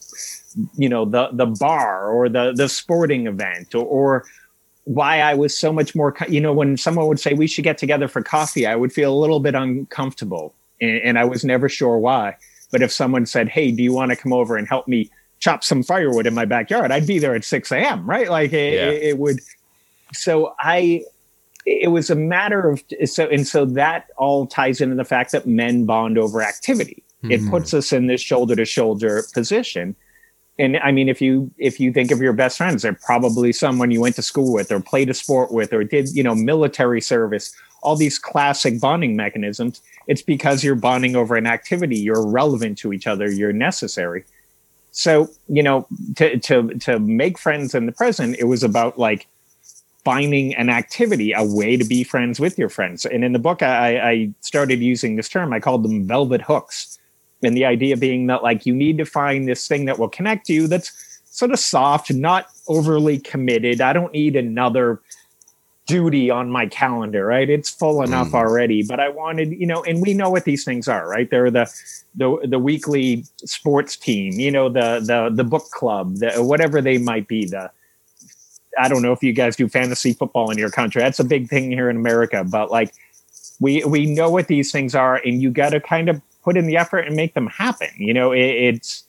you 0.76 0.90
know, 0.90 1.06
the 1.06 1.30
the 1.32 1.46
bar 1.46 2.10
or 2.10 2.28
the 2.28 2.54
the 2.56 2.68
sporting 2.68 3.28
event 3.28 3.76
or, 3.76 3.86
or 3.86 4.26
why 4.86 5.22
I 5.22 5.36
was 5.36 5.58
so 5.58 5.72
much 5.72 5.96
more. 5.96 6.16
You 6.28 6.42
know, 6.42 6.52
when 6.52 6.78
someone 6.78 7.08
would 7.08 7.20
say 7.20 7.34
we 7.34 7.48
should 7.48 7.64
get 7.64 7.78
together 7.78 8.08
for 8.08 8.24
coffee, 8.24 8.66
I 8.66 8.76
would 8.76 8.92
feel 8.92 9.14
a 9.14 9.20
little 9.20 9.40
bit 9.40 9.54
uncomfortable, 9.54 10.56
and, 10.82 11.00
and 11.02 11.20
I 11.20 11.26
was 11.26 11.46
never 11.46 11.70
sure 11.70 12.00
why. 12.00 12.36
But 12.72 12.82
if 12.82 12.92
someone 12.92 13.28
said, 13.28 13.50
"Hey, 13.50 13.72
do 13.72 13.84
you 13.84 13.94
want 13.94 14.10
to 14.12 14.16
come 14.16 14.34
over 14.34 14.58
and 14.58 14.68
help 14.68 14.88
me 14.88 15.12
chop 15.40 15.64
some 15.64 15.84
firewood 15.84 16.26
in 16.26 16.34
my 16.34 16.46
backyard?" 16.46 16.92
I'd 16.92 17.06
be 17.06 17.20
there 17.20 17.36
at 17.36 17.44
six 17.44 17.72
a.m. 17.72 18.10
Right? 18.10 18.30
Like 18.30 18.52
it, 18.52 18.74
yeah. 18.74 18.90
it, 18.90 19.04
it 19.04 19.18
would. 19.20 19.40
So 20.14 20.56
I 20.60 21.04
it 21.70 21.92
was 21.92 22.10
a 22.10 22.16
matter 22.16 22.68
of 22.68 22.84
so 23.06 23.28
and 23.28 23.48
so 23.48 23.64
that 23.64 24.08
all 24.18 24.48
ties 24.48 24.82
into 24.82 24.96
the 24.96 25.06
fact 25.06 25.32
that 25.32 25.46
men 25.46 25.86
bond 25.86 26.18
over 26.18 26.42
activity. 26.42 27.04
Mm-hmm. 27.24 27.32
It 27.32 27.40
hmm. 27.42 27.50
puts 27.50 27.74
us 27.74 27.94
in 27.94 28.08
this 28.08 28.22
shoulder 28.22 28.56
to 28.56 28.66
shoulder 28.66 29.24
position. 29.34 29.96
And 30.58 30.78
I 30.78 30.92
mean, 30.92 31.08
if 31.08 31.22
you 31.22 31.52
if 31.58 31.80
you 31.80 31.94
think 31.94 32.12
of 32.12 32.22
your 32.22 32.34
best 32.34 32.58
friends, 32.58 32.82
they're 32.82 32.94
probably 32.94 33.54
someone 33.54 33.92
you 33.92 34.02
went 34.02 34.16
to 34.16 34.24
school 34.24 34.52
with, 34.52 34.72
or 34.72 34.80
played 34.80 35.10
a 35.10 35.14
sport 35.14 35.52
with, 35.52 35.72
or 35.72 35.84
did 35.84 36.10
you 36.10 36.24
know 36.24 36.36
military 36.36 37.02
service. 37.02 37.56
All 37.82 37.96
these 37.96 38.20
classic 38.20 38.82
bonding 38.82 39.16
mechanisms. 39.16 39.82
It's 40.08 40.22
because 40.22 40.66
you're 40.66 40.76
bonding 40.76 41.16
over 41.16 41.38
an 41.38 41.48
activity. 41.48 41.98
You're 41.98 42.28
relevant 42.28 42.78
to 42.80 42.92
each 42.92 43.08
other. 43.08 43.32
You're 43.32 43.54
necessary. 43.54 44.26
So 44.92 45.30
you 45.48 45.64
know, 45.64 45.88
to 46.16 46.40
to 46.40 46.74
to 46.80 47.00
make 47.00 47.38
friends 47.38 47.76
in 47.76 47.86
the 47.86 47.94
present, 47.94 48.36
it 48.38 48.46
was 48.46 48.64
about 48.64 48.98
like 48.98 49.28
finding 50.10 50.56
an 50.56 50.70
activity, 50.70 51.34
a 51.34 51.44
way 51.44 51.78
to 51.78 51.84
be 51.84 52.04
friends 52.04 52.40
with 52.40 52.58
your 52.58 52.68
friends. 52.68 53.06
And 53.06 53.24
in 53.24 53.32
the 53.32 53.38
book, 53.38 53.62
I, 53.62 54.00
I 54.00 54.34
started 54.40 54.80
using 54.80 55.18
this 55.18 55.30
term. 55.30 55.54
I 55.54 55.60
called 55.60 55.84
them 55.84 56.08
velvet 56.08 56.42
hooks. 56.42 56.98
And 57.44 57.56
the 57.56 57.66
idea 57.66 57.96
being 57.96 58.26
that 58.26 58.42
like 58.42 58.66
you 58.66 58.74
need 58.74 58.98
to 58.98 59.06
find 59.06 59.48
this 59.48 59.68
thing 59.68 59.86
that 59.86 60.00
will 60.00 60.10
connect 60.10 60.50
you 60.50 60.66
that's 60.68 61.22
sort 61.26 61.52
of 61.52 61.60
soft, 61.60 62.12
not 62.12 62.48
overly 62.68 63.20
committed. 63.20 63.82
I 63.82 63.94
don't 63.94 64.12
need 64.12 64.36
another 64.36 65.00
duty 65.86 66.32
on 66.32 66.50
my 66.50 66.66
calendar, 66.66 67.28
right? 67.28 67.48
It's 67.48 67.70
full 67.70 68.02
enough 68.02 68.30
mm. 68.30 68.42
already. 68.42 68.82
But 68.82 69.00
I 69.00 69.10
wanted, 69.10 69.52
you 69.52 69.68
know, 69.68 69.84
and 69.84 70.02
we 70.02 70.16
know 70.16 70.32
what 70.32 70.46
these 70.46 70.66
things 70.66 70.88
are, 70.88 71.08
right? 71.08 71.30
They're 71.30 71.52
the 71.52 71.72
the 72.16 72.48
the 72.48 72.58
weekly 72.58 73.26
sports 73.46 73.96
team, 73.96 74.40
you 74.40 74.50
know, 74.50 74.70
the 74.70 75.02
the 75.06 75.30
the 75.32 75.44
book 75.44 75.70
club, 75.70 76.16
the 76.16 76.32
whatever 76.44 76.82
they 76.82 76.98
might 76.98 77.28
be, 77.28 77.46
the 77.46 77.70
I 78.80 78.88
don't 78.88 79.02
know 79.02 79.12
if 79.12 79.22
you 79.22 79.34
guys 79.34 79.56
do 79.56 79.68
fantasy 79.68 80.14
football 80.14 80.50
in 80.52 80.58
your 80.58 80.70
country. 80.70 81.02
That's 81.02 81.20
a 81.20 81.24
big 81.24 81.50
thing 81.50 81.72
here 81.72 81.90
in 81.90 81.98
America, 81.98 82.44
but 82.44 82.72
like 82.72 82.94
we 83.60 83.84
we 83.84 84.06
know 84.06 84.30
what 84.30 84.48
these 84.48 84.72
things 84.72 84.96
are, 84.96 85.18
and 85.18 85.42
you 85.42 85.52
got 85.52 85.70
to 85.70 85.80
kind 85.80 86.10
of 86.10 86.22
put 86.44 86.58
in 86.58 86.66
the 86.66 86.78
effort 86.78 87.02
and 87.02 87.16
make 87.16 87.34
them 87.34 87.48
happen. 87.48 87.90
You 87.98 88.14
know, 88.14 88.32
it, 88.32 88.40
it's 88.40 89.04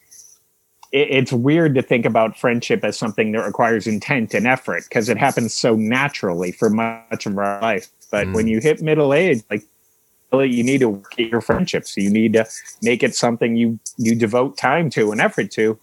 it, 0.92 1.09
it's 1.11 1.33
weird 1.33 1.74
to 1.76 1.83
think 1.83 2.04
about 2.04 2.37
friendship 2.37 2.85
as 2.85 2.98
something 2.98 3.33
that 3.33 3.44
requires 3.44 3.87
intent 3.87 4.35
and 4.35 4.46
effort 4.46 4.85
because 4.88 5.09
it 5.09 5.16
happens 5.16 5.54
so 5.54 5.76
naturally 5.76 6.52
for 6.52 6.68
much 6.68 7.26
of 7.26 7.38
our 7.38 7.61
life. 7.61 7.88
But 8.11 8.26
mm. 8.26 8.35
when 8.35 8.48
you 8.48 8.61
hit 8.61 8.83
middle 8.83 9.14
age, 9.14 9.42
like 9.50 9.62
really 10.33 10.50
you 10.50 10.64
need 10.64 10.78
to 10.78 10.88
work 10.88 11.12
at 11.18 11.28
your 11.30 11.40
friendships. 11.40 11.96
You 11.96 12.11
need 12.11 12.33
to 12.33 12.46
make 12.83 13.02
it 13.02 13.14
something 13.14 13.56
you 13.56 13.78
you 13.96 14.14
devote 14.14 14.56
time 14.56 14.90
to 14.90 15.12
and 15.12 15.20
effort 15.20 15.50
to. 15.52 15.78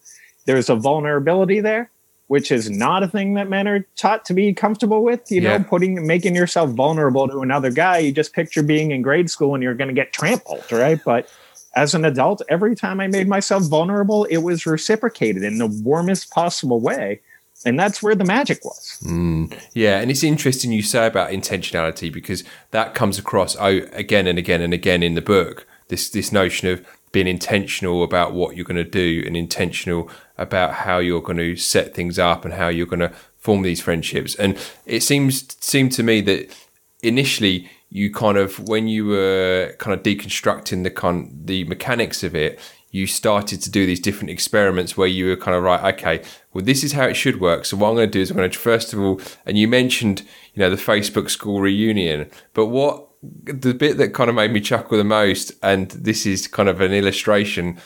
There's 0.45 0.69
a 0.69 0.75
vulnerability 0.75 1.59
there 1.59 1.89
which 2.27 2.51
is 2.51 2.69
not 2.69 3.03
a 3.03 3.07
thing 3.07 3.33
that 3.35 3.49
men 3.49 3.67
are 3.67 3.85
taught 3.95 4.25
to 4.25 4.33
be 4.33 4.53
comfortable 4.53 5.03
with. 5.03 5.31
You 5.31 5.41
yeah. 5.41 5.57
know, 5.57 5.63
putting 5.63 6.05
making 6.05 6.35
yourself 6.35 6.71
vulnerable 6.71 7.27
to 7.27 7.39
another 7.39 7.71
guy. 7.71 7.99
You 7.99 8.11
just 8.11 8.33
picture 8.33 8.63
being 8.63 8.91
in 8.91 9.01
grade 9.01 9.29
school 9.29 9.55
and 9.55 9.63
you're 9.63 9.73
going 9.73 9.87
to 9.87 9.93
get 9.93 10.13
trampled, 10.13 10.71
right? 10.71 10.99
But 11.03 11.29
as 11.75 11.93
an 11.93 12.05
adult, 12.05 12.41
every 12.49 12.75
time 12.75 12.99
I 12.99 13.07
made 13.07 13.27
myself 13.27 13.63
vulnerable, 13.63 14.25
it 14.25 14.37
was 14.37 14.65
reciprocated 14.65 15.43
in 15.43 15.57
the 15.57 15.67
warmest 15.67 16.31
possible 16.31 16.79
way. 16.79 17.21
And 17.65 17.79
that's 17.79 18.03
where 18.03 18.15
the 18.15 18.23
magic 18.23 18.63
was. 18.63 18.99
Mm, 19.03 19.57
yeah, 19.73 19.99
and 19.99 20.11
it's 20.11 20.23
interesting 20.23 20.71
you 20.71 20.83
say 20.83 21.07
about 21.07 21.31
intentionality 21.31 22.13
because 22.13 22.43
that 22.71 22.93
comes 22.93 23.17
across 23.17 23.55
oh, 23.59 23.81
again 23.93 24.27
and 24.27 24.37
again 24.37 24.61
and 24.61 24.73
again 24.73 25.01
in 25.01 25.15
the 25.15 25.21
book. 25.21 25.65
This 25.87 26.09
this 26.09 26.31
notion 26.31 26.67
of 26.67 26.85
being 27.11 27.27
intentional 27.27 28.03
about 28.03 28.33
what 28.33 28.55
you're 28.55 28.65
going 28.65 28.75
to 28.75 28.83
do 28.83 29.23
and 29.25 29.35
intentional 29.35 30.09
about 30.37 30.73
how 30.73 30.99
you're 30.99 31.21
going 31.21 31.37
to 31.37 31.55
set 31.55 31.93
things 31.93 32.19
up 32.19 32.45
and 32.45 32.53
how 32.53 32.67
you're 32.67 32.85
going 32.85 32.99
to 32.99 33.13
form 33.37 33.61
these 33.61 33.81
friendships. 33.81 34.35
And 34.35 34.57
it 34.85 35.01
seems 35.03 35.55
seemed 35.63 35.91
to 35.93 36.03
me 36.03 36.21
that 36.21 36.55
initially 37.01 37.69
you 37.89 38.11
kind 38.11 38.37
of 38.37 38.59
when 38.67 38.87
you 38.87 39.05
were 39.05 39.75
kind 39.79 39.93
of 39.97 40.03
deconstructing 40.03 40.83
the 40.83 40.91
con 40.91 41.31
the 41.45 41.63
mechanics 41.65 42.23
of 42.23 42.35
it, 42.35 42.59
you 42.91 43.07
started 43.07 43.61
to 43.61 43.69
do 43.69 43.85
these 43.85 43.99
different 43.99 44.29
experiments 44.29 44.97
where 44.97 45.07
you 45.07 45.27
were 45.27 45.35
kind 45.35 45.55
of 45.55 45.63
right, 45.63 45.93
okay, 45.93 46.23
well, 46.53 46.63
this 46.63 46.83
is 46.83 46.93
how 46.93 47.05
it 47.05 47.15
should 47.15 47.39
work. 47.39 47.65
So 47.65 47.77
what 47.77 47.89
I'm 47.89 47.95
going 47.95 48.07
to 48.07 48.11
do 48.11 48.21
is 48.21 48.31
I'm 48.31 48.37
going 48.37 48.49
to 48.49 48.57
first 48.57 48.93
of 48.93 48.99
all, 48.99 49.21
and 49.45 49.57
you 49.57 49.67
mentioned, 49.67 50.23
you 50.53 50.59
know, 50.59 50.69
the 50.69 50.75
Facebook 50.75 51.29
school 51.29 51.61
reunion, 51.61 52.29
but 52.53 52.67
what 52.67 53.07
the 53.21 53.73
bit 53.73 53.97
that 53.97 54.13
kind 54.13 54.29
of 54.29 54.35
made 54.35 54.51
me 54.51 54.61
chuckle 54.61 54.97
the 54.97 55.03
most, 55.03 55.51
and 55.61 55.91
this 55.91 56.25
is 56.25 56.47
kind 56.47 56.69
of 56.69 56.81
an 56.81 56.93
illustration 56.93 57.77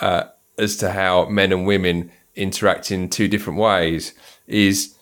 uh, 0.00 0.24
as 0.58 0.76
to 0.78 0.92
how 0.92 1.26
men 1.26 1.52
and 1.52 1.66
women 1.66 2.10
interact 2.34 2.90
in 2.90 3.08
two 3.08 3.28
different 3.28 3.58
ways, 3.58 4.14
is 4.46 4.94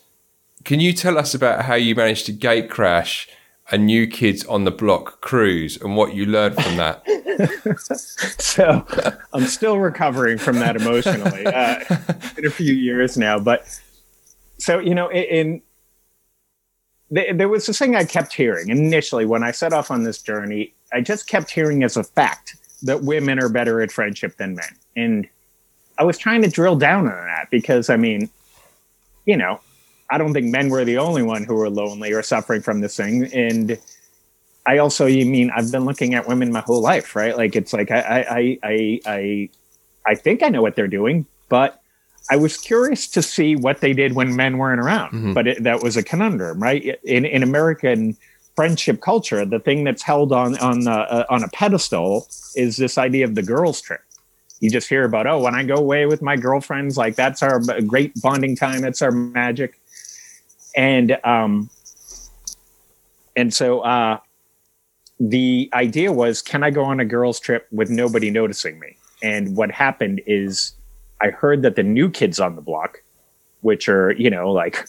can 0.65 0.81
you 0.81 0.93
tell 0.93 1.19
us 1.19 1.35
about 1.35 1.65
how 1.65 1.75
you 1.75 1.95
managed 1.95 2.27
to 2.27 2.33
gate 2.33 2.71
crash 2.71 3.29
a 3.71 3.79
new 3.79 4.07
kids 4.07 4.45
on 4.47 4.65
the 4.65 4.71
block 4.71 5.21
cruise 5.21 5.81
and 5.81 5.97
what 5.97 6.15
you 6.15 6.27
learned 6.27 6.55
from 6.57 6.77
that? 6.77 7.03
so 8.38 8.87
I'm 9.33 9.47
still 9.47 9.79
recovering 9.79 10.38
from 10.38 10.59
that 10.59 10.77
emotionally. 10.77 11.47
Uh, 11.47 11.83
in 12.37 12.47
a 12.47 12.51
few 12.51 12.73
years 12.73 13.17
now, 13.17 13.38
but 13.38 13.67
so 14.59 14.79
you 14.79 14.95
know, 14.95 15.09
in, 15.09 15.25
in 15.25 15.62
there 17.12 17.49
was 17.49 17.67
this 17.67 17.79
thing 17.79 17.95
I 17.95 18.05
kept 18.05 18.33
hearing 18.33 18.71
initially 18.71 19.27
when 19.27 19.43
I 19.43 19.51
set 19.51 19.73
off 19.73 19.91
on 19.91 20.03
this 20.03 20.23
journey. 20.23 20.75
I 20.95 21.03
just 21.03 21.27
kept 21.27 21.51
hearing 21.51 21.83
as 21.83 21.97
a 21.97 22.05
fact 22.05 22.57
that 22.83 23.03
women 23.03 23.38
are 23.38 23.49
better 23.49 23.83
at 23.83 23.93
friendship 23.93 24.37
than 24.38 24.55
men, 24.55 24.77
and 24.97 25.29
I 26.03 26.05
was 26.05 26.19
trying 26.19 26.43
to 26.43 26.49
drill 26.49 26.75
down 26.75 27.07
on 27.07 27.27
that 27.27 27.47
because 27.49 27.88
I 27.88 27.97
mean, 27.97 28.29
you 29.25 29.37
know, 29.37 29.61
I 30.11 30.19
don't 30.19 30.33
think 30.33 30.47
men 30.47 30.69
were 30.69 30.85
the 30.85 30.99
only 30.99 31.23
one 31.23 31.45
who 31.45 31.55
were 31.55 31.71
lonely 31.71 32.12
or 32.12 32.25
suffering 32.25 32.61
from 32.61 32.81
this 32.81 32.97
thing. 32.97 33.33
And 33.33 33.79
I 34.67 34.79
also, 34.79 35.07
you 35.07 35.25
mean, 35.25 35.53
I've 35.55 35.71
been 35.71 35.85
looking 35.85 36.15
at 36.15 36.27
women 36.27 36.51
my 36.51 36.59
whole 36.59 36.83
life, 36.83 37.15
right? 37.15 37.37
Like 37.37 37.55
it's 37.55 37.73
like 37.73 37.93
I, 37.93 38.01
I, 38.01 38.59
I, 38.65 39.01
I, 39.07 39.49
I 40.05 40.15
think 40.17 40.43
I 40.43 40.49
know 40.49 40.61
what 40.61 40.75
they're 40.75 40.88
doing, 40.88 41.25
but 41.49 41.81
I 42.29 42.35
was 42.35 42.57
curious 42.57 43.07
to 43.07 43.23
see 43.23 43.55
what 43.55 43.81
they 43.81 43.93
did 43.93 44.17
when 44.17 44.35
men 44.35 44.59
weren't 44.59 44.81
around. 44.81 45.12
Mm-hmm. 45.12 45.33
But 45.35 45.47
it, 45.47 45.62
that 45.62 45.85
was 45.85 45.97
a 45.97 46.03
conundrum, 46.03 46.61
right? 46.61 46.99
In 47.05 47.25
in 47.25 47.45
American 47.45 48.17
friendship 48.57 49.01
culture, 49.01 49.45
the 49.45 49.61
thing 49.61 49.85
that's 49.85 50.03
held 50.03 50.33
on 50.33 50.59
on 50.59 50.88
uh, 50.88 51.27
on 51.31 51.45
a 51.45 51.49
pedestal 51.51 52.27
is 52.57 52.77
this 52.77 52.99
idea 52.99 53.25
of 53.25 53.37
the 53.37 53.43
girls' 53.43 53.81
trip. 53.81 54.03
You 54.62 54.70
just 54.70 54.88
hear 54.88 55.05
about, 55.05 55.27
oh, 55.27 55.40
when 55.40 55.55
I 55.55 55.62
go 55.62 55.75
away 55.75 56.07
with 56.07 56.22
my 56.22 56.37
girlfriends, 56.37 56.96
like 56.96 57.16
that's 57.16 57.42
our 57.42 57.61
great 57.87 58.12
bonding 58.22 58.57
time. 58.57 58.81
That's 58.81 59.03
our 59.03 59.11
magic 59.11 59.79
and 60.75 61.18
um, 61.25 61.70
and 63.37 63.53
so 63.53 63.81
uh, 63.81 64.18
the 65.18 65.70
idea 65.72 66.12
was, 66.12 66.42
can 66.42 66.62
I 66.62 66.70
go 66.70 66.85
on 66.85 67.01
a 67.01 67.05
girls' 67.05 67.40
trip 67.40 67.66
with 67.70 67.90
nobody 67.90 68.31
noticing 68.31 68.79
me? 68.79 68.96
And 69.22 69.57
what 69.57 69.70
happened 69.70 70.20
is, 70.27 70.75
I 71.20 71.29
heard 71.29 71.62
that 71.62 71.77
the 71.77 71.83
new 71.83 72.11
kids 72.11 72.40
on 72.40 72.57
the 72.57 72.62
block, 72.62 73.03
which 73.61 73.88
are 73.88 74.12
you 74.12 74.31
know 74.31 74.51
like. 74.53 74.87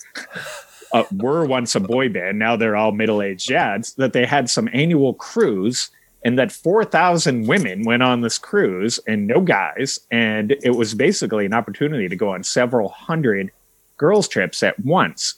Uh, 0.95 1.03
were 1.11 1.43
once 1.43 1.73
a 1.73 1.79
boy 1.79 2.07
band, 2.07 2.37
now 2.37 2.55
they're 2.55 2.75
all 2.75 2.91
middle-aged 2.91 3.49
dads. 3.49 3.95
That 3.95 4.13
they 4.13 4.27
had 4.27 4.47
some 4.47 4.69
annual 4.73 5.15
cruise, 5.15 5.89
and 6.25 6.39
that 6.39 6.51
4,000 6.51 7.47
women 7.47 7.83
went 7.83 8.03
on 8.03 8.21
this 8.21 8.37
cruise 8.37 8.99
and 9.07 9.27
no 9.27 9.41
guys. 9.41 9.99
And 10.09 10.55
it 10.63 10.71
was 10.71 10.93
basically 10.93 11.45
an 11.45 11.53
opportunity 11.53 12.07
to 12.07 12.15
go 12.15 12.29
on 12.29 12.43
several 12.43 12.89
hundred 12.89 13.51
girls' 13.97 14.27
trips 14.27 14.63
at 14.63 14.79
once. 14.79 15.35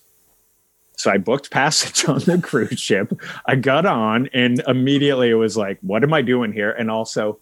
So 0.97 1.11
I 1.11 1.17
booked 1.17 1.51
passage 1.51 2.05
on 2.09 2.19
the 2.19 2.39
cruise 2.41 2.79
ship. 2.79 3.19
I 3.45 3.55
got 3.55 3.85
on 3.85 4.29
and 4.33 4.61
immediately 4.67 5.29
it 5.29 5.35
was 5.35 5.57
like, 5.57 5.79
what 5.81 6.03
am 6.03 6.13
I 6.13 6.21
doing 6.21 6.53
here? 6.53 6.71
And 6.71 6.91
also, 6.91 7.39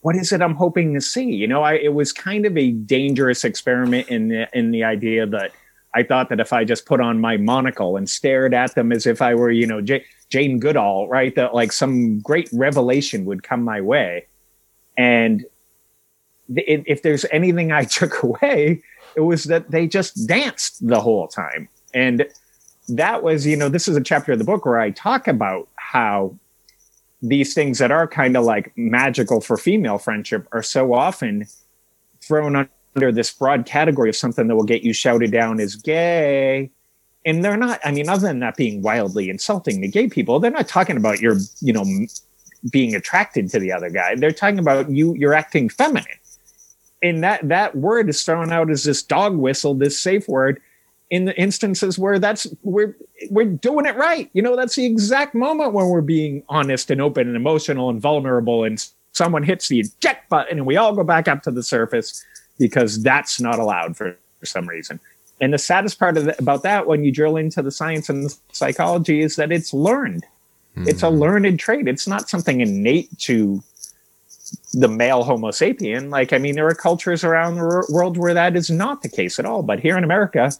what 0.00 0.16
is 0.16 0.32
it 0.32 0.42
I'm 0.42 0.54
hoping 0.54 0.94
to 0.94 1.00
see? 1.00 1.30
You 1.30 1.46
know, 1.46 1.62
I, 1.62 1.74
it 1.74 1.92
was 1.92 2.12
kind 2.12 2.46
of 2.46 2.56
a 2.56 2.70
dangerous 2.70 3.44
experiment 3.44 4.08
in 4.08 4.28
the, 4.28 4.48
in 4.52 4.70
the 4.70 4.82
idea 4.82 5.26
that 5.26 5.52
I 5.94 6.02
thought 6.02 6.28
that 6.30 6.40
if 6.40 6.52
I 6.52 6.64
just 6.64 6.86
put 6.86 7.00
on 7.00 7.20
my 7.20 7.36
monocle 7.36 7.96
and 7.96 8.08
stared 8.08 8.54
at 8.54 8.74
them 8.74 8.92
as 8.92 9.06
if 9.06 9.20
I 9.20 9.34
were, 9.34 9.50
you 9.50 9.66
know, 9.66 9.80
J- 9.80 10.04
Jane 10.30 10.58
Goodall, 10.58 11.08
right, 11.08 11.34
that 11.34 11.54
like 11.54 11.72
some 11.72 12.20
great 12.20 12.48
revelation 12.52 13.24
would 13.26 13.42
come 13.42 13.62
my 13.62 13.80
way. 13.80 14.26
And 14.96 15.44
th- 16.54 16.84
if 16.86 17.02
there's 17.02 17.26
anything 17.32 17.72
I 17.72 17.84
took 17.98 18.22
away, 18.22 18.82
it 19.16 19.20
was 19.20 19.44
that 19.44 19.70
they 19.70 19.86
just 19.86 20.26
danced 20.26 20.86
the 20.86 21.00
whole 21.00 21.28
time. 21.28 21.68
And 21.92 22.26
that 22.88 23.22
was, 23.22 23.46
you 23.46 23.56
know, 23.56 23.68
this 23.68 23.88
is 23.88 23.96
a 23.96 24.00
chapter 24.00 24.32
of 24.32 24.38
the 24.38 24.44
book 24.44 24.64
where 24.64 24.80
I 24.80 24.90
talk 24.90 25.28
about 25.28 25.68
how 25.76 26.36
these 27.22 27.52
things 27.52 27.78
that 27.78 27.90
are 27.90 28.06
kind 28.06 28.36
of 28.36 28.44
like 28.44 28.72
magical 28.76 29.40
for 29.40 29.56
female 29.56 29.98
friendship 29.98 30.48
are 30.52 30.62
so 30.62 30.94
often 30.94 31.46
thrown 32.22 32.68
under 32.96 33.12
this 33.12 33.30
broad 33.32 33.66
category 33.66 34.08
of 34.08 34.16
something 34.16 34.46
that 34.48 34.56
will 34.56 34.64
get 34.64 34.82
you 34.82 34.92
shouted 34.92 35.30
down 35.30 35.60
as 35.60 35.76
gay. 35.76 36.70
And 37.24 37.44
they're 37.44 37.56
not, 37.56 37.80
I 37.84 37.92
mean, 37.92 38.08
other 38.08 38.26
than 38.26 38.40
that 38.40 38.56
being 38.56 38.82
wildly 38.82 39.28
insulting 39.28 39.82
to 39.82 39.88
gay 39.88 40.08
people, 40.08 40.40
they're 40.40 40.50
not 40.50 40.68
talking 40.68 40.96
about 40.96 41.20
your, 41.20 41.36
you 41.60 41.72
know, 41.72 41.84
being 42.70 42.94
attracted 42.94 43.50
to 43.50 43.58
the 43.58 43.72
other 43.72 43.90
guy. 43.90 44.14
They're 44.14 44.32
talking 44.32 44.58
about 44.58 44.90
you, 44.90 45.14
you're 45.14 45.34
acting 45.34 45.68
feminine. 45.68 46.06
And 47.02 47.22
that, 47.22 47.48
that 47.48 47.76
word 47.76 48.08
is 48.08 48.22
thrown 48.22 48.52
out 48.52 48.70
as 48.70 48.84
this 48.84 49.02
dog 49.02 49.36
whistle, 49.36 49.74
this 49.74 49.98
safe 49.98 50.28
word 50.28 50.60
in 51.10 51.24
the 51.24 51.38
instances 51.38 51.98
where 51.98 52.18
that's 52.18 52.46
we're 52.62 52.96
we're 53.30 53.44
doing 53.44 53.84
it 53.84 53.96
right. 53.96 54.30
You 54.32 54.42
know, 54.42 54.56
that's 54.56 54.76
the 54.76 54.86
exact 54.86 55.34
moment 55.34 55.72
when 55.72 55.86
we're 55.86 56.00
being 56.00 56.44
honest 56.48 56.90
and 56.90 57.00
open 57.00 57.26
and 57.26 57.36
emotional 57.36 57.90
and 57.90 58.00
vulnerable 58.00 58.64
and 58.64 58.84
someone 59.12 59.42
hits 59.42 59.68
the 59.68 59.80
eject 59.80 60.28
button 60.28 60.58
and 60.58 60.66
we 60.66 60.76
all 60.76 60.94
go 60.94 61.02
back 61.02 61.26
up 61.26 61.42
to 61.42 61.50
the 61.50 61.62
surface 61.62 62.24
because 62.58 63.02
that's 63.02 63.40
not 63.40 63.58
allowed 63.58 63.96
for, 63.96 64.16
for 64.38 64.46
some 64.46 64.68
reason. 64.68 65.00
And 65.40 65.52
the 65.52 65.58
saddest 65.58 65.98
part 65.98 66.14
the, 66.14 66.38
about 66.38 66.62
that 66.64 66.86
when 66.86 67.04
you 67.04 67.12
drill 67.12 67.36
into 67.36 67.62
the 67.62 67.70
science 67.70 68.08
and 68.08 68.24
the 68.24 68.36
psychology 68.52 69.20
is 69.20 69.36
that 69.36 69.52
it's 69.52 69.72
learned. 69.72 70.24
Mm-hmm. 70.76 70.88
It's 70.88 71.02
a 71.02 71.10
hmm. 71.10 71.16
learned 71.16 71.58
trait. 71.58 71.88
It's 71.88 72.06
not 72.06 72.28
something 72.28 72.60
innate 72.60 73.16
to 73.20 73.62
the 74.72 74.88
male 74.88 75.24
Homo 75.24 75.48
sapien. 75.48 76.10
Like, 76.10 76.32
I 76.32 76.38
mean, 76.38 76.54
there 76.54 76.66
are 76.66 76.74
cultures 76.74 77.24
around 77.24 77.56
the 77.56 77.86
world 77.90 78.16
where 78.16 78.34
that 78.34 78.56
is 78.56 78.70
not 78.70 79.02
the 79.02 79.08
case 79.08 79.38
at 79.38 79.46
all. 79.46 79.62
But 79.62 79.80
here 79.80 79.96
in 79.96 80.04
America, 80.04 80.52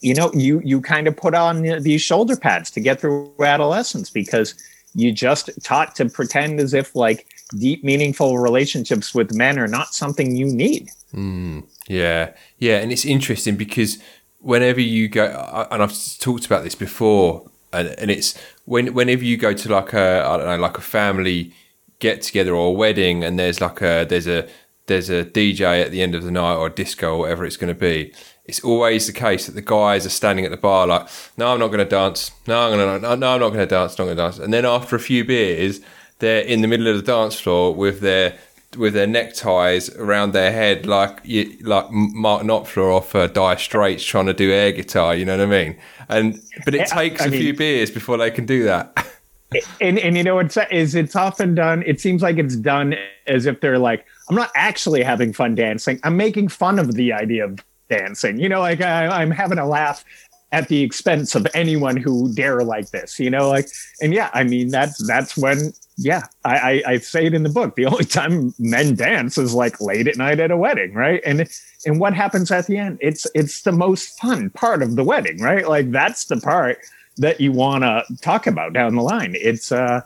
you 0.00 0.14
know 0.14 0.30
you 0.34 0.60
you 0.64 0.80
kind 0.80 1.06
of 1.06 1.16
put 1.16 1.34
on 1.34 1.62
these 1.82 2.02
shoulder 2.02 2.36
pads 2.36 2.70
to 2.70 2.80
get 2.80 3.00
through 3.00 3.32
adolescence 3.40 4.10
because 4.10 4.54
you 4.94 5.12
just 5.12 5.50
taught 5.62 5.94
to 5.96 6.08
pretend 6.08 6.60
as 6.60 6.74
if 6.74 6.94
like 6.94 7.26
deep 7.58 7.82
meaningful 7.84 8.38
relationships 8.38 9.14
with 9.14 9.34
men 9.34 9.58
are 9.58 9.68
not 9.68 9.94
something 9.94 10.36
you 10.36 10.46
need 10.46 10.88
mm, 11.12 11.62
yeah 11.88 12.32
yeah 12.58 12.78
and 12.78 12.92
it's 12.92 13.04
interesting 13.04 13.56
because 13.56 13.98
whenever 14.40 14.80
you 14.80 15.08
go 15.08 15.24
and 15.70 15.82
i've 15.82 15.94
talked 16.18 16.46
about 16.46 16.64
this 16.64 16.74
before 16.74 17.48
and, 17.72 17.88
and 17.98 18.10
it's 18.10 18.38
when 18.64 18.92
whenever 18.94 19.24
you 19.24 19.36
go 19.36 19.52
to 19.52 19.70
like 19.70 19.92
a 19.92 20.24
i 20.26 20.36
don't 20.36 20.46
know 20.46 20.56
like 20.56 20.78
a 20.78 20.82
family 20.82 21.52
get 21.98 22.22
together 22.22 22.54
or 22.54 22.68
a 22.68 22.72
wedding 22.72 23.24
and 23.24 23.38
there's 23.38 23.60
like 23.60 23.80
a 23.80 24.04
there's 24.08 24.26
a 24.26 24.48
there's 24.86 25.10
a 25.10 25.24
dj 25.24 25.60
at 25.60 25.90
the 25.90 26.02
end 26.02 26.14
of 26.14 26.22
the 26.22 26.30
night 26.30 26.54
or 26.54 26.66
a 26.66 26.70
disco 26.70 27.14
or 27.14 27.18
whatever 27.18 27.44
it's 27.44 27.56
going 27.56 27.72
to 27.72 27.80
be 27.80 28.12
it's 28.46 28.62
always 28.62 29.06
the 29.06 29.12
case 29.12 29.46
that 29.46 29.54
the 29.54 29.62
guys 29.62 30.06
are 30.06 30.10
standing 30.10 30.44
at 30.44 30.50
the 30.50 30.56
bar 30.56 30.86
like, 30.86 31.08
no, 31.36 31.52
I'm 31.52 31.58
not 31.58 31.68
going 31.68 31.78
to 31.78 31.84
dance. 31.84 32.30
No, 32.46 32.60
I'm 32.60 32.78
going 32.78 33.00
to, 33.00 33.16
no, 33.16 33.34
I'm 33.34 33.40
not 33.40 33.48
going 33.48 33.54
to 33.54 33.66
dance. 33.66 33.98
Not 33.98 34.04
going 34.04 34.16
to 34.16 34.22
dance. 34.22 34.38
And 34.38 34.52
then 34.52 34.64
after 34.64 34.94
a 34.94 35.00
few 35.00 35.24
beers, 35.24 35.80
they're 36.20 36.42
in 36.42 36.62
the 36.62 36.68
middle 36.68 36.86
of 36.86 36.96
the 36.96 37.02
dance 37.02 37.38
floor 37.38 37.74
with 37.74 38.00
their 38.00 38.38
with 38.76 38.94
their 38.94 39.06
neckties 39.06 39.94
around 39.96 40.32
their 40.32 40.52
head, 40.52 40.86
like 40.86 41.20
you, 41.24 41.56
like 41.62 41.90
Mark 41.90 42.42
Knopfler 42.42 42.94
off 42.94 43.14
uh, 43.14 43.26
Dire 43.26 43.56
Straits 43.58 44.04
trying 44.04 44.26
to 44.26 44.34
do 44.34 44.50
air 44.50 44.72
guitar. 44.72 45.14
You 45.14 45.24
know 45.24 45.36
what 45.36 45.46
I 45.46 45.64
mean? 45.64 45.78
And 46.08 46.40
but 46.64 46.74
it 46.74 46.88
takes 46.88 47.22
I 47.22 47.26
a 47.26 47.30
mean, 47.30 47.40
few 47.40 47.54
beers 47.54 47.90
before 47.90 48.16
they 48.16 48.30
can 48.30 48.46
do 48.46 48.64
that. 48.64 49.06
and 49.80 49.98
and 49.98 50.16
you 50.16 50.24
know 50.24 50.38
it's 50.38 50.56
is 50.70 50.94
it's 50.94 51.16
often 51.16 51.54
done. 51.54 51.82
It 51.86 52.00
seems 52.00 52.22
like 52.22 52.38
it's 52.38 52.56
done 52.56 52.96
as 53.26 53.46
if 53.46 53.60
they're 53.60 53.78
like, 53.78 54.04
I'm 54.28 54.36
not 54.36 54.50
actually 54.54 55.02
having 55.02 55.32
fun 55.32 55.54
dancing. 55.54 56.00
I'm 56.02 56.16
making 56.16 56.48
fun 56.48 56.78
of 56.78 56.94
the 56.94 57.12
idea 57.12 57.44
of 57.44 57.64
dancing. 57.88 58.38
You 58.38 58.48
know, 58.48 58.60
like 58.60 58.80
I, 58.80 59.06
I'm 59.06 59.30
having 59.30 59.58
a 59.58 59.66
laugh 59.66 60.04
at 60.52 60.68
the 60.68 60.82
expense 60.82 61.34
of 61.34 61.46
anyone 61.54 61.96
who 61.96 62.32
dare 62.34 62.62
like 62.62 62.90
this. 62.90 63.18
You 63.18 63.30
know, 63.30 63.48
like 63.48 63.68
and 64.00 64.12
yeah, 64.12 64.30
I 64.34 64.44
mean 64.44 64.68
that's 64.68 65.06
that's 65.06 65.36
when 65.36 65.72
yeah, 65.96 66.24
I, 66.44 66.56
I, 66.56 66.82
I 66.92 66.98
say 66.98 67.26
it 67.26 67.34
in 67.34 67.42
the 67.42 67.48
book. 67.48 67.74
The 67.76 67.86
only 67.86 68.04
time 68.04 68.54
men 68.58 68.94
dance 68.94 69.38
is 69.38 69.54
like 69.54 69.80
late 69.80 70.06
at 70.06 70.16
night 70.16 70.40
at 70.40 70.50
a 70.50 70.56
wedding, 70.56 70.94
right? 70.94 71.22
And 71.24 71.48
and 71.86 71.98
what 72.00 72.14
happens 72.14 72.50
at 72.50 72.66
the 72.66 72.76
end? 72.76 72.98
It's 73.00 73.26
it's 73.34 73.62
the 73.62 73.72
most 73.72 74.18
fun 74.20 74.50
part 74.50 74.82
of 74.82 74.96
the 74.96 75.04
wedding, 75.04 75.40
right? 75.40 75.66
Like 75.66 75.90
that's 75.90 76.26
the 76.26 76.36
part 76.38 76.78
that 77.18 77.40
you 77.40 77.52
want 77.52 77.82
to 77.82 78.04
talk 78.20 78.46
about 78.46 78.74
down 78.74 78.94
the 78.94 79.02
line. 79.02 79.34
It's 79.36 79.72
uh 79.72 80.02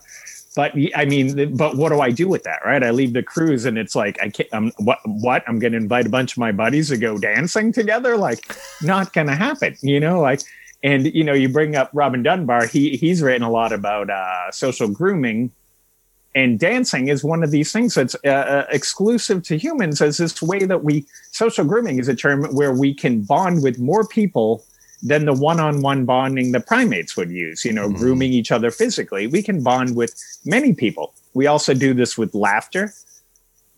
but 0.57 0.75
I 0.95 1.05
mean, 1.05 1.57
but 1.57 1.77
what 1.77 1.91
do 1.91 2.01
I 2.01 2.11
do 2.11 2.29
with 2.29 2.43
that, 2.43 2.61
right? 2.65 2.83
I 2.83 2.91
leave 2.91 3.13
the 3.13 3.23
cruise 3.23 3.65
and 3.67 3.79
it's 3.79 3.95
like, 3.95 4.21
I 4.21 4.31
can't, 4.31 4.49
I'm, 4.53 4.73
what, 4.79 4.99
what? 5.05 5.45
I'm 5.47 5.61
going 5.61 5.73
to 5.73 5.79
invite 5.79 6.07
a 6.07 6.11
bunch 6.11 6.33
of 6.33 6.39
my 6.39 6.51
buddies 6.51 6.89
to 6.89 6.97
go 6.97 7.19
dancing 7.19 7.73
together? 7.73 8.17
Like, 8.17 8.53
not 8.83 9.13
going 9.13 9.29
to 9.29 9.37
happen, 9.37 9.77
you 9.81 10.01
know? 10.01 10.21
Like, 10.21 10.41
and 10.83 11.07
you 11.15 11.25
know, 11.25 11.35
you 11.35 11.49
bring 11.49 11.77
up 11.77 11.91
Robin 11.93 12.23
Dunbar. 12.23 12.67
He 12.67 12.97
he's 12.97 13.23
written 13.23 13.43
a 13.43 13.51
lot 13.51 13.73
about 13.73 14.11
uh, 14.11 14.51
social 14.51 14.89
grooming, 14.89 15.53
and 16.35 16.59
dancing 16.59 17.09
is 17.09 17.25
one 17.25 17.43
of 17.43 17.51
these 17.51 17.73
things 17.73 17.95
that's 17.95 18.15
uh, 18.25 18.29
uh, 18.29 18.67
exclusive 18.71 19.43
to 19.45 19.57
humans 19.57 20.01
as 20.01 20.19
this 20.19 20.41
way 20.41 20.65
that 20.65 20.85
we 20.85 21.07
social 21.33 21.65
grooming 21.65 21.99
is 21.99 22.09
a 22.09 22.15
term 22.15 22.45
where 22.55 22.73
we 22.73 22.95
can 22.95 23.23
bond 23.23 23.63
with 23.63 23.79
more 23.79 24.07
people 24.07 24.65
than 25.03 25.25
the 25.25 25.33
one-on-one 25.33 26.05
bonding 26.05 26.53
the 26.53 26.61
primates 26.61 27.17
would 27.17 27.31
use 27.31 27.65
you 27.65 27.73
know 27.73 27.89
mm. 27.89 27.97
grooming 27.97 28.33
each 28.33 28.53
other 28.53 28.71
physically. 28.71 29.27
We 29.27 29.43
can 29.43 29.63
bond 29.63 29.97
with 29.97 30.15
many 30.45 30.73
people. 30.73 31.15
We 31.35 31.47
also 31.47 31.75
do 31.75 31.95
this 31.95 32.17
with 32.17 32.35
laughter. 32.35 32.93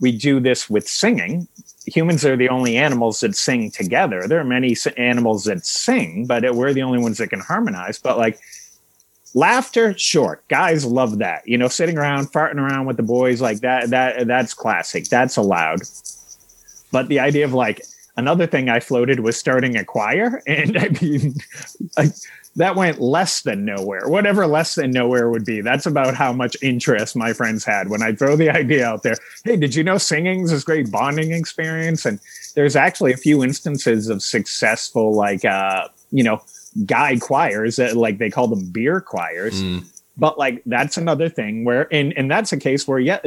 We 0.00 0.12
do 0.12 0.40
this 0.40 0.68
with 0.68 0.86
singing. 0.88 1.48
Humans 1.86 2.24
are 2.24 2.36
the 2.36 2.48
only 2.48 2.76
animals 2.76 3.20
that 3.20 3.34
sing 3.34 3.70
together. 3.70 4.26
There 4.26 4.40
are 4.40 4.44
many 4.44 4.76
animals 4.96 5.44
that 5.44 5.64
sing 5.64 6.26
but 6.26 6.54
we're 6.54 6.74
the 6.74 6.82
only 6.82 6.98
ones 6.98 7.18
that 7.18 7.28
can 7.28 7.40
harmonize. 7.40 7.98
But 7.98 8.18
like 8.18 8.38
laughter 9.34 9.96
sure 9.96 10.42
guys 10.48 10.84
love 10.84 11.18
that. 11.18 11.46
You 11.46 11.58
know 11.58 11.68
sitting 11.68 11.98
around 11.98 12.32
farting 12.32 12.56
around 12.58 12.86
with 12.86 12.96
the 12.96 13.02
boys 13.02 13.40
like 13.40 13.60
that 13.60 13.90
that 13.90 14.26
that's 14.26 14.54
classic. 14.54 15.08
That's 15.08 15.36
allowed. 15.36 15.80
But 16.90 17.08
the 17.08 17.20
idea 17.20 17.44
of 17.44 17.54
like 17.54 17.82
another 18.16 18.46
thing 18.46 18.68
i 18.68 18.78
floated 18.78 19.20
was 19.20 19.36
starting 19.36 19.76
a 19.76 19.84
choir 19.84 20.42
and 20.46 20.76
i 20.76 20.88
mean 21.00 21.34
that 22.56 22.76
went 22.76 23.00
less 23.00 23.40
than 23.40 23.64
nowhere. 23.64 24.08
Whatever 24.08 24.46
less 24.46 24.74
than 24.74 24.90
nowhere 24.90 25.30
would 25.30 25.44
be 25.44 25.62
that's 25.62 25.86
about 25.86 26.14
how 26.14 26.32
much 26.32 26.56
interest 26.62 27.16
my 27.16 27.32
friends 27.32 27.64
had 27.64 27.88
when 27.88 28.02
i 28.02 28.12
throw 28.12 28.36
the 28.36 28.50
idea 28.56 28.86
out 28.86 29.02
there. 29.02 29.16
Hey 29.44 29.56
did 29.56 29.74
you 29.74 29.82
know 29.82 29.98
singing 29.98 30.42
is 30.42 30.50
this 30.50 30.64
great 30.64 30.90
bonding 30.90 31.32
experience? 31.32 32.04
And 32.04 32.20
there's 32.54 32.76
actually 32.76 33.12
a 33.12 33.16
few 33.16 33.42
instances 33.42 34.08
of 34.08 34.22
successful 34.22 35.14
like 35.14 35.44
uh 35.44 35.88
you 36.10 36.22
know 36.22 36.42
guy 36.86 37.18
choirs 37.18 37.76
that 37.76 37.96
like 37.96 38.18
they 38.18 38.30
call 38.30 38.48
them 38.48 38.70
beer 38.70 39.00
choirs. 39.00 39.62
Mm. 39.62 39.84
But 40.16 40.38
like 40.38 40.62
that's 40.66 40.96
another 40.96 41.28
thing 41.28 41.64
where 41.64 41.92
and 41.92 42.12
and 42.16 42.30
that's 42.30 42.52
a 42.52 42.56
case 42.56 42.86
where 42.86 42.98
yeah 42.98 43.20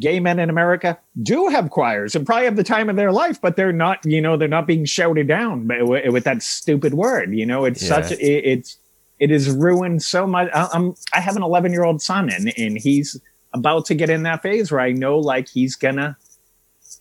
gay 0.00 0.18
men 0.18 0.38
in 0.38 0.50
America 0.50 0.98
do 1.22 1.48
have 1.48 1.70
choirs 1.70 2.14
and 2.14 2.26
probably 2.26 2.46
have 2.46 2.56
the 2.56 2.64
time 2.64 2.88
of 2.88 2.96
their 2.96 3.12
life, 3.12 3.40
but 3.40 3.56
they're 3.56 3.72
not, 3.72 4.04
you 4.04 4.20
know, 4.20 4.36
they're 4.36 4.48
not 4.48 4.66
being 4.66 4.84
shouted 4.84 5.28
down 5.28 5.68
with, 5.68 6.12
with 6.12 6.24
that 6.24 6.42
stupid 6.42 6.94
word. 6.94 7.32
You 7.32 7.46
know, 7.46 7.64
it's 7.64 7.82
yeah. 7.82 7.88
such 7.88 8.12
it, 8.12 8.20
it's 8.20 8.78
it 9.18 9.30
is 9.30 9.50
ruined 9.50 10.02
so 10.02 10.26
much. 10.26 10.50
I, 10.52 10.68
I'm 10.72 10.94
I 11.14 11.20
have 11.20 11.36
an 11.36 11.42
11 11.42 11.72
year 11.72 11.84
old 11.84 12.02
son 12.02 12.30
and 12.30 12.52
and 12.58 12.76
he's 12.76 13.20
about 13.54 13.86
to 13.86 13.94
get 13.94 14.10
in 14.10 14.24
that 14.24 14.42
phase 14.42 14.72
where 14.72 14.80
I 14.80 14.92
know 14.92 15.18
like 15.18 15.48
he's 15.48 15.76
gonna 15.76 16.16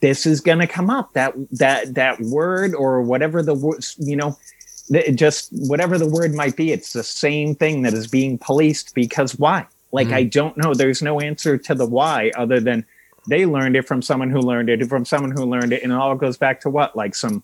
this 0.02 0.26
is 0.26 0.42
gonna 0.42 0.68
come 0.68 0.90
up 0.90 1.14
that 1.14 1.34
that 1.52 1.96
that 1.96 2.20
word 2.22 2.76
or 2.76 3.02
whatever 3.02 3.42
the 3.42 3.56
you 3.98 4.16
know 4.16 4.38
it 4.90 5.14
just 5.14 5.50
whatever 5.52 5.98
the 5.98 6.10
word 6.10 6.34
might 6.34 6.56
be 6.56 6.72
it's 6.72 6.94
the 6.94 7.04
same 7.04 7.56
thing 7.56 7.82
that 7.84 7.94
is 7.94 8.08
being 8.08 8.38
policed 8.38 8.94
because 8.96 9.38
why? 9.38 9.66
Like 9.92 10.08
mm. 10.08 10.14
i 10.14 10.24
don't 10.24 10.58
know. 10.58 10.74
There's 10.74 11.02
no 11.02 11.20
answer 11.20 11.58
to 11.58 11.76
the 11.76 11.86
why 11.86 12.32
other 12.36 12.60
than 12.60 12.86
they 13.28 13.46
learned 13.46 13.76
it 13.76 13.88
from 13.88 14.02
someone 14.02 14.30
who 14.30 14.40
learned 14.40 14.70
it 14.70 14.88
from 14.88 15.06
someone 15.06 15.32
who 15.32 15.46
learned 15.46 15.74
it 15.74 15.84
and 15.84 15.92
it 15.92 15.96
all 15.96 16.16
goes 16.16 16.38
back 16.38 16.62
to 16.62 16.70
what? 16.70 16.96
Like 16.96 17.16
some 17.16 17.44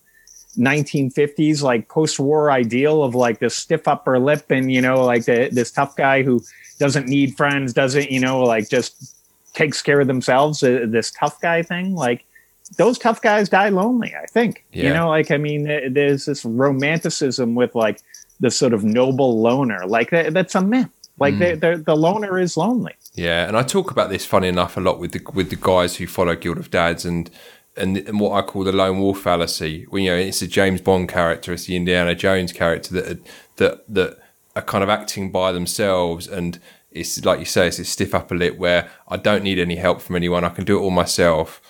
1950s 0.58 1.62
like 1.62 1.88
post-war 1.88 2.50
ideal 2.50 3.04
of 3.04 3.14
like 3.14 3.38
this 3.38 3.56
stiff 3.56 3.88
upper 3.88 4.18
lip 4.18 4.50
and 4.50 4.72
you 4.72 4.82
know 4.82 5.06
like 5.06 5.26
the, 5.26 5.50
this 5.52 5.70
tough 5.70 5.96
guy 5.96 6.24
who 6.24 6.42
doesn't 6.80 7.08
need 7.08 7.38
friends 7.38 7.74
doesn't 7.74 8.10
you 8.10 8.20
know 8.20 8.42
like 8.42 8.68
just 8.68 9.18
takes 9.58 9.82
care 9.82 10.00
of 10.00 10.08
themselves 10.08 10.62
uh, 10.62 10.86
this 10.88 11.12
tough 11.12 11.42
guy 11.42 11.64
thing. 11.64 11.96
Like 11.96 12.26
those 12.76 12.98
tough 12.98 13.22
guys 13.22 13.50
die 13.50 13.70
lonely. 13.70 14.14
I 14.16 14.26
think 14.26 14.66
yeah. 14.72 14.88
you 14.88 14.94
know, 14.94 15.10
like 15.10 15.32
I 15.32 15.38
mean, 15.38 15.64
there's 15.94 16.26
this 16.26 16.44
romanticism 16.44 17.56
with 17.56 17.76
like 17.76 18.02
the 18.40 18.52
sort 18.52 18.74
of 18.74 18.84
noble 18.84 19.42
loner. 19.42 19.86
Like 19.86 20.10
that, 20.12 20.34
that's 20.34 20.56
a 20.56 20.62
myth. 20.62 20.90
Like 21.20 21.36
mm. 21.36 21.60
the, 21.60 21.84
the 21.84 21.96
loner 21.96 22.38
is 22.38 22.58
lonely. 22.58 22.94
Yeah, 23.14 23.48
and 23.48 23.58
I 23.58 23.64
talk 23.64 23.90
about 23.90 24.10
this, 24.10 24.26
funny 24.26 24.48
enough, 24.48 24.78
a 24.78 24.80
lot 24.80 25.00
with 25.00 25.14
the 25.14 25.22
with 25.34 25.50
the 25.50 25.56
guys 25.56 25.96
who 25.96 26.06
follow 26.08 26.36
Guild 26.36 26.58
of 26.58 26.70
Dads 26.70 27.06
and 27.06 27.30
and, 27.76 27.98
and 27.98 28.20
what 28.20 28.32
I 28.32 28.46
call 28.46 28.64
the 28.64 28.72
lone 28.72 29.00
wolf 29.00 29.22
fallacy. 29.22 29.86
When 29.90 30.04
you 30.04 30.12
know 30.12 30.18
it's 30.18 30.42
a 30.42 30.48
James 30.48 30.82
Bond 30.82 31.10
character, 31.10 31.54
it's 31.54 31.66
the 31.66 31.76
Indiana 31.76 32.14
Jones 32.14 32.54
character 32.54 32.94
that 32.94 33.20
that 33.56 33.94
that 33.94 34.20
are 34.56 34.62
kind 34.62 34.84
of 34.84 34.90
acting 34.90 35.32
by 35.32 35.52
themselves 35.52 36.28
and 36.28 36.60
it's 36.92 37.24
like 37.24 37.40
you 37.40 37.46
say, 37.46 37.68
it's 37.68 37.80
a 37.80 37.86
stiff 37.86 38.16
upper 38.16 38.36
lip 38.36 38.58
where 38.58 38.90
I 39.08 39.18
don't 39.18 39.44
need 39.44 39.60
any 39.60 39.76
help 39.76 40.02
from 40.02 40.16
anyone. 40.16 40.44
I 40.44 40.50
can 40.50 40.66
do 40.66 40.78
it 40.78 40.82
all 40.82 40.90
myself. 40.90 41.62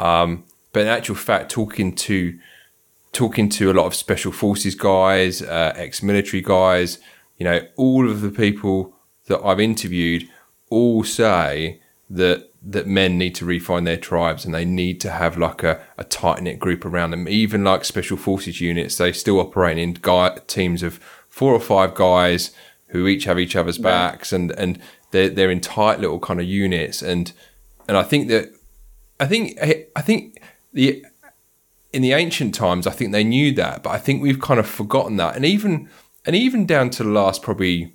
Um, 0.00 0.44
but 0.72 0.80
in 0.80 0.88
actual 0.88 1.14
fact, 1.14 1.50
talking 1.50 1.94
to 1.96 2.38
talking 3.12 3.48
to 3.48 3.70
a 3.70 3.74
lot 3.74 3.86
of 3.86 3.94
special 3.94 4.30
forces 4.30 4.74
guys, 4.74 5.40
uh, 5.40 5.72
ex-military 5.74 6.42
guys, 6.42 6.98
you 7.38 7.44
know, 7.44 7.60
all 7.76 8.10
of 8.10 8.20
the 8.20 8.30
people 8.30 8.94
that 9.26 9.42
I've 9.42 9.60
interviewed 9.60 10.28
all 10.68 11.02
say 11.02 11.80
that 12.10 12.50
that 12.68 12.86
men 12.86 13.16
need 13.16 13.34
to 13.36 13.44
refine 13.44 13.84
their 13.84 13.96
tribes 13.96 14.44
and 14.44 14.52
they 14.52 14.64
need 14.64 15.00
to 15.00 15.10
have 15.10 15.38
like 15.38 15.62
a, 15.62 15.80
a 15.96 16.04
tight 16.04 16.42
knit 16.42 16.58
group 16.58 16.84
around 16.84 17.12
them. 17.12 17.28
Even 17.28 17.62
like 17.62 17.84
special 17.84 18.16
forces 18.16 18.60
units, 18.60 18.98
they 18.98 19.12
still 19.12 19.38
operate 19.38 19.78
in 19.78 19.94
guy, 19.94 20.36
teams 20.48 20.82
of 20.82 20.98
four 21.28 21.52
or 21.52 21.60
five 21.60 21.94
guys 21.94 22.50
who 22.88 23.06
each 23.06 23.24
have 23.24 23.38
each 23.38 23.54
other's 23.54 23.78
backs 23.78 24.32
and 24.32 24.50
and 24.52 24.80
they're 25.10 25.28
they're 25.28 25.50
in 25.50 25.60
tight 25.60 26.00
little 26.00 26.18
kind 26.18 26.40
of 26.40 26.46
units 26.46 27.02
and 27.02 27.32
and 27.88 27.96
I 27.96 28.02
think 28.02 28.28
that 28.28 28.50
I 29.18 29.26
think 29.26 29.58
I 29.60 30.02
think 30.02 30.42
the 30.72 31.04
in 31.92 32.02
the 32.02 32.12
ancient 32.12 32.54
times, 32.54 32.86
I 32.86 32.90
think 32.90 33.12
they 33.12 33.24
knew 33.24 33.52
that, 33.52 33.82
but 33.82 33.90
I 33.90 33.98
think 33.98 34.22
we've 34.22 34.40
kind 34.40 34.60
of 34.60 34.66
forgotten 34.66 35.16
that, 35.16 35.36
and 35.36 35.44
even 35.44 35.88
and 36.24 36.36
even 36.36 36.66
down 36.66 36.90
to 36.90 37.02
the 37.02 37.08
last 37.08 37.42
probably 37.42 37.94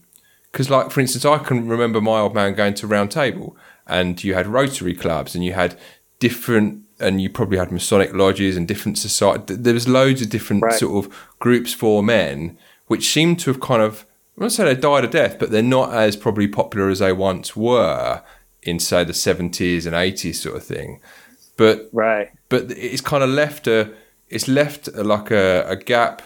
because 0.51 0.69
like 0.69 0.91
for 0.91 0.99
instance, 0.99 1.25
I 1.25 1.37
can 1.37 1.67
remember 1.67 2.01
my 2.01 2.19
old 2.19 2.33
man 2.33 2.55
going 2.55 2.73
to 2.75 2.87
round 2.87 3.11
table, 3.11 3.55
and 3.87 4.23
you 4.23 4.33
had 4.33 4.47
Rotary 4.47 4.95
clubs, 4.95 5.35
and 5.35 5.45
you 5.45 5.53
had 5.53 5.77
different, 6.19 6.83
and 6.99 7.21
you 7.21 7.29
probably 7.29 7.57
had 7.57 7.71
Masonic 7.71 8.13
lodges 8.13 8.57
and 8.57 8.67
different 8.67 8.97
society. 8.97 9.55
There 9.55 9.73
was 9.73 9.87
loads 9.87 10.21
of 10.21 10.29
different 10.29 10.63
right. 10.63 10.73
sort 10.73 11.05
of 11.05 11.29
groups 11.39 11.73
for 11.73 12.01
men, 12.01 12.57
which 12.87 13.11
seem 13.11 13.35
to 13.37 13.51
have 13.51 13.59
kind 13.59 13.81
of 13.81 14.05
I'm 14.37 14.45
not 14.45 14.53
saying 14.53 14.73
they 14.73 14.81
died 14.81 15.03
a 15.03 15.07
death, 15.07 15.37
but 15.37 15.51
they're 15.51 15.61
not 15.61 15.93
as 15.93 16.15
probably 16.15 16.47
popular 16.47 16.89
as 16.89 16.99
they 16.99 17.13
once 17.13 17.55
were 17.55 18.23
in 18.63 18.79
say 18.79 19.03
the 19.03 19.13
70s 19.13 19.85
and 19.85 19.95
80s 19.95 20.35
sort 20.35 20.55
of 20.55 20.63
thing. 20.63 21.01
But 21.57 21.89
right, 21.91 22.31
but 22.49 22.71
it's 22.71 23.01
kind 23.01 23.23
of 23.23 23.29
left 23.29 23.67
a 23.67 23.93
it's 24.29 24.47
left 24.47 24.87
a, 24.87 25.03
like 25.03 25.31
a, 25.31 25.65
a 25.67 25.75
gap. 25.75 26.21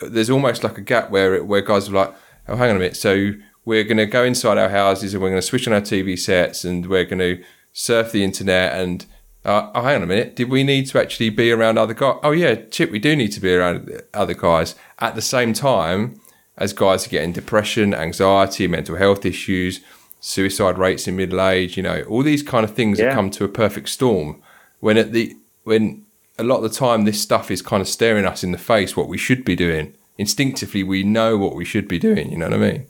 There's 0.00 0.30
almost 0.30 0.62
like 0.62 0.78
a 0.78 0.82
gap 0.82 1.10
where 1.10 1.34
it, 1.34 1.46
where 1.46 1.60
guys 1.60 1.88
are 1.88 1.92
like, 1.92 2.14
oh, 2.48 2.56
hang 2.56 2.70
on 2.70 2.76
a 2.76 2.78
minute. 2.78 2.96
So 2.96 3.32
we're 3.64 3.84
going 3.84 3.96
to 3.96 4.06
go 4.06 4.24
inside 4.24 4.58
our 4.58 4.68
houses 4.68 5.14
and 5.14 5.22
we're 5.22 5.30
going 5.30 5.40
to 5.40 5.46
switch 5.46 5.66
on 5.66 5.74
our 5.74 5.80
TV 5.80 6.18
sets 6.18 6.64
and 6.64 6.86
we're 6.86 7.04
going 7.04 7.18
to 7.18 7.42
surf 7.72 8.12
the 8.12 8.24
internet 8.24 8.78
and 8.78 9.06
uh, 9.44 9.70
oh, 9.74 9.82
hang 9.82 9.96
on 9.96 10.02
a 10.02 10.06
minute. 10.06 10.36
Did 10.36 10.50
we 10.50 10.64
need 10.64 10.86
to 10.88 11.00
actually 11.00 11.30
be 11.30 11.50
around 11.50 11.78
other 11.78 11.94
guys? 11.94 12.18
Oh, 12.22 12.32
yeah, 12.32 12.54
Chip, 12.54 12.90
we 12.90 12.98
do 12.98 13.16
need 13.16 13.32
to 13.32 13.40
be 13.40 13.54
around 13.54 14.02
other 14.12 14.34
guys 14.34 14.74
at 14.98 15.14
the 15.14 15.22
same 15.22 15.52
time 15.52 16.20
as 16.58 16.74
guys 16.74 17.06
are 17.06 17.10
getting 17.10 17.32
depression, 17.32 17.94
anxiety, 17.94 18.68
mental 18.68 18.96
health 18.96 19.24
issues, 19.24 19.80
suicide 20.20 20.78
rates 20.78 21.08
in 21.08 21.16
middle 21.16 21.40
age, 21.40 21.76
you 21.76 21.82
know, 21.82 22.02
all 22.02 22.22
these 22.22 22.42
kind 22.42 22.64
of 22.64 22.74
things 22.74 22.98
yeah. 22.98 23.06
that 23.06 23.14
come 23.14 23.30
to 23.30 23.44
a 23.44 23.48
perfect 23.48 23.88
storm. 23.88 24.40
When 24.80 24.96
at 24.96 25.12
the 25.12 25.36
when 25.64 26.04
a 26.38 26.44
lot 26.44 26.56
of 26.56 26.62
the 26.62 26.70
time 26.70 27.04
this 27.04 27.20
stuff 27.20 27.50
is 27.50 27.60
kind 27.60 27.80
of 27.80 27.88
staring 27.88 28.24
us 28.24 28.42
in 28.42 28.52
the 28.52 28.58
face 28.58 28.96
what 28.96 29.08
we 29.08 29.18
should 29.18 29.44
be 29.44 29.54
doing. 29.54 29.94
Instinctively, 30.16 30.82
we 30.82 31.02
know 31.02 31.36
what 31.36 31.54
we 31.54 31.64
should 31.64 31.88
be 31.88 31.98
doing. 31.98 32.30
You 32.30 32.38
know 32.38 32.46
what 32.46 32.54
I 32.54 32.72
mean? 32.72 32.86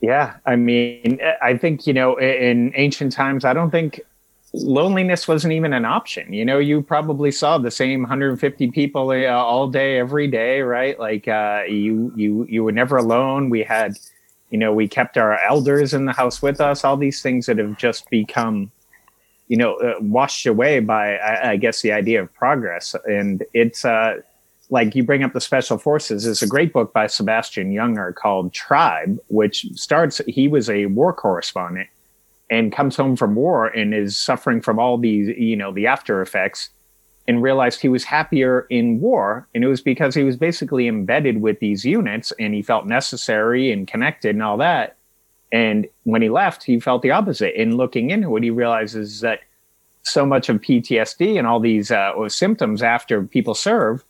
Yeah, 0.00 0.34
I 0.44 0.56
mean, 0.56 1.18
I 1.40 1.56
think 1.56 1.86
you 1.86 1.92
know, 1.92 2.16
in 2.16 2.72
ancient 2.74 3.12
times, 3.12 3.44
I 3.44 3.52
don't 3.52 3.70
think 3.70 4.00
loneliness 4.54 5.26
wasn't 5.26 5.52
even 5.52 5.72
an 5.72 5.84
option. 5.84 6.32
You 6.32 6.44
know, 6.44 6.58
you 6.58 6.82
probably 6.82 7.30
saw 7.30 7.58
the 7.58 7.70
same 7.70 8.02
150 8.02 8.70
people 8.70 9.10
uh, 9.10 9.26
all 9.26 9.68
day, 9.68 9.98
every 9.98 10.28
day, 10.28 10.60
right? 10.60 10.98
Like 10.98 11.26
uh, 11.26 11.62
you, 11.68 12.12
you, 12.14 12.46
you 12.48 12.62
were 12.62 12.72
never 12.72 12.96
alone. 12.96 13.50
We 13.50 13.64
had, 13.64 13.98
you 14.54 14.58
know, 14.58 14.72
we 14.72 14.86
kept 14.86 15.18
our 15.18 15.36
elders 15.40 15.94
in 15.94 16.04
the 16.04 16.12
house 16.12 16.40
with 16.40 16.60
us. 16.60 16.84
All 16.84 16.96
these 16.96 17.20
things 17.20 17.46
that 17.46 17.58
have 17.58 17.76
just 17.76 18.08
become 18.08 18.70
you 19.48 19.56
know, 19.56 19.74
uh, 19.78 19.94
washed 19.98 20.46
away 20.46 20.78
by, 20.78 21.16
I, 21.16 21.50
I, 21.50 21.56
guess, 21.56 21.82
the 21.82 21.90
idea 21.90 22.22
of 22.22 22.32
progress. 22.32 22.94
And 23.04 23.42
it's 23.52 23.84
uh, 23.84 24.20
like 24.70 24.94
you 24.94 25.02
bring 25.02 25.24
up 25.24 25.32
the 25.32 25.40
special 25.40 25.76
forces. 25.76 26.24
It's 26.24 26.40
a 26.40 26.46
great 26.46 26.72
book 26.72 26.92
by 26.92 27.08
Sebastian 27.08 27.74
Junger 27.74 28.14
called 28.14 28.52
Tribe, 28.52 29.18
which 29.26 29.66
starts, 29.74 30.20
he 30.28 30.46
was 30.46 30.70
a 30.70 30.86
war 30.86 31.12
correspondent 31.12 31.88
and 32.48 32.72
comes 32.72 32.94
home 32.94 33.16
from 33.16 33.34
war 33.34 33.66
and 33.66 33.92
is 33.92 34.16
suffering 34.16 34.60
from 34.60 34.78
all 34.78 34.98
these, 34.98 35.36
you 35.36 35.56
know, 35.56 35.72
the 35.72 35.88
after 35.88 36.22
effects 36.22 36.70
and 37.26 37.42
realized 37.42 37.80
he 37.80 37.88
was 37.88 38.04
happier 38.04 38.66
in 38.70 39.00
war. 39.00 39.48
And 39.54 39.64
it 39.64 39.68
was 39.68 39.80
because 39.80 40.14
he 40.14 40.24
was 40.24 40.36
basically 40.36 40.86
embedded 40.86 41.40
with 41.40 41.58
these 41.60 41.84
units 41.84 42.32
and 42.38 42.52
he 42.54 42.62
felt 42.62 42.86
necessary 42.86 43.72
and 43.72 43.86
connected 43.86 44.34
and 44.34 44.42
all 44.42 44.58
that 44.58 44.96
and 45.54 45.86
when 46.02 46.20
he 46.20 46.28
left, 46.30 46.64
he 46.64 46.80
felt 46.80 47.02
the 47.02 47.12
opposite. 47.12 47.54
In 47.54 47.76
looking 47.76 48.10
into 48.10 48.36
it, 48.36 48.42
he 48.42 48.50
realizes 48.50 49.20
that 49.20 49.38
so 50.02 50.26
much 50.26 50.48
of 50.48 50.60
PTSD 50.60 51.38
and 51.38 51.46
all 51.46 51.60
these 51.60 51.92
uh, 51.92 52.28
symptoms 52.28 52.82
after 52.82 53.22
people 53.22 53.54
serve 53.54 54.04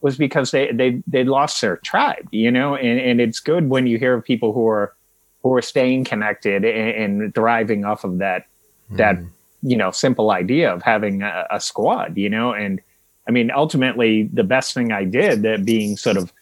was 0.00 0.16
because 0.16 0.52
they 0.52 0.72
they 0.72 1.02
they 1.06 1.22
lost 1.22 1.60
their 1.60 1.76
tribe, 1.76 2.26
you 2.30 2.50
know. 2.50 2.76
And 2.76 2.98
and 2.98 3.20
it's 3.20 3.40
good 3.40 3.68
when 3.68 3.86
you 3.86 3.98
hear 3.98 4.14
of 4.14 4.24
people 4.24 4.54
who 4.54 4.66
are 4.66 4.94
who 5.42 5.52
are 5.52 5.60
staying 5.60 6.04
connected 6.04 6.64
and, 6.64 7.20
and 7.22 7.34
thriving 7.34 7.84
off 7.84 8.02
of 8.02 8.16
that 8.18 8.46
that 8.92 9.18
you 9.66 9.76
know 9.76 9.90
simple 9.90 10.30
idea 10.30 10.72
of 10.72 10.82
having 10.82 11.22
a, 11.22 11.46
a, 11.50 11.60
squad 11.60 12.16
you 12.16 12.28
know? 12.28 12.52
And 12.52 12.80
i 13.28 13.30
mean 13.30 13.50
ultimately 13.50 14.24
the 14.32 14.44
best 14.44 14.74
thing 14.74 14.92
i 14.92 15.04
did 15.04 15.42
that 15.42 15.64
being 15.64 15.96
sort 15.96 16.16
of 16.16 16.32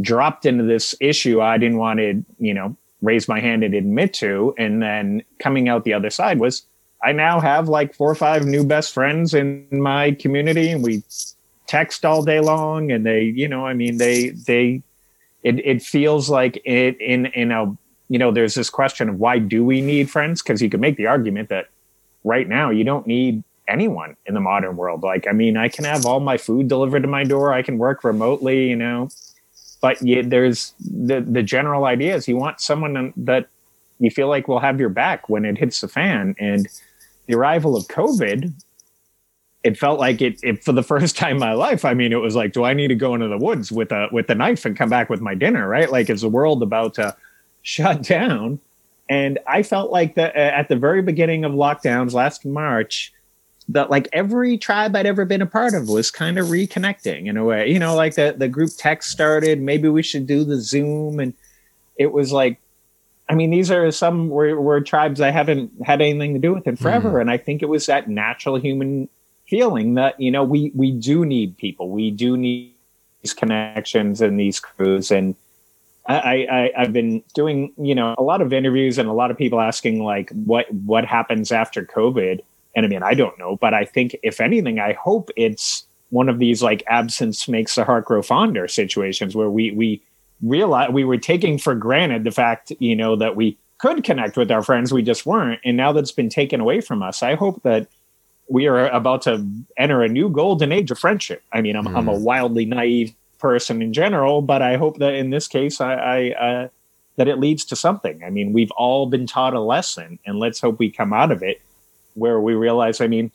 dropped 0.00 0.46
into 0.46 0.64
this 0.64 0.94
issue 1.00 1.40
i 1.40 1.58
didn't 1.58 1.78
want 1.78 1.98
to 1.98 2.24
you 2.38 2.54
know 2.54 2.76
raise 3.02 3.28
my 3.28 3.40
hand 3.40 3.64
and 3.64 3.74
admit 3.74 4.14
to 4.14 4.54
and 4.58 4.82
then 4.82 5.22
coming 5.38 5.68
out 5.68 5.84
the 5.84 5.92
other 5.92 6.10
side 6.10 6.38
was 6.38 6.62
i 7.02 7.10
now 7.10 7.40
have 7.40 7.68
like 7.68 7.94
four 7.94 8.10
or 8.10 8.14
five 8.14 8.44
new 8.44 8.64
best 8.64 8.94
friends 8.94 9.34
in 9.34 9.66
my 9.72 10.12
community 10.12 10.70
and 10.70 10.84
we 10.84 11.02
text 11.66 12.04
all 12.04 12.22
day 12.22 12.40
long 12.40 12.92
and 12.92 13.04
they 13.04 13.22
you 13.22 13.48
know 13.48 13.66
i 13.66 13.74
mean 13.74 13.98
they 13.98 14.28
they 14.46 14.80
it, 15.42 15.64
it 15.64 15.82
feels 15.82 16.28
like 16.28 16.60
it 16.64 17.00
in 17.00 17.26
in 17.26 17.50
a 17.50 17.76
you 18.08 18.18
know 18.18 18.30
there's 18.30 18.54
this 18.54 18.70
question 18.70 19.08
of 19.08 19.18
why 19.18 19.38
do 19.38 19.64
we 19.64 19.80
need 19.80 20.10
friends? 20.10 20.42
Because 20.42 20.60
you 20.60 20.70
could 20.70 20.80
make 20.80 20.96
the 20.96 21.06
argument 21.06 21.48
that 21.50 21.68
right 22.28 22.48
now 22.48 22.70
you 22.70 22.84
don't 22.84 23.06
need 23.06 23.42
anyone 23.66 24.16
in 24.26 24.34
the 24.34 24.40
modern 24.40 24.76
world. 24.76 25.02
Like 25.02 25.26
i 25.26 25.32
mean 25.32 25.56
i 25.56 25.68
can 25.68 25.84
have 25.84 26.06
all 26.06 26.20
my 26.20 26.38
food 26.38 26.68
delivered 26.68 27.02
to 27.02 27.08
my 27.08 27.24
door. 27.24 27.52
I 27.52 27.62
can 27.62 27.78
work 27.78 28.04
remotely 28.04 28.68
you 28.68 28.76
know 28.76 29.08
but 29.80 30.00
you, 30.02 30.22
there's 30.22 30.74
the 30.80 31.20
the 31.20 31.42
general 31.42 31.84
idea 31.84 32.14
is 32.14 32.28
you 32.28 32.36
want 32.36 32.60
someone 32.60 33.12
that 33.16 33.48
you 34.00 34.10
feel 34.10 34.28
like 34.28 34.48
will 34.48 34.60
have 34.60 34.80
your 34.80 34.88
back 34.88 35.28
when 35.28 35.44
it 35.44 35.58
hits 35.58 35.80
the 35.80 35.88
fan. 35.88 36.34
And 36.38 36.68
the 37.26 37.34
arrival 37.34 37.76
of 37.76 37.86
covid 37.88 38.52
it 39.64 39.76
felt 39.76 39.98
like 39.98 40.22
it, 40.22 40.38
it, 40.42 40.64
for 40.64 40.72
the 40.72 40.82
first 40.94 41.16
time 41.16 41.32
in 41.32 41.40
my 41.40 41.52
life 41.52 41.84
i 41.84 41.92
mean 41.92 42.12
it 42.12 42.16
was 42.16 42.34
like 42.34 42.52
do 42.52 42.64
i 42.64 42.72
need 42.72 42.88
to 42.88 42.94
go 42.94 43.14
into 43.14 43.28
the 43.28 43.36
woods 43.36 43.70
with 43.70 43.92
a 43.92 44.08
with 44.10 44.30
a 44.30 44.34
knife 44.34 44.64
and 44.64 44.76
come 44.76 44.88
back 44.88 45.10
with 45.10 45.20
my 45.20 45.34
dinner 45.34 45.68
right? 45.68 45.90
Like 45.92 46.08
is 46.10 46.22
the 46.22 46.28
world 46.28 46.62
about 46.62 46.94
to 46.94 47.14
shut 47.62 48.02
down 48.16 48.58
and 49.08 49.38
i 49.46 49.62
felt 49.62 49.90
like 49.90 50.14
that 50.14 50.34
at 50.36 50.68
the 50.68 50.76
very 50.76 51.02
beginning 51.02 51.44
of 51.44 51.52
lockdowns 51.52 52.12
last 52.12 52.44
march 52.44 53.12
that 53.68 53.90
like 53.90 54.08
every 54.12 54.56
tribe 54.56 54.94
i'd 54.96 55.06
ever 55.06 55.24
been 55.24 55.42
a 55.42 55.46
part 55.46 55.74
of 55.74 55.88
was 55.88 56.10
kind 56.10 56.38
of 56.38 56.46
reconnecting 56.46 57.26
in 57.26 57.36
a 57.36 57.44
way. 57.44 57.70
You 57.70 57.78
know 57.78 57.94
like 57.94 58.14
the, 58.14 58.34
the 58.36 58.48
group 58.48 58.70
text 58.76 59.10
started 59.10 59.60
maybe 59.60 59.88
we 59.88 60.02
should 60.02 60.26
do 60.26 60.44
the 60.44 60.60
zoom. 60.60 61.20
And 61.20 61.34
it 61.96 62.12
was 62.12 62.32
like 62.32 62.58
I 63.28 63.34
mean, 63.34 63.50
these 63.50 63.70
are 63.70 63.90
some 63.90 64.30
were, 64.30 64.58
were 64.60 64.80
tribes 64.80 65.20
I 65.20 65.30
haven't 65.30 65.70
had 65.84 66.00
anything 66.00 66.32
to 66.32 66.40
do 66.40 66.54
with 66.54 66.66
in 66.66 66.76
forever, 66.76 67.12
mm. 67.12 67.20
and 67.20 67.30
I 67.30 67.36
think 67.36 67.62
it 67.62 67.68
was 67.68 67.86
that 67.86 68.08
natural 68.08 68.56
human 68.56 69.08
feeling 69.46 69.94
that 69.94 70.18
you 70.18 70.30
know 70.30 70.44
we 70.44 70.72
we 70.74 70.92
do 70.92 71.26
need 71.26 71.56
people. 71.58 71.90
We 71.90 72.10
do 72.10 72.36
need 72.36 72.74
these 73.22 73.34
connections 73.34 74.20
and 74.20 74.40
these 74.40 74.60
crews. 74.60 75.10
And 75.10 75.34
I, 76.08 76.46
I 76.50 76.72
i've 76.78 76.92
been 76.92 77.22
doing 77.34 77.72
you 77.76 77.94
know 77.94 78.14
a 78.16 78.22
lot 78.22 78.40
of 78.40 78.52
interviews 78.52 78.98
and 78.98 79.08
a 79.08 79.12
lot 79.12 79.30
of 79.30 79.36
people 79.36 79.60
asking 79.60 80.02
like 80.02 80.30
what 80.30 80.72
what 80.72 81.04
happens 81.04 81.52
after 81.52 81.84
covid 81.84 82.40
and 82.74 82.86
i 82.86 82.88
mean 82.88 83.02
i 83.02 83.14
don't 83.14 83.38
know 83.38 83.56
but 83.56 83.74
i 83.74 83.84
think 83.84 84.16
if 84.22 84.40
anything 84.40 84.78
i 84.78 84.94
hope 84.94 85.30
it's 85.36 85.86
one 86.10 86.28
of 86.28 86.38
these 86.38 86.62
like 86.62 86.82
absence 86.86 87.46
makes 87.46 87.74
the 87.74 87.84
heart 87.84 88.06
grow 88.06 88.22
fonder 88.22 88.66
situations 88.66 89.36
where 89.36 89.50
we 89.50 89.70
we 89.72 90.02
realize 90.40 90.90
we 90.90 91.04
were 91.04 91.18
taking 91.18 91.58
for 91.58 91.74
granted 91.74 92.24
the 92.24 92.30
fact 92.30 92.72
you 92.78 92.96
know 92.96 93.14
that 93.14 93.36
we 93.36 93.58
could 93.76 94.02
connect 94.02 94.36
with 94.36 94.50
our 94.50 94.62
friends 94.62 94.92
we 94.92 95.02
just 95.02 95.26
weren't 95.26 95.60
and 95.64 95.76
now 95.76 95.92
that's 95.92 96.12
been 96.12 96.30
taken 96.30 96.60
away 96.60 96.80
from 96.80 97.02
us 97.02 97.22
i 97.22 97.34
hope 97.34 97.62
that 97.62 97.86
we 98.48 98.66
are 98.66 98.88
about 98.88 99.22
to 99.22 99.46
enter 99.76 100.02
a 100.02 100.08
new 100.08 100.28
golden 100.28 100.72
age 100.72 100.90
of 100.90 100.98
friendship. 100.98 101.42
I 101.52 101.60
mean, 101.60 101.76
I'm, 101.76 101.84
mm. 101.84 101.96
I'm 101.96 102.08
a 102.08 102.16
hmm. 102.16 102.24
wildly 102.24 102.64
naive 102.64 103.14
person 103.38 103.82
in 103.82 103.92
general, 103.92 104.42
but 104.42 104.62
I 104.62 104.76
hope 104.76 104.98
that 104.98 105.14
in 105.14 105.30
this 105.30 105.48
case, 105.48 105.80
I, 105.80 105.94
I 105.94 106.30
uh, 106.30 106.68
that 107.16 107.28
it 107.28 107.38
leads 107.38 107.64
to 107.66 107.76
something. 107.76 108.22
I 108.24 108.30
mean, 108.30 108.52
we've 108.52 108.70
all 108.72 109.06
been 109.06 109.26
taught 109.26 109.54
a 109.54 109.60
lesson, 109.60 110.18
and 110.26 110.38
let's 110.38 110.60
hope 110.60 110.78
we 110.78 110.90
come 110.90 111.12
out 111.12 111.32
of 111.32 111.42
it 111.42 111.60
where 112.14 112.40
we 112.40 112.54
realize. 112.54 113.00
I 113.00 113.06
mean, 113.06 113.30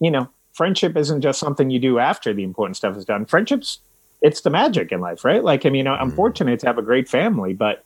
you 0.00 0.10
know, 0.10 0.28
friendship 0.52 0.96
isn't 0.96 1.22
just 1.22 1.38
something 1.38 1.70
you 1.70 1.78
do 1.78 1.98
after 1.98 2.32
the 2.32 2.44
important 2.44 2.76
stuff 2.76 2.96
is 2.96 3.04
done. 3.04 3.24
Friendships, 3.24 3.78
it's 4.20 4.42
the 4.42 4.50
magic 4.50 4.92
in 4.92 5.00
life, 5.00 5.24
right? 5.24 5.42
Like, 5.42 5.64
I 5.66 5.70
mean, 5.70 5.86
mm. 5.86 6.00
I'm 6.00 6.10
hmm. 6.10 6.16
fortunate 6.16 6.60
to 6.60 6.66
have 6.66 6.78
a 6.78 6.82
great 6.82 7.08
family, 7.08 7.54
but 7.54 7.84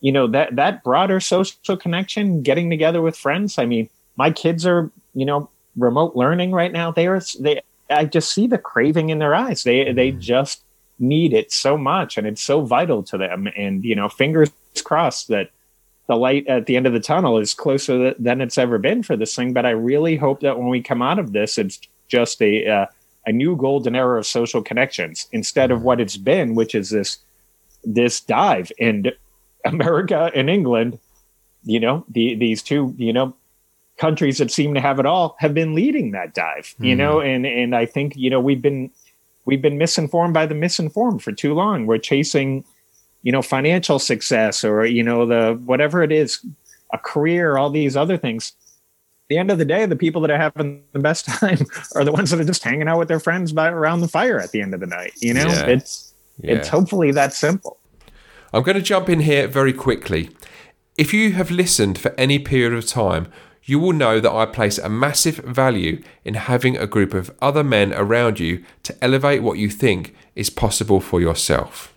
you 0.00 0.12
know 0.12 0.26
that 0.28 0.56
that 0.56 0.82
broader 0.82 1.20
social 1.20 1.76
connection, 1.76 2.42
getting 2.42 2.68
together 2.70 3.00
with 3.00 3.16
friends. 3.16 3.58
I 3.58 3.66
mean, 3.66 3.88
my 4.16 4.30
kids 4.30 4.66
are, 4.66 4.90
you 5.14 5.24
know, 5.24 5.48
remote 5.76 6.16
learning 6.16 6.52
right 6.52 6.72
now, 6.72 6.90
they 6.90 7.06
are 7.06 7.20
they 7.40 7.62
I 7.88 8.04
just 8.04 8.32
see 8.32 8.46
the 8.46 8.58
craving 8.58 9.10
in 9.10 9.18
their 9.18 9.34
eyes. 9.34 9.62
They 9.62 9.92
they 9.92 10.10
mm-hmm. 10.10 10.20
just 10.20 10.62
need 11.02 11.32
it 11.32 11.52
so 11.52 11.76
much 11.76 12.16
and 12.16 12.26
it's 12.26 12.42
so 12.42 12.62
vital 12.62 13.02
to 13.02 13.18
them. 13.18 13.48
And 13.56 13.84
you 13.84 13.94
know, 13.94 14.08
fingers 14.08 14.50
crossed 14.84 15.28
that 15.28 15.50
the 16.06 16.16
light 16.16 16.46
at 16.46 16.66
the 16.66 16.76
end 16.76 16.86
of 16.86 16.92
the 16.92 17.00
tunnel 17.00 17.38
is 17.38 17.54
closer 17.54 18.14
than 18.18 18.40
it's 18.40 18.58
ever 18.58 18.78
been 18.78 19.02
for 19.02 19.16
this 19.16 19.34
thing. 19.34 19.52
But 19.52 19.66
I 19.66 19.70
really 19.70 20.16
hope 20.16 20.40
that 20.40 20.58
when 20.58 20.68
we 20.68 20.82
come 20.82 21.02
out 21.02 21.18
of 21.18 21.32
this, 21.32 21.58
it's 21.58 21.80
just 22.08 22.40
a 22.40 22.66
uh, 22.66 22.86
a 23.26 23.32
new 23.32 23.56
golden 23.56 23.94
era 23.94 24.18
of 24.18 24.26
social 24.26 24.62
connections 24.62 25.28
instead 25.32 25.70
of 25.70 25.82
what 25.82 26.00
it's 26.00 26.16
been, 26.16 26.54
which 26.54 26.74
is 26.74 26.90
this 26.90 27.18
this 27.84 28.20
dive. 28.20 28.70
And 28.80 29.12
America 29.64 30.30
and 30.34 30.50
England, 30.50 30.98
you 31.62 31.78
know, 31.78 32.04
the, 32.08 32.34
these 32.34 32.62
two, 32.62 32.94
you 32.98 33.12
know, 33.12 33.36
countries 33.96 34.38
that 34.38 34.50
seem 34.50 34.74
to 34.74 34.80
have 34.80 34.98
it 34.98 35.06
all 35.06 35.36
have 35.38 35.54
been 35.54 35.74
leading 35.74 36.10
that 36.10 36.34
dive, 36.34 36.74
you 36.80 36.94
mm. 36.94 36.98
know, 36.98 37.20
and 37.20 37.46
and 37.46 37.76
I 37.76 37.86
think 37.86 38.16
you 38.16 38.30
know 38.30 38.40
we've 38.40 38.62
been 38.62 38.90
we've 39.44 39.62
been 39.62 39.78
misinformed 39.78 40.34
by 40.34 40.46
the 40.46 40.54
misinformed 40.54 41.22
for 41.22 41.32
too 41.32 41.54
long. 41.54 41.86
We're 41.86 41.98
chasing, 41.98 42.64
you 43.22 43.32
know, 43.32 43.42
financial 43.42 43.98
success 43.98 44.64
or 44.64 44.84
you 44.84 45.02
know 45.02 45.26
the 45.26 45.60
whatever 45.64 46.02
it 46.02 46.12
is, 46.12 46.44
a 46.92 46.98
career, 46.98 47.56
all 47.56 47.70
these 47.70 47.96
other 47.96 48.16
things. 48.16 48.52
At 49.24 49.28
the 49.28 49.38
end 49.38 49.50
of 49.50 49.58
the 49.58 49.64
day, 49.64 49.86
the 49.86 49.96
people 49.96 50.20
that 50.22 50.30
are 50.30 50.38
having 50.38 50.82
the 50.92 50.98
best 50.98 51.24
time 51.40 51.66
are 51.94 52.04
the 52.04 52.12
ones 52.12 52.30
that 52.30 52.40
are 52.40 52.44
just 52.44 52.62
hanging 52.62 52.88
out 52.88 52.98
with 52.98 53.08
their 53.08 53.20
friends 53.20 53.52
by 53.52 53.68
around 53.68 54.00
the 54.00 54.08
fire 54.08 54.38
at 54.38 54.52
the 54.52 54.60
end 54.60 54.74
of 54.74 54.80
the 54.80 54.86
night. 54.86 55.12
You 55.20 55.34
know, 55.34 55.46
yeah. 55.46 55.66
it's 55.66 56.12
yeah. 56.40 56.54
it's 56.54 56.68
hopefully 56.68 57.12
that 57.12 57.32
simple. 57.32 57.78
I'm 58.52 58.62
going 58.62 58.76
to 58.76 58.82
jump 58.82 59.08
in 59.08 59.20
here 59.20 59.48
very 59.48 59.72
quickly. 59.72 60.30
If 60.98 61.14
you 61.14 61.32
have 61.32 61.50
listened 61.50 61.98
for 61.98 62.14
any 62.18 62.38
period 62.38 62.74
of 62.74 62.86
time, 62.86 63.32
you 63.64 63.78
will 63.78 63.92
know 63.92 64.18
that 64.20 64.32
I 64.32 64.46
place 64.46 64.78
a 64.78 64.88
massive 64.88 65.36
value 65.36 66.02
in 66.24 66.34
having 66.34 66.76
a 66.76 66.86
group 66.86 67.14
of 67.14 67.34
other 67.40 67.62
men 67.62 67.92
around 67.92 68.40
you 68.40 68.64
to 68.82 68.96
elevate 69.02 69.42
what 69.42 69.58
you 69.58 69.70
think 69.70 70.14
is 70.34 70.50
possible 70.50 71.00
for 71.00 71.20
yourself. 71.20 71.94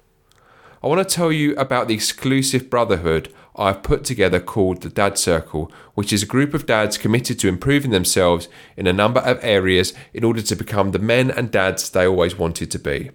I 0.83 0.87
want 0.87 1.07
to 1.07 1.15
tell 1.15 1.31
you 1.31 1.55
about 1.55 1.87
the 1.87 1.95
exclusive 1.95 2.69
brotherhood 2.69 3.33
I've 3.55 3.83
put 3.83 4.03
together 4.03 4.39
called 4.39 4.81
the 4.81 4.89
Dad 4.89 5.17
Circle, 5.17 5.71
which 5.95 6.13
is 6.13 6.23
a 6.23 6.27
group 6.27 6.53
of 6.53 6.65
dads 6.65 6.97
committed 6.97 7.39
to 7.39 7.47
improving 7.47 7.91
themselves 7.91 8.47
in 8.77 8.85
a 8.85 8.93
number 8.93 9.21
of 9.21 9.39
areas 9.41 9.93
in 10.13 10.23
order 10.23 10.41
to 10.41 10.55
become 10.55 10.91
the 10.91 10.99
men 10.99 11.31
and 11.31 11.49
dads 11.49 11.89
they 11.89 12.05
always 12.05 12.37
wanted 12.37 12.69
to 12.71 12.79
be. 12.79 13.11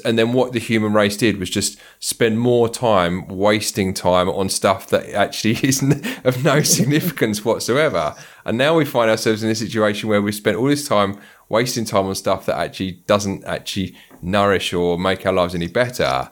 and 0.06 0.20
then 0.20 0.34
what 0.34 0.54
the 0.54 0.60
human 0.60 0.94
race 0.94 1.18
did 1.18 1.38
was 1.38 1.50
just 1.50 1.80
spend 2.00 2.40
more 2.40 2.70
time 2.70 3.28
wasting 3.28 3.94
time 3.94 4.30
on 4.30 4.50
stuff 4.50 4.88
that 4.90 5.10
actually 5.10 5.58
isn't 5.64 6.06
of 6.26 6.44
no 6.44 6.62
significance 6.78 7.44
whatsoever 7.44 8.16
and 8.46 8.58
now 8.58 8.76
we 8.76 8.86
find 8.86 9.10
ourselves 9.10 9.44
in 9.44 9.50
a 9.50 9.56
situation 9.56 10.10
where 10.10 10.22
we've 10.22 10.36
spent 10.36 10.58
all 10.58 10.68
this 10.68 10.88
time 10.88 11.20
wasting 11.50 11.86
time 11.86 12.06
on 12.06 12.14
stuff 12.14 12.46
that 12.46 12.58
actually 12.58 12.92
doesn't 13.08 13.44
actually 13.46 13.96
nourish 14.22 14.74
or 14.74 15.00
make 15.00 15.26
our 15.26 15.34
lives 15.34 15.56
any 15.56 15.68
better 15.68 16.30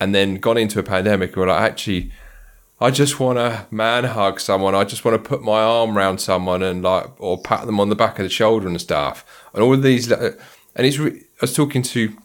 and 0.00 0.14
then 0.14 0.36
gone 0.36 0.58
into 0.58 0.78
a 0.78 0.82
pandemic 0.82 1.30
and 1.30 1.36
we're 1.36 1.48
like 1.48 1.60
actually 1.60 2.10
I 2.82 2.90
just 2.90 3.20
want 3.20 3.38
to 3.38 3.66
man 3.70 4.04
hug 4.04 4.40
someone. 4.40 4.74
I 4.74 4.84
just 4.84 5.04
want 5.04 5.22
to 5.22 5.28
put 5.28 5.42
my 5.42 5.60
arm 5.60 5.98
around 5.98 6.18
someone 6.18 6.62
and 6.62 6.82
like, 6.82 7.10
or 7.20 7.36
pat 7.36 7.66
them 7.66 7.78
on 7.78 7.90
the 7.90 7.94
back 7.94 8.18
of 8.18 8.22
the 8.22 8.30
shoulder 8.30 8.66
and 8.66 8.80
stuff. 8.80 9.22
And 9.52 9.62
all 9.62 9.74
of 9.74 9.82
these, 9.82 10.10
uh, 10.10 10.32
and 10.74 10.86
it's. 10.86 10.96
Re- 10.96 11.20
I 11.40 11.42
was 11.42 11.54
talking 11.54 11.82
to 11.82 12.16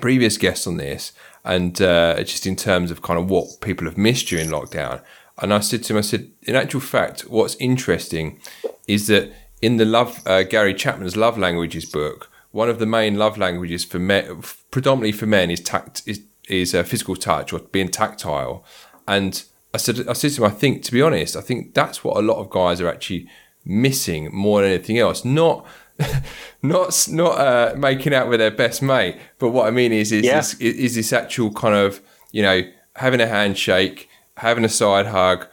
previous 0.00 0.38
guests 0.38 0.66
on 0.66 0.76
this, 0.76 1.12
and 1.44 1.80
uh, 1.80 2.22
just 2.22 2.46
in 2.46 2.56
terms 2.56 2.90
of 2.90 3.02
kind 3.02 3.18
of 3.18 3.30
what 3.30 3.60
people 3.60 3.86
have 3.86 3.98
missed 3.98 4.28
during 4.28 4.48
lockdown. 4.48 5.02
And 5.38 5.52
I 5.52 5.60
said 5.60 5.84
to 5.84 5.92
him, 5.92 5.98
I 5.98 6.02
said, 6.02 6.30
in 6.42 6.56
actual 6.56 6.80
fact, 6.80 7.22
what's 7.22 7.56
interesting 7.56 8.40
is 8.88 9.06
that 9.08 9.32
in 9.60 9.76
the 9.76 9.84
love 9.84 10.20
uh, 10.26 10.42
Gary 10.42 10.74
Chapman's 10.74 11.16
love 11.16 11.38
languages 11.38 11.84
book, 11.84 12.30
one 12.52 12.70
of 12.70 12.78
the 12.78 12.86
main 12.86 13.16
love 13.16 13.36
languages 13.36 13.84
for 13.84 13.98
men, 13.98 14.42
predominantly 14.70 15.12
for 15.12 15.26
men, 15.26 15.50
is 15.50 15.60
tact 15.60 16.02
is 16.06 16.22
is 16.48 16.74
uh, 16.74 16.82
physical 16.84 17.16
touch 17.16 17.52
or 17.52 17.58
being 17.58 17.88
tactile, 17.88 18.64
and 19.06 19.44
I 19.76 19.78
said, 19.78 20.08
I 20.08 20.14
said 20.14 20.30
to 20.32 20.42
him, 20.42 20.50
I 20.50 20.54
think, 20.54 20.82
to 20.84 20.92
be 20.92 21.02
honest, 21.02 21.36
I 21.36 21.42
think 21.42 21.74
that's 21.74 22.02
what 22.02 22.16
a 22.16 22.22
lot 22.22 22.38
of 22.38 22.48
guys 22.48 22.80
are 22.80 22.88
actually 22.88 23.28
missing 23.62 24.30
more 24.32 24.62
than 24.62 24.70
anything 24.70 24.98
else. 24.98 25.22
Not, 25.22 25.66
not, 26.62 27.06
not 27.10 27.38
uh, 27.38 27.74
making 27.76 28.14
out 28.14 28.28
with 28.28 28.40
their 28.40 28.50
best 28.50 28.82
mate, 28.82 29.16
but 29.38 29.50
what 29.50 29.66
I 29.66 29.70
mean 29.70 29.92
is, 29.92 30.12
is, 30.12 30.24
yeah. 30.24 30.36
this, 30.36 30.54
is 30.54 30.94
this 30.94 31.12
actual 31.12 31.52
kind 31.52 31.74
of, 31.74 32.00
you 32.32 32.42
know, 32.42 32.62
having 32.96 33.20
a 33.20 33.26
handshake, 33.26 34.08
having 34.36 34.64
a 34.64 34.68
side 34.68 35.06
hug, 35.06 35.46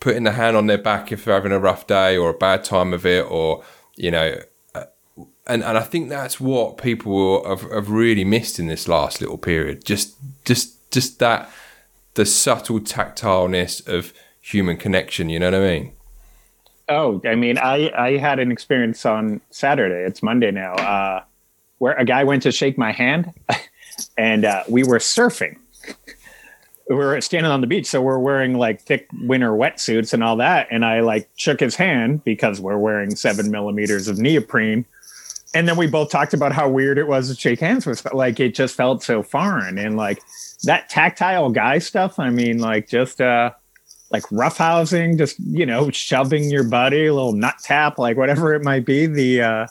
putting 0.00 0.24
the 0.24 0.32
hand 0.32 0.56
on 0.56 0.66
their 0.66 0.78
back 0.78 1.12
if 1.12 1.24
they're 1.24 1.34
having 1.34 1.52
a 1.52 1.58
rough 1.58 1.86
day 1.86 2.16
or 2.16 2.30
a 2.30 2.34
bad 2.34 2.64
time 2.64 2.92
of 2.92 3.06
it, 3.06 3.24
or 3.30 3.64
you 3.96 4.10
know, 4.10 4.38
uh, 4.74 4.84
and 5.46 5.62
and 5.62 5.78
I 5.78 5.82
think 5.82 6.08
that's 6.08 6.40
what 6.40 6.76
people 6.76 7.46
have, 7.48 7.70
have 7.70 7.90
really 7.90 8.24
missed 8.24 8.58
in 8.58 8.66
this 8.66 8.88
last 8.88 9.20
little 9.20 9.38
period. 9.38 9.84
Just, 9.84 10.16
just, 10.44 10.90
just 10.90 11.18
that 11.20 11.50
the 12.14 12.26
subtle 12.26 12.80
tactileness 12.80 13.86
of 13.86 14.12
human 14.40 14.76
connection. 14.76 15.28
You 15.28 15.40
know 15.40 15.50
what 15.50 15.60
I 15.60 15.72
mean? 15.72 15.92
Oh, 16.88 17.20
I 17.24 17.34
mean, 17.34 17.58
I 17.58 17.90
I 17.96 18.16
had 18.18 18.38
an 18.38 18.52
experience 18.52 19.06
on 19.06 19.40
Saturday. 19.50 20.06
It's 20.06 20.22
Monday 20.22 20.50
now, 20.50 20.74
uh, 20.74 21.24
where 21.78 21.94
a 21.94 22.04
guy 22.04 22.24
went 22.24 22.42
to 22.42 22.52
shake 22.52 22.76
my 22.76 22.92
hand, 22.92 23.32
and 24.18 24.44
uh, 24.44 24.64
we 24.68 24.84
were 24.84 24.98
surfing. 24.98 25.56
we 26.90 26.96
were 26.96 27.18
standing 27.22 27.50
on 27.50 27.62
the 27.62 27.66
beach, 27.66 27.86
so 27.86 28.02
we're 28.02 28.18
wearing 28.18 28.58
like 28.58 28.82
thick 28.82 29.08
winter 29.22 29.52
wetsuits 29.52 30.12
and 30.12 30.22
all 30.22 30.36
that. 30.36 30.68
And 30.70 30.84
I 30.84 31.00
like 31.00 31.28
shook 31.36 31.60
his 31.60 31.74
hand 31.74 32.22
because 32.22 32.60
we're 32.60 32.78
wearing 32.78 33.16
seven 33.16 33.50
millimeters 33.50 34.06
of 34.06 34.18
neoprene. 34.18 34.84
And 35.54 35.68
then 35.68 35.76
we 35.76 35.86
both 35.86 36.10
talked 36.10 36.34
about 36.34 36.52
how 36.52 36.68
weird 36.68 36.98
it 36.98 37.06
was 37.06 37.28
to 37.28 37.34
shake 37.34 37.60
hands 37.60 37.86
with. 37.86 38.04
Like 38.12 38.40
it 38.40 38.54
just 38.54 38.74
felt 38.74 39.02
so 39.02 39.22
foreign, 39.22 39.78
and 39.78 39.96
like 39.96 40.20
that 40.64 40.90
tactile 40.90 41.48
guy 41.50 41.78
stuff, 41.78 42.18
I 42.18 42.28
mean, 42.28 42.58
like 42.58 42.88
just 42.88 43.22
uh 43.22 43.52
like 44.14 44.22
roughhousing, 44.30 45.18
just 45.18 45.36
you 45.40 45.66
know, 45.66 45.90
shoving 45.90 46.48
your 46.48 46.62
buddy, 46.62 47.06
a 47.06 47.14
little 47.14 47.32
nut 47.32 47.56
tap, 47.62 47.98
like 47.98 48.16
whatever 48.16 48.54
it 48.54 48.62
might 48.62 48.86
be. 48.86 49.06
The 49.06 49.42
uh 49.42 49.66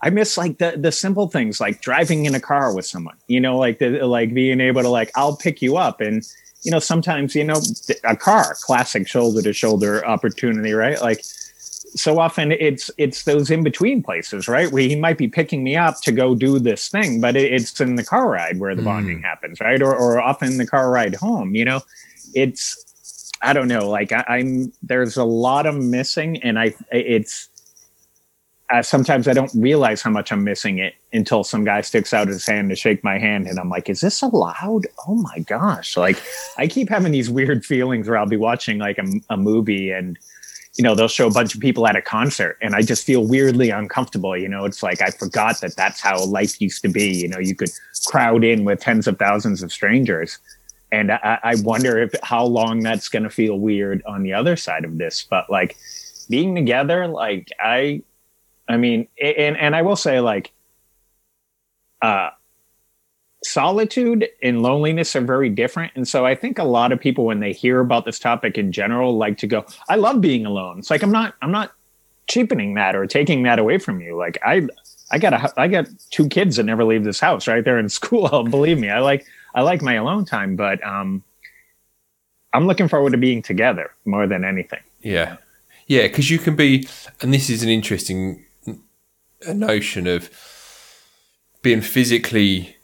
I 0.00 0.10
miss 0.10 0.38
like 0.38 0.58
the 0.58 0.74
the 0.76 0.92
simple 0.92 1.26
things 1.28 1.60
like 1.60 1.80
driving 1.80 2.24
in 2.26 2.34
a 2.34 2.40
car 2.40 2.72
with 2.74 2.86
someone, 2.86 3.16
you 3.26 3.40
know, 3.40 3.58
like 3.58 3.80
the 3.80 4.06
like 4.06 4.32
being 4.32 4.60
able 4.60 4.82
to 4.82 4.88
like 4.88 5.10
I'll 5.16 5.36
pick 5.36 5.60
you 5.60 5.76
up 5.76 6.00
and 6.00 6.22
you 6.62 6.70
know 6.70 6.78
sometimes 6.78 7.34
you 7.34 7.42
know 7.42 7.60
a 8.04 8.16
car 8.16 8.54
classic 8.62 9.08
shoulder 9.08 9.42
to 9.42 9.52
shoulder 9.52 10.06
opportunity 10.06 10.72
right 10.72 11.02
like 11.02 11.20
so 11.94 12.20
often 12.20 12.52
it's 12.52 12.88
it's 12.96 13.24
those 13.24 13.50
in 13.50 13.62
between 13.62 14.02
places, 14.02 14.48
right? 14.48 14.70
Where 14.72 14.82
he 14.82 14.96
might 14.96 15.18
be 15.18 15.28
picking 15.28 15.62
me 15.62 15.76
up 15.76 16.00
to 16.02 16.12
go 16.12 16.34
do 16.34 16.58
this 16.58 16.88
thing, 16.88 17.20
but 17.20 17.36
it's 17.36 17.78
in 17.80 17.96
the 17.96 18.04
car 18.04 18.30
ride 18.30 18.58
where 18.58 18.74
the 18.74 18.82
bonding 18.82 19.18
mm. 19.18 19.24
happens, 19.24 19.60
right? 19.60 19.82
Or 19.82 19.94
or 19.94 20.20
often 20.20 20.56
the 20.56 20.66
car 20.66 20.90
ride 20.90 21.14
home. 21.14 21.54
You 21.54 21.66
know, 21.66 21.80
it's 22.34 22.91
I 23.42 23.52
don't 23.52 23.68
know. 23.68 23.88
Like 23.88 24.12
I, 24.12 24.38
am 24.38 24.72
there's 24.82 25.16
a 25.16 25.24
lot 25.24 25.66
of 25.66 25.76
missing, 25.76 26.42
and 26.42 26.58
I 26.58 26.74
it's 26.90 27.48
uh, 28.70 28.82
sometimes 28.82 29.28
I 29.28 29.32
don't 29.32 29.50
realize 29.54 30.00
how 30.00 30.10
much 30.10 30.32
I'm 30.32 30.44
missing 30.44 30.78
it 30.78 30.94
until 31.12 31.44
some 31.44 31.64
guy 31.64 31.80
sticks 31.80 32.14
out 32.14 32.28
his 32.28 32.46
hand 32.46 32.70
to 32.70 32.76
shake 32.76 33.02
my 33.02 33.18
hand, 33.18 33.48
and 33.48 33.58
I'm 33.58 33.68
like, 33.68 33.90
"Is 33.90 34.00
this 34.00 34.22
allowed?" 34.22 34.86
Oh 35.06 35.16
my 35.16 35.40
gosh! 35.40 35.96
Like 35.96 36.22
I 36.56 36.68
keep 36.68 36.88
having 36.88 37.12
these 37.12 37.28
weird 37.28 37.64
feelings 37.64 38.08
where 38.08 38.16
I'll 38.16 38.26
be 38.26 38.36
watching 38.36 38.78
like 38.78 38.98
a, 38.98 39.06
a 39.28 39.36
movie 39.36 39.90
and 39.90 40.18
you 40.74 40.84
know 40.84 40.94
they'll 40.94 41.08
show 41.08 41.26
a 41.26 41.30
bunch 41.30 41.54
of 41.54 41.60
people 41.60 41.86
at 41.86 41.96
a 41.96 42.02
concert 42.02 42.56
and 42.62 42.74
i 42.74 42.80
just 42.80 43.04
feel 43.04 43.26
weirdly 43.26 43.70
uncomfortable 43.70 44.36
you 44.36 44.48
know 44.48 44.64
it's 44.64 44.82
like 44.82 45.02
i 45.02 45.10
forgot 45.10 45.60
that 45.60 45.76
that's 45.76 46.00
how 46.00 46.24
life 46.24 46.60
used 46.60 46.80
to 46.82 46.88
be 46.88 47.14
you 47.14 47.28
know 47.28 47.38
you 47.38 47.54
could 47.54 47.70
crowd 48.06 48.42
in 48.42 48.64
with 48.64 48.80
tens 48.80 49.06
of 49.06 49.18
thousands 49.18 49.62
of 49.62 49.70
strangers 49.70 50.38
and 50.92 51.10
i, 51.10 51.38
I 51.42 51.54
wonder 51.62 51.98
if 51.98 52.12
how 52.22 52.44
long 52.44 52.80
that's 52.80 53.08
going 53.08 53.24
to 53.24 53.30
feel 53.30 53.58
weird 53.58 54.02
on 54.06 54.22
the 54.22 54.34
other 54.34 54.56
side 54.56 54.84
of 54.84 54.98
this 54.98 55.26
but 55.28 55.50
like 55.50 55.76
being 56.30 56.54
together 56.54 57.08
like 57.08 57.48
i 57.58 58.02
i 58.68 58.76
mean 58.76 59.08
and 59.20 59.56
and 59.56 59.74
i 59.74 59.82
will 59.82 59.96
say 59.96 60.20
like 60.20 60.52
uh 62.02 62.30
solitude 63.44 64.28
and 64.42 64.62
loneliness 64.62 65.14
are 65.16 65.20
very 65.20 65.48
different. 65.50 65.92
And 65.94 66.06
so 66.06 66.24
I 66.24 66.34
think 66.34 66.58
a 66.58 66.64
lot 66.64 66.92
of 66.92 67.00
people, 67.00 67.24
when 67.24 67.40
they 67.40 67.52
hear 67.52 67.80
about 67.80 68.04
this 68.04 68.18
topic 68.18 68.56
in 68.56 68.72
general, 68.72 69.16
like 69.16 69.38
to 69.38 69.46
go, 69.46 69.66
I 69.88 69.96
love 69.96 70.20
being 70.20 70.46
alone. 70.46 70.78
It's 70.78 70.90
like, 70.90 71.02
I'm 71.02 71.10
not, 71.10 71.34
I'm 71.42 71.50
not 71.50 71.72
cheapening 72.28 72.74
that 72.74 72.94
or 72.94 73.06
taking 73.06 73.42
that 73.42 73.58
away 73.58 73.78
from 73.78 74.00
you. 74.00 74.16
Like 74.16 74.38
I, 74.44 74.68
I 75.10 75.18
got 75.18 75.32
a, 75.32 75.60
I 75.60 75.68
got 75.68 75.86
two 76.10 76.28
kids 76.28 76.56
that 76.56 76.64
never 76.64 76.84
leave 76.84 77.04
this 77.04 77.20
house 77.20 77.48
right 77.48 77.64
there 77.64 77.78
in 77.78 77.88
school. 77.88 78.44
Believe 78.44 78.78
me, 78.78 78.90
I 78.90 79.00
like, 79.00 79.26
I 79.54 79.62
like 79.62 79.82
my 79.82 79.94
alone 79.94 80.24
time, 80.24 80.56
but, 80.56 80.82
um, 80.84 81.22
I'm 82.54 82.66
looking 82.66 82.88
forward 82.88 83.12
to 83.12 83.18
being 83.18 83.42
together 83.42 83.90
more 84.04 84.26
than 84.26 84.44
anything. 84.44 84.80
Yeah. 85.00 85.36
Yeah. 85.86 86.06
Cause 86.08 86.28
you 86.28 86.38
can 86.38 86.54
be, 86.54 86.86
and 87.20 87.32
this 87.32 87.48
is 87.48 87.62
an 87.62 87.68
interesting 87.68 88.44
notion 89.54 90.06
of 90.06 90.30
being 91.62 91.80
physically 91.80 92.76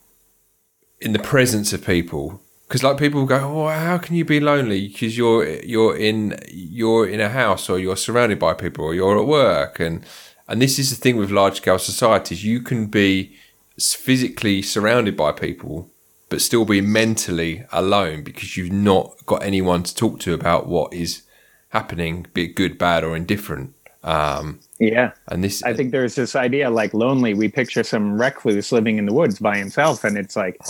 in 1.01 1.13
the 1.13 1.19
presence 1.19 1.73
of 1.73 1.85
people 1.85 2.41
because 2.67 2.83
like 2.83 2.99
people 2.99 3.25
go 3.25 3.37
oh 3.37 3.69
how 3.69 3.99
can 3.99 4.15
you 4.15 4.25
be 4.25 4.41
lonely 4.41 4.89
because 4.89 5.17
you're 5.17 5.47
you're 5.61 5.97
in 5.97 6.39
you're 6.49 7.09
in 7.09 7.21
a 7.21 7.29
house 7.29 7.69
or 7.69 7.79
you're 7.79 7.97
surrounded 7.97 8.39
by 8.39 8.53
people 8.53 8.85
or 8.85 8.95
you're 8.95 9.19
at 9.19 9.27
work 9.27 9.79
and 9.81 10.05
and 10.49 10.61
this 10.61 10.79
is 10.79 10.91
the 10.91 10.97
thing 10.97 11.17
with 11.17 11.31
large 11.31 11.57
scale 11.57 11.79
societies 11.79 12.45
you 12.45 12.61
can 12.61 12.87
be 12.87 13.37
physically 13.79 14.61
surrounded 14.61 15.17
by 15.17 15.31
people 15.31 15.91
but 16.29 16.41
still 16.41 16.65
be 16.65 16.81
mentally 16.81 17.65
alone 17.73 18.23
because 18.23 18.57
you've 18.57 18.73
not 18.73 19.15
got 19.27 19.43
anyone 19.43 19.83
to 19.83 19.95
talk 19.95 20.21
to 20.21 20.35
about 20.35 20.67
what 20.67 20.93
is 20.93 21.23
happening 21.71 22.27
be 22.33 22.45
it 22.45 22.55
good 22.55 22.79
bad 22.79 23.05
or 23.05 23.17
indifferent 23.17 23.75
um, 24.03 24.61
yeah. 24.79 25.13
And 25.27 25.43
this, 25.43 25.63
I 25.63 25.75
think 25.75 25.91
there's 25.91 26.15
this 26.15 26.37
idea 26.37 26.71
like 26.71 26.95
lonely. 26.95 27.35
We 27.35 27.49
picture 27.49 27.83
some 27.83 28.19
recluse 28.19 28.73
living 28.73 28.99
in 28.99 29.07
the 29.07 29.13
woods 29.13 29.39
by 29.39 29.59
himself, 29.59 30.05
and 30.05 30.17
it's 30.17 30.37
like 30.37 30.61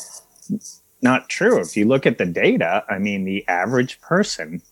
not 1.02 1.28
true. 1.28 1.60
If 1.60 1.76
you 1.76 1.86
look 1.86 2.06
at 2.06 2.18
the 2.18 2.26
data, 2.26 2.84
I 2.88 2.98
mean, 2.98 3.24
the 3.24 3.46
average 3.48 4.00
person 4.00 4.62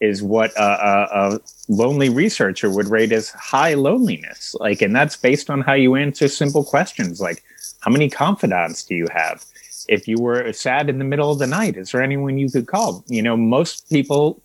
is 0.00 0.22
what 0.22 0.52
a, 0.52 0.62
a, 0.62 1.08
a 1.12 1.40
lonely 1.68 2.08
researcher 2.08 2.70
would 2.70 2.88
rate 2.88 3.12
as 3.12 3.30
high 3.30 3.74
loneliness. 3.74 4.54
Like, 4.58 4.80
and 4.80 4.94
that's 4.94 5.16
based 5.16 5.50
on 5.50 5.60
how 5.60 5.74
you 5.74 5.96
answer 5.96 6.28
simple 6.28 6.64
questions 6.64 7.20
like, 7.20 7.42
how 7.80 7.90
many 7.90 8.08
confidants 8.08 8.84
do 8.84 8.94
you 8.94 9.06
have? 9.12 9.44
If 9.88 10.06
you 10.06 10.18
were 10.18 10.52
sad 10.52 10.88
in 10.88 10.98
the 10.98 11.04
middle 11.04 11.30
of 11.30 11.38
the 11.38 11.46
night, 11.46 11.76
is 11.76 11.92
there 11.92 12.02
anyone 12.02 12.38
you 12.38 12.50
could 12.50 12.66
call? 12.66 13.04
You 13.08 13.22
know, 13.22 13.36
most 13.36 13.88
people 13.90 14.42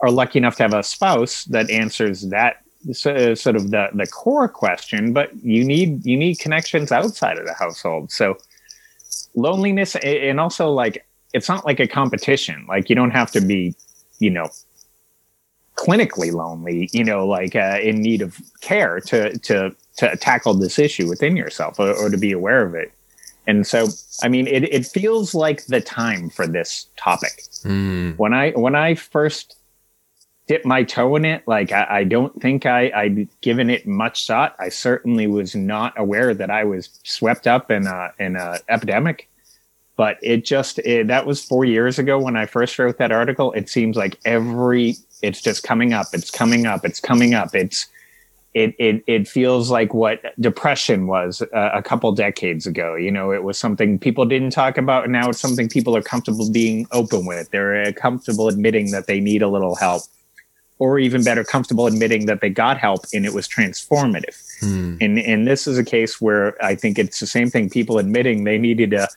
are 0.00 0.10
lucky 0.10 0.38
enough 0.38 0.56
to 0.56 0.62
have 0.62 0.74
a 0.74 0.82
spouse 0.82 1.44
that 1.44 1.68
answers 1.70 2.22
that 2.28 2.62
sort 2.92 3.56
of 3.56 3.70
the 3.70 3.88
the 3.94 4.06
core 4.06 4.48
question, 4.48 5.12
but 5.12 5.34
you 5.42 5.64
need 5.64 6.06
you 6.06 6.16
need 6.16 6.38
connections 6.38 6.92
outside 6.92 7.38
of 7.38 7.46
the 7.46 7.54
household. 7.54 8.12
So 8.12 8.38
loneliness 9.34 9.96
and 9.96 10.40
also 10.40 10.70
like 10.70 11.04
it's 11.34 11.48
not 11.48 11.66
like 11.66 11.80
a 11.80 11.86
competition. 11.86 12.64
Like 12.68 12.88
you 12.88 12.96
don't 12.96 13.10
have 13.10 13.30
to 13.32 13.40
be, 13.40 13.74
you 14.18 14.30
know, 14.30 14.48
clinically 15.76 16.32
lonely, 16.32 16.88
you 16.92 17.04
know, 17.04 17.26
like 17.26 17.54
uh, 17.54 17.78
in 17.82 18.00
need 18.00 18.22
of 18.22 18.38
care 18.60 19.00
to 19.00 19.36
to 19.38 19.74
to 19.98 20.16
tackle 20.16 20.54
this 20.54 20.78
issue 20.78 21.08
within 21.08 21.36
yourself 21.36 21.78
or, 21.78 21.92
or 21.92 22.10
to 22.10 22.16
be 22.16 22.32
aware 22.32 22.64
of 22.64 22.74
it. 22.74 22.92
And 23.48 23.66
so, 23.66 23.88
I 24.22 24.28
mean, 24.28 24.46
it, 24.46 24.62
it 24.64 24.86
feels 24.86 25.34
like 25.34 25.66
the 25.66 25.80
time 25.80 26.30
for 26.30 26.46
this 26.46 26.86
topic. 26.96 27.42
Mm. 27.64 28.16
When 28.16 28.32
I 28.32 28.50
when 28.50 28.76
I 28.76 28.94
first 28.94 29.56
dip 30.48 30.64
my 30.64 30.82
toe 30.82 31.14
in 31.14 31.24
it. 31.24 31.46
Like 31.46 31.70
I, 31.70 31.86
I 31.88 32.04
don't 32.04 32.40
think 32.42 32.66
I, 32.66 32.90
I'd 32.94 33.28
given 33.42 33.70
it 33.70 33.86
much 33.86 34.26
thought. 34.26 34.56
I 34.58 34.70
certainly 34.70 35.26
was 35.28 35.54
not 35.54 35.92
aware 35.96 36.34
that 36.34 36.50
I 36.50 36.64
was 36.64 36.88
swept 37.04 37.46
up 37.46 37.70
in 37.70 37.86
a 37.86 38.12
in 38.18 38.34
a 38.34 38.58
epidemic. 38.68 39.28
But 39.96 40.16
it 40.22 40.44
just 40.44 40.78
it, 40.80 41.08
that 41.08 41.26
was 41.26 41.44
four 41.44 41.64
years 41.64 41.98
ago 41.98 42.18
when 42.18 42.36
I 42.36 42.46
first 42.46 42.78
wrote 42.78 42.98
that 42.98 43.12
article. 43.12 43.52
It 43.52 43.68
seems 43.68 43.96
like 43.96 44.18
every 44.24 44.96
it's 45.22 45.42
just 45.42 45.62
coming 45.62 45.92
up. 45.92 46.06
It's 46.12 46.30
coming 46.30 46.66
up. 46.66 46.84
It's 46.84 47.00
coming 47.00 47.34
up. 47.34 47.54
It's 47.54 47.86
it 48.58 48.74
it 48.78 49.04
it 49.06 49.28
feels 49.28 49.70
like 49.70 49.94
what 49.94 50.20
depression 50.40 51.06
was 51.06 51.42
uh, 51.42 51.70
a 51.72 51.82
couple 51.82 52.10
decades 52.12 52.66
ago. 52.66 52.96
You 52.96 53.12
know, 53.12 53.30
it 53.32 53.44
was 53.44 53.56
something 53.56 53.98
people 53.98 54.24
didn't 54.24 54.50
talk 54.50 54.76
about, 54.76 55.04
and 55.04 55.12
now 55.12 55.28
it's 55.28 55.38
something 55.38 55.68
people 55.68 55.96
are 55.96 56.02
comfortable 56.02 56.50
being 56.50 56.86
open 56.90 57.24
with. 57.24 57.50
They're 57.50 57.82
uh, 57.82 57.92
comfortable 57.92 58.48
admitting 58.48 58.90
that 58.90 59.06
they 59.06 59.20
need 59.20 59.42
a 59.42 59.48
little 59.48 59.76
help, 59.76 60.02
or 60.80 60.98
even 60.98 61.22
better, 61.22 61.44
comfortable 61.44 61.86
admitting 61.86 62.26
that 62.26 62.40
they 62.40 62.50
got 62.50 62.78
help 62.78 63.04
and 63.12 63.24
it 63.24 63.32
was 63.32 63.46
transformative. 63.46 64.36
Hmm. 64.60 64.96
And 65.00 65.20
and 65.20 65.46
this 65.46 65.68
is 65.68 65.78
a 65.78 65.84
case 65.84 66.20
where 66.20 66.62
I 66.62 66.74
think 66.74 66.98
it's 66.98 67.20
the 67.20 67.28
same 67.28 67.50
thing. 67.50 67.70
People 67.70 67.98
admitting 67.98 68.42
they 68.42 68.58
needed 68.58 68.92
a 68.92 69.08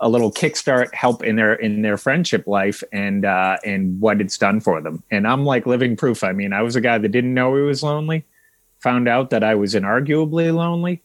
a 0.00 0.08
little 0.08 0.32
kickstart 0.32 0.92
help 0.92 1.22
in 1.22 1.36
their 1.36 1.54
in 1.54 1.82
their 1.82 1.96
friendship 1.96 2.48
life 2.48 2.82
and 2.92 3.24
uh, 3.24 3.58
and 3.64 4.00
what 4.00 4.20
it's 4.20 4.38
done 4.38 4.60
for 4.60 4.80
them. 4.80 5.04
And 5.12 5.24
I'm 5.24 5.44
like 5.44 5.66
living 5.66 5.96
proof. 5.96 6.24
I 6.24 6.32
mean, 6.32 6.52
I 6.52 6.62
was 6.62 6.74
a 6.74 6.80
guy 6.80 6.98
that 6.98 7.08
didn't 7.08 7.34
know 7.34 7.54
he 7.54 7.62
was 7.62 7.84
lonely 7.84 8.24
found 8.80 9.08
out 9.08 9.30
that 9.30 9.44
I 9.44 9.54
was 9.54 9.74
inarguably 9.74 10.54
lonely. 10.54 11.02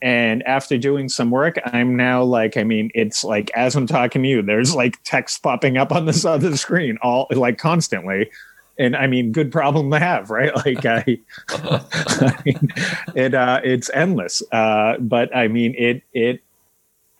And 0.00 0.42
after 0.42 0.76
doing 0.78 1.08
some 1.08 1.30
work, 1.30 1.58
I'm 1.64 1.96
now 1.96 2.24
like, 2.24 2.56
I 2.56 2.64
mean, 2.64 2.90
it's 2.92 3.22
like 3.22 3.50
as 3.54 3.76
I'm 3.76 3.86
talking 3.86 4.22
to 4.24 4.28
you, 4.28 4.42
there's 4.42 4.74
like 4.74 5.00
text 5.04 5.40
popping 5.42 5.76
up 5.76 5.92
on 5.92 6.06
this 6.06 6.24
other 6.26 6.56
screen 6.56 6.98
all 7.02 7.28
like 7.30 7.58
constantly. 7.58 8.30
And 8.78 8.96
I 8.96 9.06
mean, 9.06 9.30
good 9.32 9.52
problem 9.52 9.90
to 9.92 9.98
have, 10.00 10.30
right? 10.30 10.52
Like 10.66 10.84
I, 10.84 11.18
I 11.50 12.34
mean, 12.44 12.68
it 13.14 13.34
uh, 13.34 13.60
it's 13.62 13.90
endless. 13.90 14.42
Uh, 14.50 14.96
but 14.98 15.34
I 15.36 15.46
mean, 15.46 15.74
it 15.78 16.02
it 16.12 16.42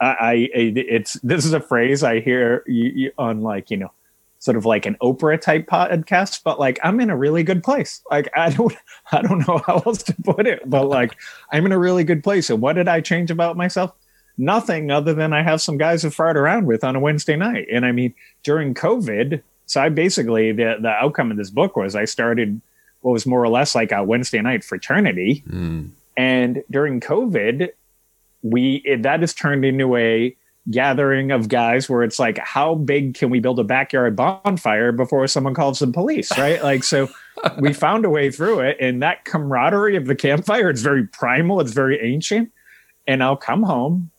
I, 0.01 0.51
I 0.55 0.73
it's 0.75 1.15
this 1.23 1.45
is 1.45 1.53
a 1.53 1.61
phrase 1.61 2.03
I 2.03 2.21
hear 2.21 2.65
you, 2.67 2.93
you 2.95 3.13
on 3.17 3.43
like 3.43 3.71
you 3.71 3.77
know 3.77 3.93
sort 4.43 4.57
of 4.57 4.67
like 4.67 4.87
an 4.87 4.97
Oprah 5.01 5.41
type 5.41 5.69
podcast, 5.69 6.43
but 6.43 6.59
like 6.59 6.81
I'm 6.83 6.99
in 6.99 7.11
a 7.11 7.17
really 7.17 7.45
good 7.45 7.63
place. 7.63 8.03
Like 8.11 8.29
I 8.37 8.51
don't 8.51 8.75
I 9.13 9.23
don't 9.23 9.47
know 9.47 9.59
how 9.65 9.81
else 9.87 10.03
to 10.03 10.15
put 10.25 10.49
it, 10.49 10.69
but 10.69 10.89
like 10.89 11.17
I'm 11.53 11.65
in 11.65 11.71
a 11.71 11.79
really 11.79 12.03
good 12.03 12.25
place. 12.25 12.51
And 12.51 12.61
what 12.61 12.73
did 12.73 12.89
I 12.89 13.01
change 13.01 13.31
about 13.31 13.57
myself? 13.57 13.93
Nothing 14.37 14.91
other 14.91 15.15
than 15.15 15.33
I 15.33 15.45
have 15.45 15.63
some 15.63 15.79
guys 15.79 16.03
to 16.03 16.11
fart 16.11 16.37
around 16.37 16.67
with 16.67 16.83
on 16.83 16.97
a 16.97 17.01
Wednesday 17.01 17.37
night. 17.37 17.69
And 17.71 17.87
I 17.87 17.93
mean, 17.93 18.15
during 18.43 18.75
COVID, 18.75 19.41
so 19.67 19.81
I 19.81 19.91
basically 19.91 20.51
the 20.51 20.77
the 20.81 20.91
outcome 20.91 21.31
of 21.31 21.37
this 21.37 21.51
book 21.51 21.77
was 21.77 21.95
I 21.95 22.05
started 22.05 22.61
what 23.03 23.13
was 23.13 23.27
more 23.27 23.45
or 23.45 23.49
less 23.49 23.77
like 23.77 23.93
a 23.93 24.03
Wednesday 24.03 24.41
night 24.41 24.65
fraternity. 24.65 25.45
Mm. 25.49 25.91
And 26.17 26.65
during 26.69 26.99
COVID, 26.99 27.71
we 28.43 28.83
it, 28.85 29.05
that 29.05 29.21
has 29.21 29.35
turned 29.35 29.65
into 29.65 29.95
a 29.95 30.37
gathering 30.71 31.33
of 31.33 31.49
guys 31.49 31.89
where 31.89 32.03
it's 32.03 32.19
like 32.19 32.39
how 32.39 32.75
big 32.75 33.15
can 33.15 33.31
we 33.31 33.41
build 33.41 33.59
a 33.59 33.65
backyard 33.65 34.15
bonfire 34.15 34.93
before 34.93 35.27
someone 35.27 35.55
calls 35.55 35.81
the 35.81 35.89
police 35.89 36.37
right? 36.39 36.63
Like 36.63 36.85
so 36.85 37.09
we 37.59 37.73
found 37.73 38.05
a 38.05 38.11
way 38.11 38.31
through 38.31 38.61
it 38.61 38.77
and 38.79 39.03
that 39.03 39.25
camaraderie 39.25 39.97
of 39.97 40.07
the 40.07 40.15
campfire 40.15 40.71
it's 40.71 40.83
very 40.83 41.07
primal 41.07 41.61
it's 41.61 41.73
very 41.73 42.01
ancient. 42.01 42.53
And 43.07 43.23
i'll 43.23 43.37
come 43.37 43.65
home 43.65 44.11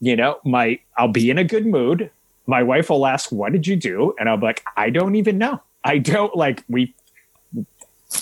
you 0.00 0.16
know 0.16 0.40
my 0.44 0.80
i'll 0.98 1.08
be 1.08 1.30
in 1.30 1.38
a 1.38 1.44
good 1.44 1.66
mood. 1.66 2.10
My 2.46 2.62
wife 2.62 2.90
will 2.90 3.06
ask 3.06 3.30
what 3.30 3.52
did 3.52 3.66
you 3.66 3.76
do? 3.76 4.14
And 4.18 4.28
i'll 4.28 4.36
be 4.36 4.46
like 4.46 4.64
i 4.76 4.90
don't 4.90 5.14
even 5.14 5.38
know. 5.38 5.62
I 5.84 5.98
don't 5.98 6.34
like 6.34 6.64
we 6.68 6.94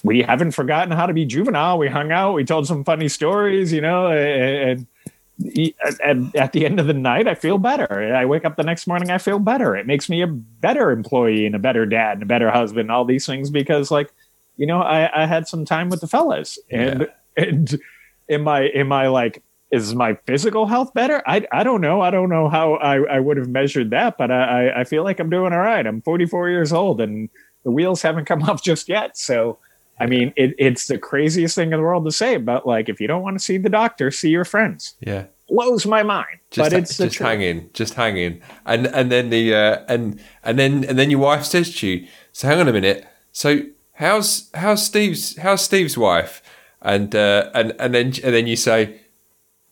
we 0.04 0.22
haven't 0.22 0.52
forgotten 0.52 0.90
how 0.90 1.06
to 1.06 1.14
be 1.14 1.24
juvenile. 1.24 1.78
We 1.78 1.88
hung 1.88 2.12
out. 2.12 2.34
We 2.34 2.44
told 2.44 2.66
some 2.66 2.84
funny 2.84 3.08
stories 3.08 3.72
you 3.72 3.80
know 3.80 4.08
and 4.08 4.86
at, 6.04 6.36
at 6.36 6.52
the 6.52 6.64
end 6.64 6.78
of 6.78 6.86
the 6.86 6.94
night, 6.94 7.26
I 7.26 7.34
feel 7.34 7.58
better. 7.58 8.14
I 8.14 8.24
wake 8.24 8.44
up 8.44 8.56
the 8.56 8.62
next 8.62 8.86
morning, 8.86 9.10
I 9.10 9.18
feel 9.18 9.38
better. 9.38 9.76
It 9.76 9.86
makes 9.86 10.08
me 10.08 10.22
a 10.22 10.26
better 10.26 10.90
employee 10.90 11.46
and 11.46 11.54
a 11.54 11.58
better 11.58 11.86
dad 11.86 12.14
and 12.14 12.22
a 12.22 12.26
better 12.26 12.50
husband, 12.50 12.90
all 12.90 13.04
these 13.04 13.26
things 13.26 13.50
because, 13.50 13.90
like, 13.90 14.12
you 14.56 14.66
know, 14.66 14.80
I, 14.80 15.22
I 15.22 15.26
had 15.26 15.48
some 15.48 15.64
time 15.64 15.88
with 15.88 16.00
the 16.00 16.06
fellas, 16.06 16.58
and 16.70 17.08
yeah. 17.36 17.44
and 17.44 17.80
am 18.28 18.48
I 18.48 18.68
am 18.68 18.92
I 18.92 19.08
like 19.08 19.42
is 19.70 19.94
my 19.94 20.14
physical 20.26 20.66
health 20.66 20.92
better? 20.92 21.22
I 21.26 21.46
I 21.50 21.62
don't 21.62 21.80
know. 21.80 22.02
I 22.02 22.10
don't 22.10 22.28
know 22.28 22.48
how 22.48 22.74
I, 22.74 23.02
I 23.04 23.20
would 23.20 23.38
have 23.38 23.48
measured 23.48 23.90
that, 23.90 24.18
but 24.18 24.30
I 24.30 24.80
I 24.80 24.84
feel 24.84 25.04
like 25.04 25.18
I'm 25.18 25.30
doing 25.30 25.52
all 25.52 25.60
right. 25.60 25.86
I'm 25.86 26.02
44 26.02 26.50
years 26.50 26.72
old, 26.72 27.00
and 27.00 27.30
the 27.64 27.70
wheels 27.70 28.02
haven't 28.02 28.26
come 28.26 28.42
off 28.48 28.62
just 28.62 28.88
yet. 28.88 29.16
So. 29.16 29.58
I 30.00 30.06
mean, 30.06 30.32
it, 30.36 30.54
it's 30.58 30.88
the 30.88 30.98
craziest 30.98 31.54
thing 31.54 31.72
in 31.72 31.78
the 31.78 31.82
world 31.82 32.04
to 32.06 32.12
say, 32.12 32.36
but 32.36 32.66
like, 32.66 32.88
if 32.88 33.00
you 33.00 33.06
don't 33.06 33.22
want 33.22 33.38
to 33.38 33.44
see 33.44 33.56
the 33.56 33.68
doctor, 33.68 34.10
see 34.10 34.30
your 34.30 34.44
friends. 34.44 34.94
Yeah 35.00 35.26
blows 35.52 35.86
my 35.86 36.02
mind. 36.02 36.38
Just, 36.50 36.70
but 36.70 36.78
it's 36.78 36.96
just 36.96 37.18
hanging, 37.18 37.70
just 37.72 37.94
hanging, 37.94 38.40
and 38.66 38.86
and 38.86 39.12
then 39.12 39.30
the 39.30 39.54
uh, 39.54 39.84
and 39.88 40.20
and 40.42 40.58
then 40.58 40.84
and 40.84 40.98
then 40.98 41.10
your 41.10 41.20
wife 41.20 41.44
says 41.44 41.74
to 41.76 41.86
you, 41.86 42.08
"So 42.32 42.48
hang 42.48 42.60
on 42.60 42.68
a 42.68 42.72
minute. 42.72 43.06
So 43.32 43.62
how's 43.94 44.50
how's 44.54 44.84
Steve's 44.84 45.36
how's 45.36 45.62
Steve's 45.62 45.96
wife?" 45.96 46.42
And 46.80 47.14
uh, 47.14 47.50
and 47.54 47.74
and 47.78 47.94
then 47.94 48.06
and 48.06 48.34
then 48.34 48.46
you 48.46 48.56
say, 48.56 49.00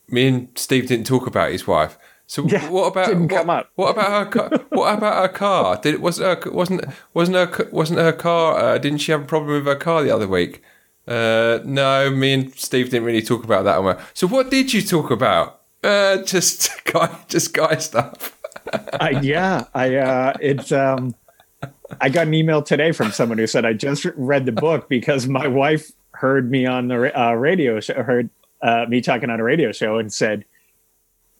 "Me 0.08 0.28
and 0.28 0.48
Steve 0.54 0.86
didn't 0.86 1.06
talk 1.06 1.26
about 1.26 1.52
his 1.52 1.66
wife." 1.66 1.98
So 2.30 2.46
yeah, 2.46 2.70
what 2.70 2.86
about 2.86 3.12
what, 3.12 3.68
what 3.74 3.90
about 3.90 4.10
her 4.12 4.24
car? 4.30 4.58
what 4.68 4.94
about 4.96 5.22
her 5.22 5.36
car? 5.36 5.80
Did 5.82 6.00
was 6.00 6.18
her, 6.18 6.40
wasn't 6.46 6.84
wasn't 7.12 7.36
her 7.36 7.68
wasn't 7.72 7.98
her 7.98 8.12
car? 8.12 8.56
Uh, 8.56 8.78
didn't 8.78 8.98
she 8.98 9.10
have 9.10 9.22
a 9.22 9.24
problem 9.24 9.52
with 9.52 9.66
her 9.66 9.74
car 9.74 10.04
the 10.04 10.14
other 10.14 10.28
week? 10.28 10.62
Uh, 11.08 11.58
no, 11.64 12.08
me 12.08 12.32
and 12.32 12.54
Steve 12.54 12.88
didn't 12.90 13.02
really 13.02 13.20
talk 13.20 13.42
about 13.42 13.64
that 13.64 13.82
one. 13.82 13.98
So 14.14 14.28
what 14.28 14.48
did 14.48 14.72
you 14.72 14.80
talk 14.80 15.10
about? 15.10 15.62
Uh, 15.82 16.18
just 16.18 16.70
guy, 16.92 17.12
just 17.26 17.52
guy 17.52 17.78
stuff. 17.78 18.38
uh, 18.72 19.18
yeah, 19.20 19.64
I 19.74 19.96
uh, 19.96 20.34
it's 20.40 20.70
um, 20.70 21.16
I 22.00 22.10
got 22.10 22.28
an 22.28 22.34
email 22.34 22.62
today 22.62 22.92
from 22.92 23.10
someone 23.10 23.38
who 23.38 23.48
said 23.48 23.64
I 23.64 23.72
just 23.72 24.04
read 24.14 24.46
the 24.46 24.52
book 24.52 24.88
because 24.88 25.26
my 25.26 25.48
wife 25.48 25.90
heard 26.12 26.48
me 26.48 26.64
on 26.64 26.86
the 26.86 27.20
uh, 27.20 27.32
radio 27.32 27.80
show, 27.80 28.00
heard 28.04 28.30
uh, 28.62 28.86
me 28.88 29.00
talking 29.00 29.30
on 29.30 29.40
a 29.40 29.42
radio 29.42 29.72
show, 29.72 29.98
and 29.98 30.12
said 30.12 30.44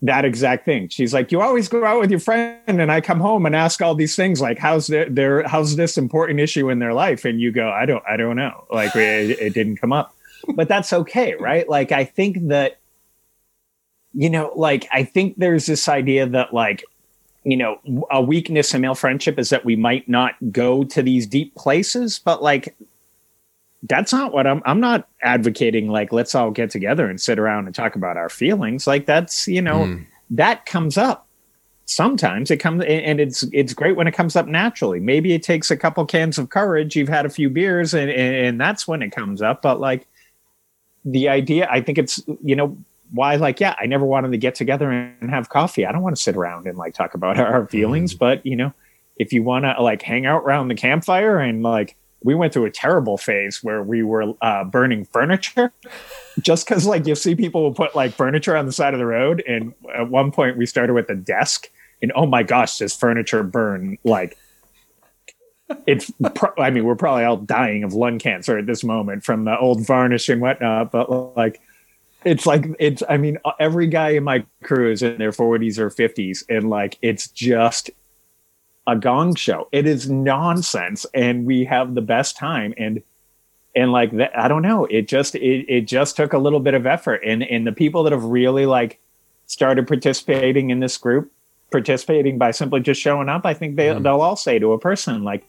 that 0.03 0.25
exact 0.25 0.65
thing. 0.65 0.89
She's 0.89 1.13
like, 1.13 1.31
"You 1.31 1.41
always 1.41 1.69
go 1.69 1.85
out 1.85 2.01
with 2.01 2.11
your 2.11 2.21
friend, 2.21 2.59
and 2.67 2.91
I 2.91 3.01
come 3.01 3.21
home 3.21 3.47
and 3.47 3.55
ask 3.55 3.83
all 3.83 3.95
these 3.95 4.17
things 4.17 4.41
like, 4.41 4.59
how's 4.59 4.87
their, 4.87 5.09
their 5.09 5.47
how's 5.47 5.77
this 5.77 5.99
important 5.99 6.41
issue 6.41 6.71
in 6.71 6.79
their 6.79 6.95
life?" 6.95 7.25
And 7.25 7.41
you 7.41 7.53
go, 7.53 7.71
"I 7.71 7.87
don't, 7.87 8.03
I 8.09 8.17
don't 8.17 8.37
know. 8.37 8.65
Like, 8.71 8.95
it, 8.97 9.39
it 9.39 9.55
didn't 9.55 9.77
come 9.77 9.93
up." 9.93 10.15
But 10.55 10.69
that's 10.69 10.93
okay, 10.93 11.35
right? 11.35 11.69
Like, 11.69 11.93
I 11.93 12.05
think 12.05 12.49
that 12.49 12.81
you 14.13 14.31
know, 14.31 14.53
like 14.57 14.89
I 14.93 15.05
think 15.05 15.37
there's 15.37 15.67
this 15.67 15.89
idea 15.89 16.27
that 16.27 16.53
like, 16.53 16.85
you 17.45 17.57
know, 17.57 17.79
a 18.11 18.21
weakness 18.21 18.75
in 18.75 18.81
male 18.81 18.95
friendship 18.95 19.39
is 19.39 19.51
that 19.51 19.65
we 19.65 19.77
might 19.77 20.09
not 20.09 20.35
go 20.51 20.85
to 20.85 21.03
these 21.03 21.27
deep 21.27 21.55
places, 21.55 22.19
but 22.19 22.43
like 22.43 22.77
that's 23.85 24.13
not 24.13 24.33
what 24.33 24.47
I'm 24.47 24.63
I'm 24.65 24.81
not 24.81 25.09
advocating 25.23 25.89
like 25.89 26.13
let's 26.13 26.35
all 26.35 26.51
get 26.51 26.71
together 26.71 27.09
and 27.09 27.21
sit 27.21 27.39
around 27.39 27.67
and 27.67 27.75
talk 27.75 27.97
about 27.97 28.17
our 28.17 28.29
feelings. 28.29 28.87
Like 28.87 29.07
that's, 29.07 29.49
you 29.49 29.63
know, 29.63 29.85
mm. 29.85 30.07
that 30.31 30.67
comes 30.67 30.99
up. 30.99 31.27
Sometimes 31.87 32.51
it 32.51 32.59
comes 32.59 32.85
and 32.85 33.19
it's 33.21 33.45
it's 33.53 33.73
great 33.73 33.97
when 33.97 34.07
it 34.07 34.13
comes 34.13 34.37
up 34.37 34.47
naturally. 34.47 35.01
Maybe 35.01 35.33
it 35.33 35.43
takes 35.43 35.71
a 35.71 35.77
couple 35.77 36.05
cans 36.05 36.39
of 36.39 36.51
courage, 36.51 36.95
you've 36.95 37.09
had 37.09 37.27
a 37.27 37.31
few 37.31 37.49
beers 37.49 37.95
and 37.95 38.11
and 38.11 38.61
that's 38.61 38.87
when 38.87 39.03
it 39.03 39.11
comes 39.11 39.41
up, 39.41 39.63
but 39.63 39.81
like 39.81 40.07
the 41.05 41.29
idea 41.29 41.67
I 41.71 41.81
think 41.81 41.97
it's 41.99 42.23
you 42.43 42.55
know 42.55 42.77
why 43.13 43.35
like 43.37 43.59
yeah 43.59 43.75
i 43.81 43.87
never 43.87 44.05
wanted 44.05 44.31
to 44.31 44.39
get 44.39 44.55
together 44.55 44.89
and 44.89 45.31
have 45.31 45.49
coffee 45.49 45.85
i 45.85 45.91
don't 45.91 46.03
want 46.03 46.15
to 46.15 46.23
sit 46.23 46.37
around 46.37 46.67
and 46.67 46.79
like 46.79 46.95
talk 46.95 47.15
about 47.15 47.39
our 47.41 47.67
feelings 47.67 48.15
mm. 48.15 48.19
but 48.19 48.45
you 48.47 48.55
know 48.55 48.73
if 49.17 49.33
you 49.33 49.43
want 49.43 49.65
to 49.65 49.83
like 49.83 50.01
hang 50.01 50.27
out 50.27 50.43
around 50.43 50.69
the 50.69 50.75
campfire 50.75 51.39
and 51.39 51.63
like 51.63 51.97
we 52.23 52.35
went 52.35 52.53
through 52.53 52.67
a 52.67 52.71
terrible 52.71 53.17
phase 53.17 53.63
where 53.63 53.83
we 53.83 54.03
were 54.03 54.35
uh, 54.43 54.65
burning 54.65 55.05
furniture. 55.05 55.73
Just 56.41 56.67
because 56.67 56.87
like 56.87 57.07
you 57.07 57.15
see 57.15 57.35
people 57.35 57.63
will 57.63 57.75
put 57.75 57.95
like 57.95 58.13
furniture 58.13 58.57
on 58.57 58.67
the 58.67 58.73
side 58.73 58.95
of 58.95 59.01
the 59.01 59.07
road 59.07 59.43
and 59.47 59.75
at 59.95 60.09
one 60.09 60.31
point 60.31 60.57
we 60.57 60.67
started 60.67 60.95
with 60.95 61.09
a 61.11 61.15
desk 61.15 61.69
and 62.03 62.13
oh 62.15 62.27
my 62.27 62.43
gosh 62.43 62.79
this 62.79 62.97
furniture 62.97 63.43
burn 63.43 63.99
like 64.05 64.39
it's 65.87 66.11
pro- 66.35 66.53
i 66.59 66.71
mean 66.71 66.85
we're 66.85 66.97
probably 66.97 67.25
all 67.25 67.37
dying 67.37 67.85
of 67.85 67.93
lung 67.93 68.19
cancer 68.19 68.59
at 68.59 68.67
this 68.67 68.83
moment 68.83 69.25
from 69.25 69.45
the 69.45 69.59
old 69.59 69.87
varnish 69.87 70.29
and 70.29 70.41
whatnot 70.41 70.91
but 70.91 71.37
like 71.37 71.61
it's 72.25 72.47
like 72.47 72.67
it's 72.79 73.03
i 73.09 73.17
mean 73.17 73.39
every 73.59 73.87
guy 73.87 74.11
in 74.11 74.25
my 74.25 74.45
crew 74.63 74.91
is 74.91 75.03
in 75.03 75.19
their 75.19 75.33
40s 75.33 75.79
or 75.79 75.91
50s 75.91 76.45
and 76.49 76.71
like 76.71 76.99
it's 77.03 77.29
just 77.29 77.91
a 78.91 78.97
gong 78.97 79.35
show 79.37 79.69
it 79.71 79.87
is 79.87 80.11
nonsense 80.11 81.07
and 81.15 81.47
we 81.47 81.65
have 81.65 81.95
the 81.95 82.01
best 82.01 82.37
time 82.37 82.75
and 82.77 83.03
and 83.77 83.93
like 83.93 84.11
that 84.17 84.37
i 84.37 84.49
don't 84.49 84.63
know 84.63 84.85
it 84.87 85.07
just 85.07 85.37
it, 85.37 85.65
it 85.69 85.83
just 85.83 86.17
took 86.17 86.33
a 86.33 86.39
little 86.39 86.59
bit 86.59 86.75
of 86.75 86.87
effort 86.87 87.23
and 87.25 87.45
and 87.45 87.67
the 87.67 87.73
people 87.73 88.03
that 88.03 88.13
have 88.13 88.25
really 88.25 88.67
like 88.67 88.99
started 89.47 89.87
participating 89.87 90.71
in 90.71 90.81
this 90.81 90.97
group 90.99 91.31
participating 91.71 92.37
by 92.37 92.51
simply 92.51 92.81
just 92.81 93.01
showing 93.01 93.29
up 93.29 93.47
i 93.47 93.55
think 93.55 93.77
they, 93.77 93.87
mm. 93.87 94.03
they'll 94.03 94.21
all 94.21 94.37
say 94.37 94.59
to 94.59 94.73
a 94.73 94.79
person 94.79 95.23
like 95.23 95.45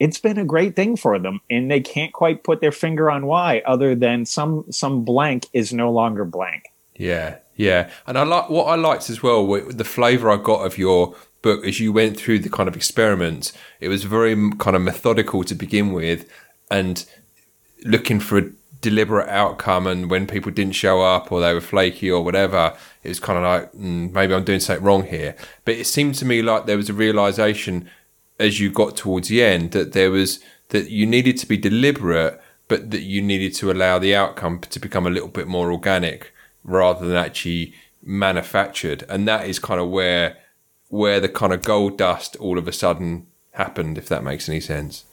it's 0.00 0.18
been 0.18 0.38
a 0.38 0.44
great 0.44 0.74
thing 0.74 0.96
for 0.96 1.18
them 1.18 1.40
and 1.50 1.70
they 1.70 1.80
can't 1.80 2.12
quite 2.12 2.42
put 2.42 2.62
their 2.62 2.72
finger 2.72 3.10
on 3.10 3.26
why 3.26 3.62
other 3.66 3.94
than 3.94 4.24
some 4.24 4.64
some 4.70 5.04
blank 5.04 5.46
is 5.52 5.74
no 5.74 5.90
longer 5.90 6.24
blank 6.24 6.64
yeah 6.94 7.36
yeah 7.54 7.90
and 8.06 8.16
i 8.16 8.22
like 8.22 8.48
what 8.48 8.64
i 8.64 8.74
liked 8.74 9.10
as 9.10 9.22
well 9.22 9.46
the 9.46 9.84
flavor 9.84 10.30
i 10.30 10.36
got 10.36 10.64
of 10.64 10.78
your 10.78 11.14
book 11.46 11.64
as 11.64 11.80
you 11.80 11.92
went 11.92 12.16
through 12.16 12.40
the 12.40 12.50
kind 12.50 12.68
of 12.68 12.76
experiment, 12.76 13.52
it 13.80 13.88
was 13.88 14.04
very 14.04 14.34
kind 14.58 14.76
of 14.76 14.82
methodical 14.82 15.44
to 15.44 15.54
begin 15.54 15.92
with 15.92 16.28
and 16.70 17.04
looking 17.84 18.20
for 18.20 18.38
a 18.38 18.50
deliberate 18.80 19.28
outcome 19.28 19.86
and 19.86 20.10
when 20.10 20.26
people 20.26 20.52
didn't 20.52 20.74
show 20.74 21.00
up 21.00 21.32
or 21.32 21.40
they 21.40 21.54
were 21.54 21.60
flaky 21.60 22.10
or 22.10 22.22
whatever 22.22 22.76
it 23.02 23.08
was 23.08 23.18
kind 23.18 23.38
of 23.38 23.44
like 23.44 23.72
mm, 23.72 24.12
maybe 24.12 24.34
i'm 24.34 24.44
doing 24.44 24.60
something 24.60 24.84
wrong 24.84 25.04
here 25.04 25.34
but 25.64 25.74
it 25.74 25.86
seemed 25.86 26.14
to 26.14 26.26
me 26.26 26.42
like 26.42 26.66
there 26.66 26.76
was 26.76 26.90
a 26.90 26.92
realization 26.92 27.88
as 28.38 28.60
you 28.60 28.70
got 28.70 28.96
towards 28.96 29.28
the 29.28 29.42
end 29.42 29.72
that 29.72 29.92
there 29.92 30.10
was 30.10 30.40
that 30.68 30.90
you 30.90 31.06
needed 31.06 31.36
to 31.38 31.46
be 31.46 31.56
deliberate, 31.56 32.40
but 32.68 32.90
that 32.90 33.02
you 33.02 33.22
needed 33.22 33.54
to 33.54 33.70
allow 33.70 33.98
the 33.98 34.14
outcome 34.14 34.60
to 34.60 34.80
become 34.80 35.06
a 35.06 35.10
little 35.10 35.28
bit 35.28 35.46
more 35.46 35.72
organic 35.72 36.32
rather 36.64 37.06
than 37.06 37.16
actually 37.16 37.72
manufactured. 38.02 39.04
And 39.08 39.28
that 39.28 39.48
is 39.48 39.58
kind 39.58 39.80
of 39.80 39.88
where 39.88 40.36
where 40.88 41.20
the 41.20 41.28
kind 41.28 41.52
of 41.52 41.62
gold 41.62 41.98
dust 41.98 42.36
all 42.36 42.58
of 42.58 42.68
a 42.68 42.72
sudden 42.72 43.26
happened, 43.52 43.98
if 43.98 44.08
that 44.08 44.22
makes 44.22 44.48
any 44.48 44.60
sense. 44.60 45.04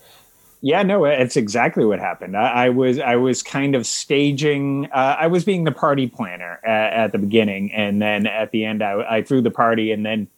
Yeah, 0.65 0.81
no, 0.81 1.03
it's 1.03 1.35
exactly 1.35 1.83
what 1.83 1.99
happened. 1.99 2.37
I, 2.37 2.65
I 2.65 2.69
was 2.69 2.97
I 2.97 3.17
was 3.17 3.43
kind 3.43 3.75
of 3.75 3.85
staging. 3.85 4.87
Uh, 4.93 5.17
I 5.19 5.27
was 5.27 5.43
being 5.43 5.65
the 5.65 5.73
party 5.73 6.07
planner 6.07 6.61
at, 6.65 6.93
at, 6.93 7.11
the 7.11 7.17
beginning, 7.17 7.73
and 7.73 8.01
then 8.01 8.27
at 8.27 8.51
the 8.51 8.63
end, 8.63 8.81
I, 8.81 9.17
I 9.17 9.23
threw 9.23 9.41
the 9.41 9.51
party, 9.51 9.91
and 9.91 10.05
then 10.05 10.29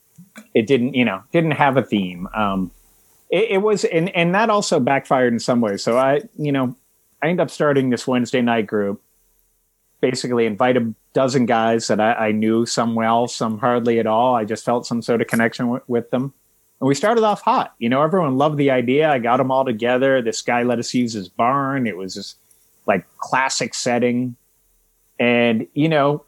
it 0.55 0.65
didn't, 0.65 0.95
you 0.95 1.05
know, 1.05 1.21
didn't 1.31 1.51
have 1.51 1.77
a 1.77 1.83
theme. 1.83 2.27
Um, 2.33 2.71
it, 3.29 3.51
it, 3.51 3.57
was, 3.59 3.83
and 3.83 4.09
and 4.15 4.33
that 4.33 4.49
also 4.49 4.79
backfired 4.79 5.31
in 5.31 5.39
some 5.39 5.61
ways. 5.61 5.83
So 5.83 5.95
I, 5.95 6.23
you 6.39 6.51
know, 6.51 6.75
I 7.21 7.27
ended 7.27 7.43
up 7.43 7.51
starting 7.51 7.91
this 7.91 8.07
Wednesday 8.07 8.41
night 8.41 8.65
group. 8.65 9.03
Basically, 10.01 10.45
invite 10.45 10.77
a 10.77 10.93
dozen 11.13 11.45
guys 11.45 11.87
that 11.87 11.99
I, 11.99 12.13
I 12.13 12.31
knew, 12.31 12.65
some 12.65 12.93
well, 12.93 13.27
some 13.27 13.57
hardly 13.57 13.99
at 13.99 14.05
all. 14.05 14.35
I 14.35 14.45
just 14.45 14.63
felt 14.63 14.85
some 14.85 15.01
sort 15.01 15.21
of 15.21 15.27
connection 15.27 15.65
w- 15.65 15.83
with 15.87 16.11
them, 16.11 16.33
and 16.79 16.87
we 16.87 16.93
started 16.93 17.23
off 17.23 17.41
hot. 17.41 17.73
You 17.79 17.89
know, 17.89 18.03
everyone 18.03 18.37
loved 18.37 18.57
the 18.57 18.69
idea. 18.69 19.09
I 19.09 19.19
got 19.19 19.37
them 19.37 19.49
all 19.49 19.65
together. 19.65 20.21
This 20.21 20.41
guy 20.41 20.63
let 20.63 20.77
us 20.77 20.93
use 20.93 21.13
his 21.13 21.29
barn. 21.29 21.87
It 21.87 21.97
was 21.97 22.15
this 22.15 22.35
like 22.85 23.07
classic 23.17 23.73
setting, 23.73 24.35
and 25.17 25.67
you 25.73 25.89
know, 25.89 26.25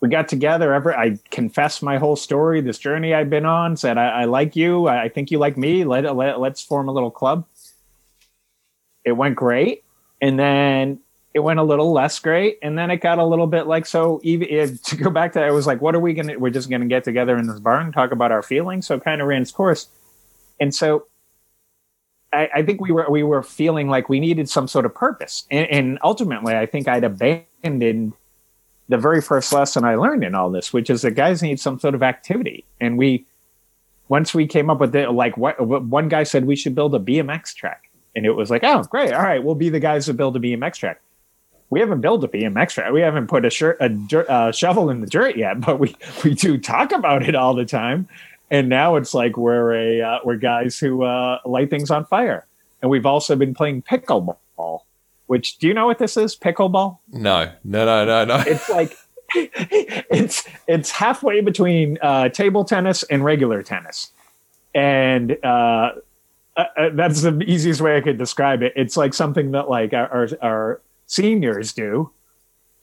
we 0.00 0.08
got 0.08 0.28
together. 0.28 0.72
Ever, 0.72 0.96
I 0.96 1.18
confessed 1.30 1.82
my 1.82 1.98
whole 1.98 2.16
story, 2.16 2.60
this 2.60 2.78
journey 2.78 3.14
I've 3.14 3.30
been 3.30 3.46
on. 3.46 3.76
Said 3.76 3.98
I, 3.98 4.08
I 4.08 4.24
like 4.26 4.54
you. 4.54 4.86
I 4.86 5.08
think 5.08 5.30
you 5.30 5.38
like 5.38 5.56
me. 5.56 5.84
Let, 5.84 6.14
let 6.14 6.38
let's 6.38 6.62
form 6.62 6.88
a 6.88 6.92
little 6.92 7.10
club. 7.10 7.46
It 9.04 9.12
went 9.12 9.36
great, 9.36 9.84
and 10.20 10.38
then 10.38 11.00
it 11.34 11.40
went 11.40 11.60
a 11.60 11.62
little 11.62 11.92
less 11.92 12.18
great, 12.18 12.58
and 12.62 12.76
then 12.78 12.90
it 12.90 12.96
got 12.98 13.18
a 13.18 13.24
little 13.24 13.46
bit 13.46 13.66
like 13.66 13.86
so. 13.86 14.20
Even 14.22 14.78
to 14.84 14.96
go 14.96 15.10
back 15.10 15.32
to, 15.32 15.46
it 15.46 15.52
was 15.52 15.66
like, 15.66 15.80
what 15.80 15.94
are 15.94 16.00
we 16.00 16.14
gonna? 16.14 16.38
We're 16.38 16.50
just 16.50 16.70
gonna 16.70 16.86
get 16.86 17.04
together 17.04 17.36
in 17.36 17.46
this 17.46 17.60
barn, 17.60 17.92
talk 17.92 18.12
about 18.12 18.32
our 18.32 18.42
feelings. 18.42 18.86
So 18.86 18.96
it 18.96 19.04
kind 19.04 19.20
of 19.20 19.28
ran 19.28 19.42
its 19.42 19.52
course, 19.52 19.88
and 20.58 20.74
so 20.74 21.06
I, 22.32 22.48
I, 22.56 22.62
think 22.62 22.80
we 22.80 22.92
were 22.92 23.06
we 23.10 23.22
were 23.22 23.42
feeling 23.42 23.88
like 23.88 24.08
we 24.08 24.20
needed 24.20 24.48
some 24.48 24.68
sort 24.68 24.86
of 24.86 24.94
purpose, 24.94 25.44
and, 25.50 25.66
and 25.70 25.98
ultimately, 26.02 26.54
I 26.54 26.66
think 26.66 26.88
I'd 26.88 27.04
abandoned 27.04 28.14
the 28.88 28.98
very 28.98 29.20
first 29.20 29.52
lesson 29.52 29.84
I 29.84 29.94
learned 29.96 30.24
in 30.24 30.34
all 30.34 30.50
this, 30.50 30.72
which 30.72 30.88
is 30.90 31.02
that 31.02 31.12
guys 31.12 31.42
need 31.42 31.60
some 31.60 31.78
sort 31.78 31.94
of 31.94 32.02
activity. 32.02 32.64
And 32.80 32.96
we, 32.96 33.26
once 34.08 34.32
we 34.34 34.46
came 34.46 34.70
up 34.70 34.80
with 34.80 34.96
it, 34.96 35.10
like 35.10 35.36
what, 35.36 35.60
one 35.60 36.08
guy 36.08 36.22
said 36.22 36.46
we 36.46 36.56
should 36.56 36.74
build 36.74 36.94
a 36.94 36.98
BMX 36.98 37.54
track. 37.54 37.90
And 38.16 38.24
it 38.24 38.32
was 38.32 38.50
like, 38.50 38.64
oh, 38.64 38.82
great. 38.84 39.12
All 39.12 39.22
right. 39.22 39.44
We'll 39.44 39.54
be 39.54 39.68
the 39.68 39.78
guys 39.78 40.06
that 40.06 40.14
build 40.14 40.36
a 40.36 40.40
BMX 40.40 40.76
track. 40.76 41.00
We 41.70 41.80
haven't 41.80 42.00
built 42.00 42.24
a 42.24 42.28
BMX 42.28 42.70
track. 42.70 42.92
We 42.92 43.00
haven't 43.00 43.26
put 43.26 43.44
a, 43.44 43.50
shirt, 43.50 43.76
a 43.80 44.30
uh, 44.30 44.52
shovel 44.52 44.88
in 44.90 45.00
the 45.00 45.06
dirt 45.06 45.36
yet, 45.36 45.60
but 45.60 45.78
we, 45.78 45.94
we 46.24 46.34
do 46.34 46.58
talk 46.58 46.92
about 46.92 47.22
it 47.22 47.34
all 47.34 47.54
the 47.54 47.66
time. 47.66 48.08
And 48.50 48.68
now 48.68 48.96
it's 48.96 49.12
like 49.12 49.36
we're 49.36 49.74
a, 49.74 50.00
uh, 50.00 50.18
we're 50.24 50.36
guys 50.36 50.78
who 50.78 51.02
uh, 51.02 51.40
light 51.44 51.68
things 51.68 51.90
on 51.90 52.06
fire. 52.06 52.46
And 52.80 52.90
we've 52.90 53.04
also 53.04 53.36
been 53.36 53.54
playing 53.54 53.82
pickleball 53.82 54.36
which 55.28 55.58
do 55.58 55.68
you 55.68 55.74
know 55.74 55.86
what 55.86 55.98
this 55.98 56.16
is? 56.16 56.34
Pickleball? 56.34 56.98
No, 57.12 57.52
no, 57.62 57.84
no, 57.84 58.04
no, 58.04 58.24
no. 58.24 58.42
It's 58.46 58.68
like 58.68 58.96
it's 59.34 60.48
it's 60.66 60.90
halfway 60.90 61.42
between 61.42 61.98
uh, 62.02 62.30
table 62.30 62.64
tennis 62.64 63.04
and 63.04 63.22
regular 63.22 63.62
tennis, 63.62 64.10
and 64.74 65.36
uh, 65.44 65.46
uh, 65.46 65.92
uh, 66.56 66.64
that's 66.94 67.22
the 67.22 67.38
easiest 67.46 67.82
way 67.82 67.96
I 67.96 68.00
could 68.00 68.16
describe 68.16 68.62
it. 68.62 68.72
It's 68.74 68.96
like 68.96 69.12
something 69.12 69.52
that 69.52 69.68
like 69.68 69.92
our, 69.92 70.28
our 70.40 70.80
seniors 71.08 71.72
do, 71.72 72.12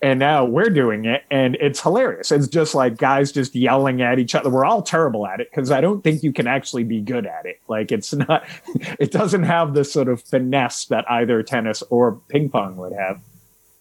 and 0.01 0.19
now 0.19 0.43
we're 0.45 0.69
doing 0.69 1.05
it 1.05 1.23
and 1.31 1.55
it's 1.55 1.81
hilarious. 1.81 2.31
It's 2.31 2.47
just 2.47 2.75
like 2.75 2.97
guys 2.97 3.31
just 3.31 3.55
yelling 3.55 4.01
at 4.01 4.19
each 4.19 4.35
other. 4.35 4.49
We're 4.49 4.65
all 4.65 4.81
terrible 4.81 5.25
at 5.25 5.39
it 5.39 5.49
because 5.49 5.71
i 5.71 5.81
don't 5.81 6.03
think 6.03 6.21
you 6.21 6.33
can 6.33 6.47
actually 6.47 6.83
be 6.83 7.01
good 7.01 7.25
at 7.25 7.45
it. 7.45 7.59
Like 7.67 7.91
it's 7.91 8.13
not 8.13 8.45
it 8.99 9.11
doesn't 9.11 9.43
have 9.43 9.73
the 9.73 9.83
sort 9.83 10.09
of 10.09 10.21
finesse 10.21 10.85
that 10.85 11.09
either 11.09 11.41
tennis 11.43 11.81
or 11.89 12.21
ping 12.29 12.49
pong 12.49 12.75
would 12.75 12.93
have. 12.93 13.21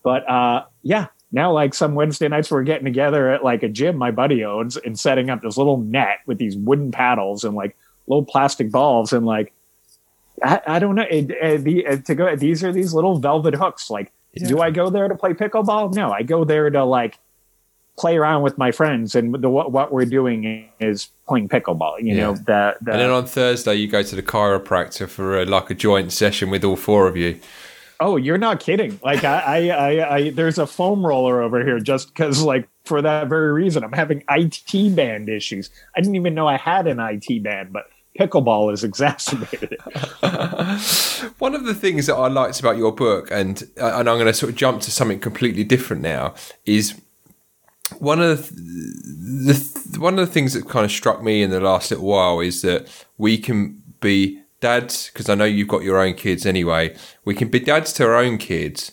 But 0.03 0.29
uh 0.29 0.65
yeah 0.83 1.09
now 1.33 1.53
like 1.53 1.75
some 1.75 1.95
wednesday 1.95 2.29
nights 2.29 2.51
we're 2.51 2.63
getting 2.63 2.85
together 2.85 3.31
at 3.31 3.43
like 3.43 3.63
a 3.63 3.69
gym 3.69 3.97
my 3.97 4.11
buddy 4.11 4.45
owns 4.45 4.77
and 4.77 4.99
setting 4.99 5.31
up 5.31 5.43
this 5.43 5.57
little 5.57 5.79
net 5.79 6.21
with 6.27 6.39
these 6.39 6.57
wooden 6.57 6.93
paddles 6.93 7.43
and 7.43 7.57
like 7.57 7.77
little 8.07 8.25
plastic 8.25 8.71
balls 8.71 9.13
and 9.13 9.27
like 9.27 9.53
i, 10.43 10.61
I 10.67 10.79
don't 10.79 10.95
know 10.95 11.07
it, 11.11 11.31
it, 11.31 11.65
the, 11.65 12.03
to 12.07 12.15
go 12.15 12.37
these 12.37 12.63
are 12.63 12.73
these 12.73 12.95
little 12.95 13.19
velvet 13.19 13.55
hooks 13.55 13.91
like 13.91 14.13
yeah. 14.37 14.49
Do 14.49 14.61
I 14.61 14.71
go 14.71 14.91
there 14.91 15.09
to 15.09 15.15
play 15.15 15.33
pickleball? 15.33 15.95
No, 15.95 16.11
I 16.11 16.23
go 16.23 16.45
there 16.45 16.71
to 16.71 16.85
like 16.85 17.19
play 17.97 18.17
around 18.17 18.43
with 18.43 18.59
my 18.59 18.73
friends, 18.73 19.15
and 19.15 19.35
the 19.35 19.49
what, 19.49 19.73
what 19.73 19.93
we're 19.93 20.05
doing 20.05 20.69
is 20.81 21.11
playing 21.29 21.49
pickleball. 21.49 22.01
You 22.01 22.15
yeah. 22.15 22.23
know, 22.23 22.35
the, 22.35 22.77
the, 22.81 22.93
and 22.93 23.01
then 23.01 23.11
on 23.11 23.27
Thursday 23.27 23.75
you 23.75 23.89
go 23.89 24.03
to 24.03 24.17
the 24.17 24.23
chiropractor 24.23 25.09
for 25.09 25.41
a, 25.41 25.45
like 25.45 25.71
a 25.71 25.75
joint 25.75 26.13
session 26.13 26.51
with 26.51 26.65
all 26.65 26.77
four 26.77 27.07
of 27.07 27.17
you. 27.17 27.39
Oh, 28.01 28.17
you're 28.17 28.39
not 28.39 28.61
kidding! 28.61 28.99
Like 29.05 29.23
I, 29.23 29.39
I, 29.39 29.69
I, 29.69 30.15
I 30.17 30.31
there's 30.31 30.59
a 30.59 30.67
foam 30.67 31.07
roller 31.07 31.41
over 31.41 31.65
here 31.65 31.79
just 31.79 32.09
because, 32.09 32.43
like, 32.43 32.69
for 32.85 33.01
that 33.01 33.29
very 33.29 33.53
reason, 33.53 33.85
I'm 33.85 33.93
having 33.93 34.25
IT 34.29 34.97
band 34.97 35.29
issues. 35.29 35.71
I 35.97 36.01
didn't 36.01 36.17
even 36.17 36.35
know 36.35 36.49
I 36.49 36.57
had 36.57 36.87
an 36.89 36.99
IT 36.99 37.43
band, 37.45 37.73
but 37.73 37.87
pickleball 38.19 38.73
is 38.73 38.85
exacerbated. 38.91 39.79
One 41.39 41.55
of 41.55 41.65
the 41.65 41.75
things 41.75 42.07
that 42.07 42.15
I 42.15 42.29
liked 42.29 42.61
about 42.61 42.77
your 42.77 42.93
book, 42.93 43.31
and 43.31 43.63
uh, 43.81 43.99
and 43.99 44.09
I'm 44.09 44.17
going 44.17 44.27
to 44.27 44.35
sort 44.35 44.51
of 44.51 44.57
jump 44.57 44.81
to 44.83 44.91
something 44.91 45.21
completely 45.21 45.65
different 45.65 46.03
now, 46.03 46.35
is 46.65 47.01
one 47.99 48.21
of 48.21 48.51
the, 48.55 49.53
the 49.91 50.01
one 50.01 50.19
of 50.19 50.27
the 50.27 50.33
things 50.33 50.55
that 50.55 50.69
kind 50.69 50.85
of 50.85 50.91
struck 50.91 51.23
me 51.23 51.43
in 51.43 51.51
the 51.51 51.61
last 51.61 51.91
little 51.91 52.07
while 52.07 52.41
is 52.41 52.63
that 52.63 52.89
we 53.19 53.39
can 53.39 53.83
be 54.01 54.41
dads 54.61 55.11
because 55.13 55.29
I 55.29 55.35
know 55.35 55.45
you've 55.45 55.69
got 55.69 55.83
your 55.83 55.99
own 55.99 56.15
kids 56.15 56.47
anyway. 56.47 56.97
We 57.25 57.35
can 57.35 57.49
be 57.49 57.61
dads 57.61 57.93
to 57.95 58.05
our 58.05 58.17
own 58.17 58.39
kids, 58.39 58.93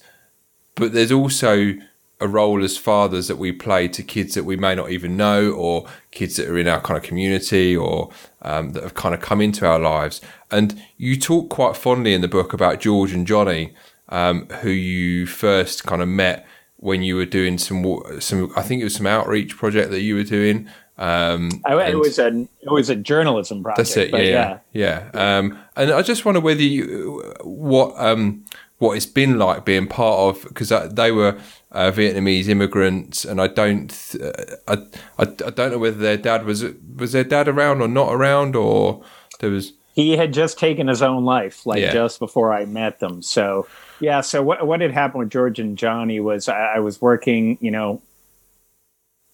but 0.75 0.93
there's 0.93 1.11
also 1.11 1.73
a 2.21 2.27
role 2.27 2.63
as 2.63 2.77
fathers 2.77 3.27
that 3.27 3.37
we 3.37 3.51
play 3.51 3.87
to 3.87 4.03
kids 4.03 4.35
that 4.35 4.43
we 4.43 4.55
may 4.55 4.75
not 4.75 4.91
even 4.91 5.17
know 5.17 5.51
or 5.51 5.87
kids 6.11 6.37
that 6.37 6.47
are 6.47 6.57
in 6.57 6.67
our 6.67 6.79
kind 6.79 6.97
of 6.97 7.03
community 7.03 7.75
or 7.75 8.11
um, 8.43 8.71
that 8.71 8.83
have 8.83 8.93
kind 8.93 9.15
of 9.15 9.21
come 9.21 9.41
into 9.41 9.65
our 9.65 9.79
lives. 9.79 10.21
And 10.51 10.81
you 10.97 11.19
talk 11.19 11.49
quite 11.49 11.75
fondly 11.75 12.13
in 12.13 12.21
the 12.21 12.27
book 12.27 12.53
about 12.53 12.79
George 12.79 13.11
and 13.11 13.25
Johnny, 13.25 13.73
um, 14.09 14.47
who 14.61 14.69
you 14.69 15.25
first 15.25 15.83
kind 15.85 16.01
of 16.01 16.07
met 16.07 16.45
when 16.77 17.03
you 17.03 17.15
were 17.15 17.25
doing 17.25 17.57
some 17.57 18.01
some 18.19 18.51
I 18.55 18.61
think 18.61 18.81
it 18.81 18.83
was 18.83 18.95
some 18.95 19.07
outreach 19.07 19.55
project 19.57 19.91
that 19.91 20.01
you 20.01 20.15
were 20.15 20.23
doing. 20.23 20.67
Um, 20.97 21.49
I, 21.65 21.89
it 21.89 21.99
was 21.99 22.19
a 22.19 22.27
it 22.27 22.69
was 22.69 22.89
a 22.89 22.95
journalism 22.95 23.63
project. 23.63 23.77
That's 23.77 23.97
it. 23.97 24.11
Yeah, 24.11 24.59
yeah. 24.73 25.09
yeah. 25.13 25.37
Um, 25.37 25.57
and 25.75 25.91
I 25.91 26.03
just 26.03 26.25
wonder 26.25 26.39
whether 26.39 26.61
you 26.61 27.33
what 27.43 27.93
um, 27.97 28.45
what 28.81 28.97
it's 28.97 29.05
been 29.05 29.37
like 29.37 29.63
being 29.63 29.85
part 29.85 30.35
of 30.35 30.43
because 30.47 30.69
they 30.91 31.11
were 31.11 31.37
uh, 31.71 31.91
Vietnamese 31.91 32.47
immigrants, 32.47 33.23
and 33.23 33.39
I 33.39 33.45
don't, 33.45 34.15
uh, 34.19 34.31
I, 34.67 34.73
I, 35.19 35.21
I, 35.21 35.49
don't 35.51 35.71
know 35.71 35.77
whether 35.77 35.97
their 35.97 36.17
dad 36.17 36.45
was 36.45 36.65
was 36.95 37.11
their 37.11 37.23
dad 37.23 37.47
around 37.47 37.81
or 37.81 37.87
not 37.87 38.11
around, 38.11 38.55
or 38.55 39.03
there 39.39 39.51
was. 39.51 39.73
He 39.93 40.17
had 40.17 40.33
just 40.33 40.57
taken 40.57 40.87
his 40.87 41.03
own 41.03 41.25
life, 41.25 41.63
like 41.67 41.81
yeah. 41.81 41.93
just 41.93 42.17
before 42.17 42.53
I 42.53 42.65
met 42.65 42.99
them. 42.99 43.21
So 43.21 43.67
yeah, 43.99 44.21
so 44.21 44.41
what 44.41 44.65
what 44.65 44.81
had 44.81 44.91
happened 44.91 45.19
with 45.19 45.29
George 45.29 45.59
and 45.59 45.77
Johnny 45.77 46.19
was 46.19 46.49
I, 46.49 46.73
I 46.75 46.79
was 46.79 46.99
working, 46.99 47.59
you 47.61 47.69
know, 47.69 48.01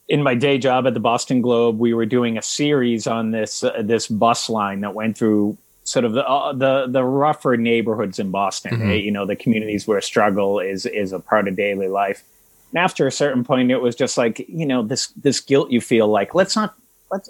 in 0.09 0.23
my 0.23 0.35
day 0.35 0.57
job 0.57 0.85
at 0.87 0.93
the 0.93 0.99
Boston 0.99 1.41
Globe. 1.41 1.79
We 1.79 1.93
were 1.93 2.05
doing 2.05 2.37
a 2.37 2.41
series 2.41 3.07
on 3.07 3.31
this 3.31 3.63
uh, 3.63 3.81
this 3.81 4.07
bus 4.07 4.49
line 4.49 4.81
that 4.81 4.93
went 4.93 5.17
through 5.17 5.57
sort 5.87 6.03
of 6.03 6.11
the 6.13 6.27
uh, 6.27 6.51
the 6.51 6.87
the 6.87 7.03
rougher 7.03 7.55
neighborhoods 7.55 8.19
in 8.19 8.29
Boston. 8.29 8.73
Mm-hmm. 8.73 8.91
You 8.91 9.11
know, 9.11 9.25
the 9.25 9.35
communities 9.35 9.87
where 9.87 10.01
struggle 10.01 10.59
is 10.59 10.85
is 10.85 11.13
a 11.13 11.19
part 11.19 11.47
of 11.47 11.55
daily 11.55 11.87
life. 11.87 12.23
And 12.71 12.79
after 12.79 13.07
a 13.07 13.11
certain 13.11 13.45
point, 13.45 13.71
it 13.71 13.77
was 13.77 13.95
just 13.95 14.17
like 14.17 14.45
you 14.49 14.65
know 14.65 14.83
this 14.83 15.07
this 15.07 15.39
guilt 15.39 15.71
you 15.71 15.79
feel 15.79 16.07
like 16.07 16.35
let's 16.35 16.55
not 16.55 16.75
let's 17.09 17.29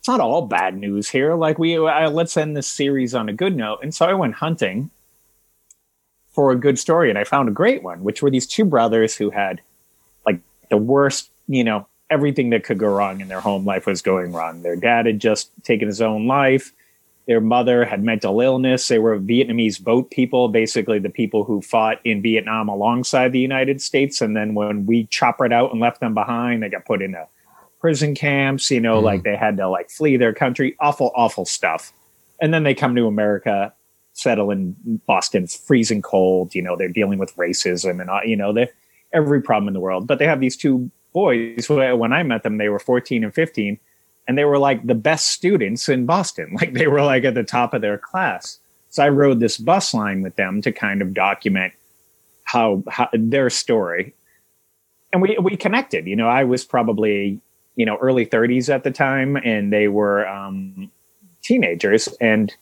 it's 0.00 0.08
not 0.08 0.20
all 0.20 0.46
bad 0.46 0.78
news 0.78 1.10
here. 1.10 1.34
Like 1.34 1.58
we, 1.58 1.76
uh, 1.76 2.08
let's 2.08 2.34
end 2.38 2.56
this 2.56 2.66
series 2.66 3.14
on 3.14 3.28
a 3.28 3.34
good 3.34 3.54
note. 3.54 3.80
And 3.82 3.94
so 3.94 4.06
I 4.06 4.14
went 4.14 4.36
hunting 4.36 4.88
for 6.30 6.52
a 6.52 6.56
good 6.56 6.78
story, 6.78 7.10
and 7.10 7.18
I 7.18 7.24
found 7.24 7.50
a 7.50 7.52
great 7.52 7.82
one, 7.82 8.02
which 8.02 8.22
were 8.22 8.30
these 8.30 8.46
two 8.46 8.64
brothers 8.64 9.14
who 9.14 9.28
had 9.28 9.60
like 10.24 10.40
the 10.70 10.78
worst, 10.78 11.30
you 11.48 11.64
know, 11.64 11.86
everything 12.08 12.48
that 12.50 12.64
could 12.64 12.78
go 12.78 12.86
wrong 12.86 13.20
in 13.20 13.28
their 13.28 13.40
home 13.40 13.66
life 13.66 13.86
was 13.86 14.00
going 14.00 14.32
wrong. 14.32 14.62
Their 14.62 14.74
dad 14.74 15.04
had 15.04 15.20
just 15.20 15.50
taken 15.64 15.86
his 15.86 16.00
own 16.00 16.26
life. 16.26 16.72
Their 17.30 17.40
mother 17.40 17.84
had 17.84 18.02
mental 18.02 18.40
illness. 18.40 18.88
They 18.88 18.98
were 18.98 19.16
Vietnamese 19.16 19.80
boat 19.80 20.10
people, 20.10 20.48
basically 20.48 20.98
the 20.98 21.10
people 21.10 21.44
who 21.44 21.62
fought 21.62 22.00
in 22.04 22.22
Vietnam 22.22 22.68
alongside 22.68 23.30
the 23.30 23.38
United 23.38 23.80
States. 23.80 24.20
And 24.20 24.36
then 24.36 24.54
when 24.54 24.84
we 24.84 25.04
choppered 25.06 25.52
out 25.52 25.70
and 25.70 25.80
left 25.80 26.00
them 26.00 26.12
behind, 26.12 26.60
they 26.60 26.68
got 26.68 26.86
put 26.86 27.00
into 27.00 27.24
prison 27.78 28.16
camps. 28.16 28.68
You 28.68 28.80
know, 28.80 29.00
mm. 29.00 29.04
like 29.04 29.22
they 29.22 29.36
had 29.36 29.58
to 29.58 29.68
like 29.68 29.90
flee 29.90 30.16
their 30.16 30.34
country. 30.34 30.74
Awful, 30.80 31.12
awful 31.14 31.44
stuff. 31.44 31.92
And 32.42 32.52
then 32.52 32.64
they 32.64 32.74
come 32.74 32.96
to 32.96 33.06
America, 33.06 33.72
settle 34.12 34.50
in 34.50 34.74
Boston. 35.06 35.46
Freezing 35.46 36.02
cold. 36.02 36.52
You 36.52 36.62
know, 36.62 36.74
they're 36.76 36.88
dealing 36.88 37.20
with 37.20 37.36
racism 37.36 38.00
and 38.00 38.10
uh, 38.10 38.22
you 38.24 38.34
know, 38.34 38.52
they 38.52 38.70
every 39.12 39.40
problem 39.40 39.68
in 39.68 39.74
the 39.74 39.78
world. 39.78 40.08
But 40.08 40.18
they 40.18 40.26
have 40.26 40.40
these 40.40 40.56
two 40.56 40.90
boys. 41.12 41.68
When 41.68 42.12
I 42.12 42.24
met 42.24 42.42
them, 42.42 42.58
they 42.58 42.70
were 42.70 42.80
14 42.80 43.22
and 43.22 43.32
15 43.32 43.78
and 44.30 44.38
they 44.38 44.44
were 44.44 44.58
like 44.58 44.86
the 44.86 44.94
best 44.94 45.32
students 45.32 45.88
in 45.88 46.06
Boston. 46.06 46.50
Like 46.60 46.72
they 46.72 46.86
were 46.86 47.02
like 47.02 47.24
at 47.24 47.34
the 47.34 47.42
top 47.42 47.74
of 47.74 47.82
their 47.82 47.98
class. 47.98 48.60
So 48.88 49.02
I 49.02 49.08
rode 49.08 49.40
this 49.40 49.58
bus 49.58 49.92
line 49.92 50.22
with 50.22 50.36
them 50.36 50.62
to 50.62 50.70
kind 50.70 51.02
of 51.02 51.14
document 51.14 51.72
how, 52.44 52.84
how 52.88 53.08
their 53.12 53.50
story. 53.50 54.14
And 55.12 55.20
we 55.20 55.36
we 55.42 55.56
connected. 55.56 56.06
You 56.06 56.14
know, 56.14 56.28
I 56.28 56.44
was 56.44 56.64
probably, 56.64 57.40
you 57.74 57.84
know, 57.84 57.96
early 57.96 58.24
30s 58.24 58.72
at 58.72 58.84
the 58.84 58.92
time 58.92 59.34
and 59.34 59.72
they 59.72 59.88
were 59.88 60.28
um, 60.28 60.92
teenagers 61.42 62.06
and 62.20 62.54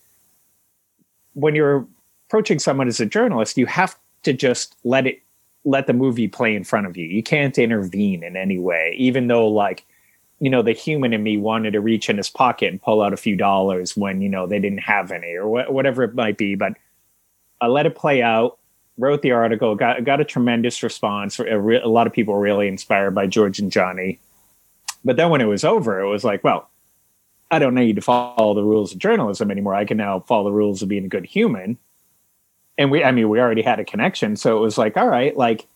when 1.34 1.54
you're 1.54 1.86
approaching 2.28 2.58
someone 2.58 2.88
as 2.88 2.98
a 2.98 3.06
journalist, 3.06 3.58
you 3.58 3.66
have 3.66 3.94
to 4.22 4.32
just 4.32 4.74
let 4.84 5.06
it 5.06 5.20
let 5.66 5.86
the 5.86 5.92
movie 5.92 6.28
play 6.28 6.56
in 6.56 6.64
front 6.64 6.86
of 6.86 6.96
you. 6.96 7.04
You 7.04 7.22
can't 7.22 7.58
intervene 7.58 8.22
in 8.22 8.38
any 8.38 8.58
way, 8.58 8.94
even 8.96 9.26
though 9.26 9.46
like 9.46 9.84
you 10.40 10.50
know, 10.50 10.62
the 10.62 10.72
human 10.72 11.12
in 11.12 11.22
me 11.22 11.36
wanted 11.36 11.72
to 11.72 11.80
reach 11.80 12.08
in 12.08 12.16
his 12.16 12.30
pocket 12.30 12.70
and 12.70 12.80
pull 12.80 13.02
out 13.02 13.12
a 13.12 13.16
few 13.16 13.36
dollars 13.36 13.96
when, 13.96 14.20
you 14.20 14.28
know, 14.28 14.46
they 14.46 14.60
didn't 14.60 14.78
have 14.78 15.10
any 15.10 15.34
or 15.34 15.46
wh- 15.46 15.70
whatever 15.70 16.04
it 16.04 16.14
might 16.14 16.38
be. 16.38 16.54
But 16.54 16.74
I 17.60 17.66
let 17.66 17.86
it 17.86 17.96
play 17.96 18.22
out, 18.22 18.58
wrote 18.98 19.22
the 19.22 19.32
article, 19.32 19.74
got, 19.74 20.04
got 20.04 20.20
a 20.20 20.24
tremendous 20.24 20.82
response. 20.82 21.38
A, 21.40 21.58
re- 21.58 21.80
a 21.80 21.88
lot 21.88 22.06
of 22.06 22.12
people 22.12 22.34
were 22.34 22.40
really 22.40 22.68
inspired 22.68 23.14
by 23.14 23.26
George 23.26 23.58
and 23.58 23.72
Johnny. 23.72 24.20
But 25.04 25.16
then 25.16 25.30
when 25.30 25.40
it 25.40 25.46
was 25.46 25.64
over, 25.64 26.00
it 26.00 26.08
was 26.08 26.24
like, 26.24 26.44
well, 26.44 26.68
I 27.50 27.58
don't 27.58 27.74
need 27.74 27.96
to 27.96 28.02
follow 28.02 28.54
the 28.54 28.62
rules 28.62 28.92
of 28.92 28.98
journalism 28.98 29.50
anymore. 29.50 29.74
I 29.74 29.86
can 29.86 29.96
now 29.96 30.20
follow 30.20 30.50
the 30.50 30.56
rules 30.56 30.82
of 30.82 30.88
being 30.88 31.04
a 31.04 31.08
good 31.08 31.24
human. 31.24 31.78
And 32.76 32.90
we, 32.90 33.02
I 33.02 33.10
mean, 33.10 33.28
we 33.28 33.40
already 33.40 33.62
had 33.62 33.80
a 33.80 33.84
connection. 33.84 34.36
So 34.36 34.56
it 34.56 34.60
was 34.60 34.78
like, 34.78 34.96
all 34.96 35.08
right, 35.08 35.36
like, 35.36 35.66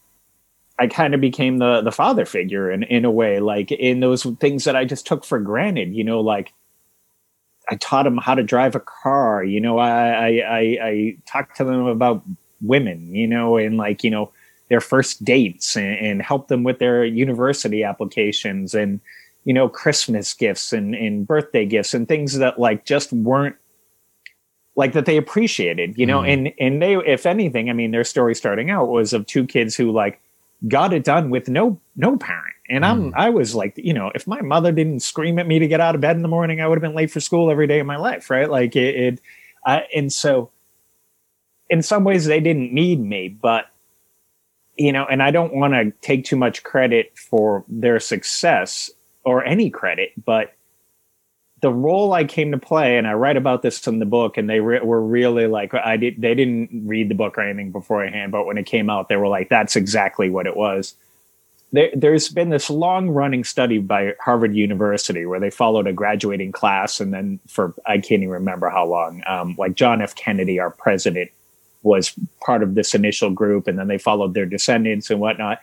I 0.78 0.86
kind 0.86 1.14
of 1.14 1.20
became 1.20 1.58
the 1.58 1.80
the 1.82 1.92
father 1.92 2.24
figure 2.24 2.70
in 2.70 2.82
in 2.84 3.04
a 3.04 3.10
way, 3.10 3.40
like 3.40 3.70
in 3.72 4.00
those 4.00 4.24
things 4.40 4.64
that 4.64 4.76
I 4.76 4.84
just 4.84 5.06
took 5.06 5.24
for 5.24 5.38
granted. 5.38 5.94
You 5.94 6.04
know, 6.04 6.20
like 6.20 6.52
I 7.68 7.76
taught 7.76 8.04
them 8.04 8.18
how 8.18 8.34
to 8.34 8.42
drive 8.42 8.74
a 8.74 8.80
car. 8.80 9.44
You 9.44 9.60
know, 9.60 9.78
I 9.78 9.90
I 9.90 10.28
I, 10.28 10.78
I 10.82 11.16
talked 11.26 11.56
to 11.58 11.64
them 11.64 11.86
about 11.86 12.22
women. 12.60 13.14
You 13.14 13.26
know, 13.26 13.56
and 13.56 13.76
like 13.76 14.02
you 14.02 14.10
know 14.10 14.32
their 14.68 14.80
first 14.80 15.24
dates 15.24 15.76
and, 15.76 15.96
and 15.96 16.22
help 16.22 16.48
them 16.48 16.64
with 16.64 16.78
their 16.78 17.04
university 17.04 17.84
applications 17.84 18.74
and 18.74 19.00
you 19.44 19.52
know 19.52 19.68
Christmas 19.68 20.32
gifts 20.32 20.72
and 20.72 20.94
and 20.94 21.26
birthday 21.26 21.66
gifts 21.66 21.92
and 21.92 22.08
things 22.08 22.38
that 22.38 22.58
like 22.58 22.86
just 22.86 23.12
weren't 23.12 23.56
like 24.74 24.94
that 24.94 25.04
they 25.04 25.18
appreciated 25.18 25.98
you 25.98 26.06
know 26.06 26.20
mm. 26.20 26.32
and 26.32 26.52
and 26.58 26.80
they 26.80 26.96
if 26.96 27.26
anything 27.26 27.68
i 27.68 27.74
mean 27.74 27.90
their 27.90 28.04
story 28.04 28.34
starting 28.34 28.70
out 28.70 28.88
was 28.88 29.12
of 29.12 29.26
two 29.26 29.46
kids 29.46 29.76
who 29.76 29.92
like 29.92 30.21
got 30.68 30.92
it 30.92 31.04
done 31.04 31.30
with 31.30 31.48
no 31.48 31.80
no 31.96 32.16
parent. 32.16 32.54
And 32.68 32.84
I'm 32.84 33.12
mm. 33.12 33.14
I 33.14 33.30
was 33.30 33.54
like, 33.54 33.74
you 33.76 33.92
know, 33.92 34.10
if 34.14 34.26
my 34.26 34.40
mother 34.40 34.72
didn't 34.72 35.00
scream 35.00 35.38
at 35.38 35.46
me 35.46 35.58
to 35.58 35.66
get 35.66 35.80
out 35.80 35.94
of 35.94 36.00
bed 36.00 36.16
in 36.16 36.22
the 36.22 36.28
morning, 36.28 36.60
I 36.60 36.68
would 36.68 36.76
have 36.76 36.82
been 36.82 36.94
late 36.94 37.10
for 37.10 37.20
school 37.20 37.50
every 37.50 37.66
day 37.66 37.80
of 37.80 37.86
my 37.86 37.96
life, 37.96 38.30
right? 38.30 38.50
Like 38.50 38.76
it, 38.76 38.94
it 38.94 39.20
uh, 39.66 39.80
and 39.94 40.12
so 40.12 40.50
in 41.68 41.82
some 41.82 42.04
ways 42.04 42.26
they 42.26 42.40
didn't 42.40 42.72
need 42.72 43.00
me, 43.00 43.28
but 43.28 43.66
you 44.76 44.92
know, 44.92 45.04
and 45.04 45.22
I 45.22 45.30
don't 45.30 45.54
want 45.54 45.74
to 45.74 45.92
take 46.00 46.24
too 46.24 46.36
much 46.36 46.62
credit 46.62 47.12
for 47.16 47.64
their 47.68 48.00
success 48.00 48.90
or 49.24 49.44
any 49.44 49.70
credit, 49.70 50.12
but 50.24 50.54
the 51.62 51.72
role 51.72 52.12
I 52.12 52.24
came 52.24 52.50
to 52.50 52.58
play, 52.58 52.98
and 52.98 53.06
I 53.06 53.14
write 53.14 53.36
about 53.36 53.62
this 53.62 53.86
in 53.86 54.00
the 54.00 54.04
book, 54.04 54.36
and 54.36 54.50
they 54.50 54.58
re- 54.58 54.80
were 54.80 55.00
really 55.00 55.46
like, 55.46 55.72
I 55.72 55.96
did, 55.96 56.20
they 56.20 56.34
didn't 56.34 56.88
read 56.88 57.08
the 57.08 57.14
book 57.14 57.38
or 57.38 57.42
anything 57.42 57.70
beforehand, 57.70 58.32
but 58.32 58.46
when 58.46 58.58
it 58.58 58.66
came 58.66 58.90
out, 58.90 59.08
they 59.08 59.16
were 59.16 59.28
like, 59.28 59.48
that's 59.48 59.76
exactly 59.76 60.28
what 60.28 60.46
it 60.46 60.56
was. 60.56 60.94
There, 61.70 61.90
there's 61.94 62.28
been 62.28 62.50
this 62.50 62.68
long 62.68 63.10
running 63.10 63.44
study 63.44 63.78
by 63.78 64.14
Harvard 64.20 64.56
University 64.56 65.24
where 65.24 65.38
they 65.38 65.50
followed 65.50 65.86
a 65.86 65.92
graduating 65.92 66.50
class, 66.50 67.00
and 67.00 67.14
then 67.14 67.38
for, 67.46 67.74
I 67.86 67.98
can't 67.98 68.22
even 68.22 68.30
remember 68.30 68.68
how 68.68 68.84
long, 68.84 69.22
um, 69.28 69.54
like 69.56 69.76
John 69.76 70.02
F. 70.02 70.16
Kennedy, 70.16 70.58
our 70.58 70.70
president, 70.70 71.30
was 71.84 72.12
part 72.44 72.64
of 72.64 72.74
this 72.74 72.92
initial 72.92 73.30
group, 73.30 73.68
and 73.68 73.78
then 73.78 73.86
they 73.86 73.98
followed 73.98 74.34
their 74.34 74.46
descendants 74.46 75.10
and 75.10 75.20
whatnot 75.20 75.60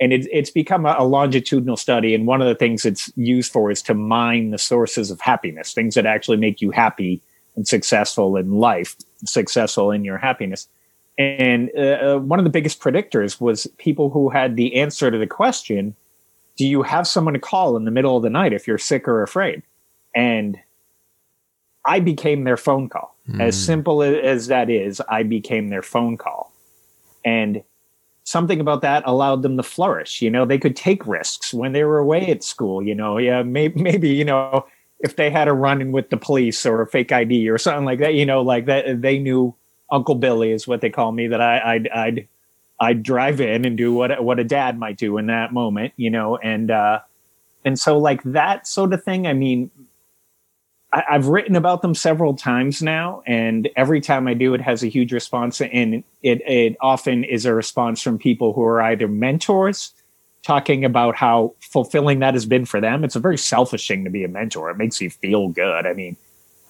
and 0.00 0.12
it, 0.12 0.26
it's 0.30 0.50
become 0.50 0.86
a, 0.86 0.94
a, 0.98 1.04
longitudinal 1.04 1.76
study 1.76 2.14
and 2.14 2.26
one 2.26 2.40
of 2.40 2.48
the 2.48 2.54
things 2.54 2.84
it's 2.84 3.10
used 3.16 3.50
for 3.50 3.70
is 3.70 3.82
to 3.82 3.94
mine 3.94 4.50
the 4.50 4.58
sources 4.58 5.10
of 5.10 5.20
happiness 5.20 5.72
things 5.72 5.94
that 5.94 6.06
actually 6.06 6.36
make 6.36 6.60
you 6.60 6.70
happy 6.70 7.20
and 7.56 7.66
successful 7.66 8.36
in 8.36 8.52
life 8.52 8.96
successful 9.24 9.90
in 9.90 10.04
your 10.04 10.18
happiness 10.18 10.68
and 11.18 11.70
uh, 11.76 11.80
uh, 11.80 12.18
one 12.18 12.38
of 12.38 12.44
the 12.44 12.50
biggest 12.50 12.80
predictors 12.80 13.40
was 13.40 13.66
people 13.78 14.10
who 14.10 14.28
had 14.28 14.56
the 14.56 14.76
answer 14.76 15.10
to 15.10 15.18
the 15.18 15.26
question 15.26 15.94
do 16.56 16.66
you 16.66 16.82
have 16.82 17.06
someone 17.06 17.34
to 17.34 17.40
call 17.40 17.76
in 17.76 17.84
the 17.84 17.90
middle 17.90 18.16
of 18.16 18.22
the 18.22 18.30
night 18.30 18.52
if 18.52 18.66
you're 18.66 18.78
sick 18.78 19.08
or 19.08 19.22
afraid 19.22 19.62
and 20.14 20.58
i 21.86 22.00
became 22.00 22.44
their 22.44 22.56
phone 22.56 22.88
call 22.88 23.16
mm. 23.28 23.40
as 23.40 23.56
hmm. 23.56 23.66
simple 23.66 24.02
as 24.02 24.48
that 24.48 24.68
is 24.68 25.00
i 25.08 25.22
became 25.22 25.68
their 25.68 25.82
phone 25.82 26.16
call 26.16 26.52
and 27.24 27.62
something 28.26 28.60
about 28.60 28.82
that 28.82 29.04
allowed 29.06 29.42
them 29.42 29.56
to 29.56 29.62
flourish. 29.62 30.20
You 30.20 30.30
know, 30.30 30.44
they 30.44 30.58
could 30.58 30.76
take 30.76 31.06
risks 31.06 31.54
when 31.54 31.72
they 31.72 31.84
were 31.84 31.98
away 31.98 32.26
at 32.26 32.42
school. 32.42 32.82
You 32.82 32.94
know, 32.94 33.16
yeah, 33.16 33.42
maybe, 33.42 33.80
maybe 33.80 34.10
you 34.10 34.24
know, 34.24 34.66
if 35.00 35.16
they 35.16 35.30
had 35.30 35.48
a 35.48 35.52
run 35.52 35.80
in 35.80 35.92
with 35.92 36.10
the 36.10 36.16
police 36.16 36.66
or 36.66 36.82
a 36.82 36.86
fake 36.86 37.12
ID 37.12 37.48
or 37.48 37.56
something 37.56 37.84
like 37.84 38.00
that, 38.00 38.14
you 38.14 38.26
know, 38.26 38.42
like 38.42 38.66
that, 38.66 39.00
they 39.00 39.18
knew 39.18 39.54
Uncle 39.90 40.16
Billy 40.16 40.50
is 40.50 40.66
what 40.66 40.80
they 40.80 40.90
call 40.90 41.12
me. 41.12 41.28
That 41.28 41.40
I, 41.40 41.74
I'd, 41.74 41.88
I'd, 41.88 42.28
I'd 42.80 43.02
drive 43.02 43.40
in 43.40 43.64
and 43.64 43.78
do 43.78 43.94
what 43.94 44.22
what 44.22 44.38
a 44.38 44.44
dad 44.44 44.78
might 44.78 44.98
do 44.98 45.16
in 45.16 45.28
that 45.28 45.52
moment. 45.52 45.94
You 45.96 46.10
know, 46.10 46.36
and 46.36 46.70
uh, 46.70 47.00
and 47.64 47.78
so 47.78 47.96
like 47.96 48.22
that 48.24 48.66
sort 48.66 48.92
of 48.92 49.02
thing. 49.04 49.26
I 49.26 49.32
mean, 49.32 49.70
I, 50.92 51.02
have 51.08 51.26
written 51.26 51.56
about 51.56 51.82
them 51.82 51.94
several 51.94 52.34
times 52.34 52.82
now, 52.82 53.22
and 53.26 53.68
every 53.76 54.00
time 54.00 54.28
I 54.28 54.34
do, 54.34 54.54
it 54.54 54.60
has 54.60 54.82
a 54.82 54.88
huge 54.88 55.12
response. 55.12 55.60
And 55.60 56.04
it, 56.22 56.40
it 56.46 56.76
often 56.80 57.24
is 57.24 57.44
a 57.44 57.54
response 57.54 58.00
from 58.00 58.18
people 58.18 58.52
who 58.52 58.62
are 58.62 58.80
either 58.80 59.08
mentors 59.08 59.92
talking 60.42 60.84
about 60.84 61.16
how 61.16 61.54
fulfilling 61.60 62.20
that 62.20 62.34
has 62.34 62.46
been 62.46 62.64
for 62.64 62.80
them. 62.80 63.02
It's 63.02 63.16
a 63.16 63.20
very 63.20 63.36
selfish 63.36 63.88
thing 63.88 64.04
to 64.04 64.10
be 64.10 64.22
a 64.22 64.28
mentor. 64.28 64.70
It 64.70 64.76
makes 64.76 65.00
you 65.00 65.10
feel 65.10 65.48
good. 65.48 65.86
I 65.86 65.92
mean, 65.92 66.16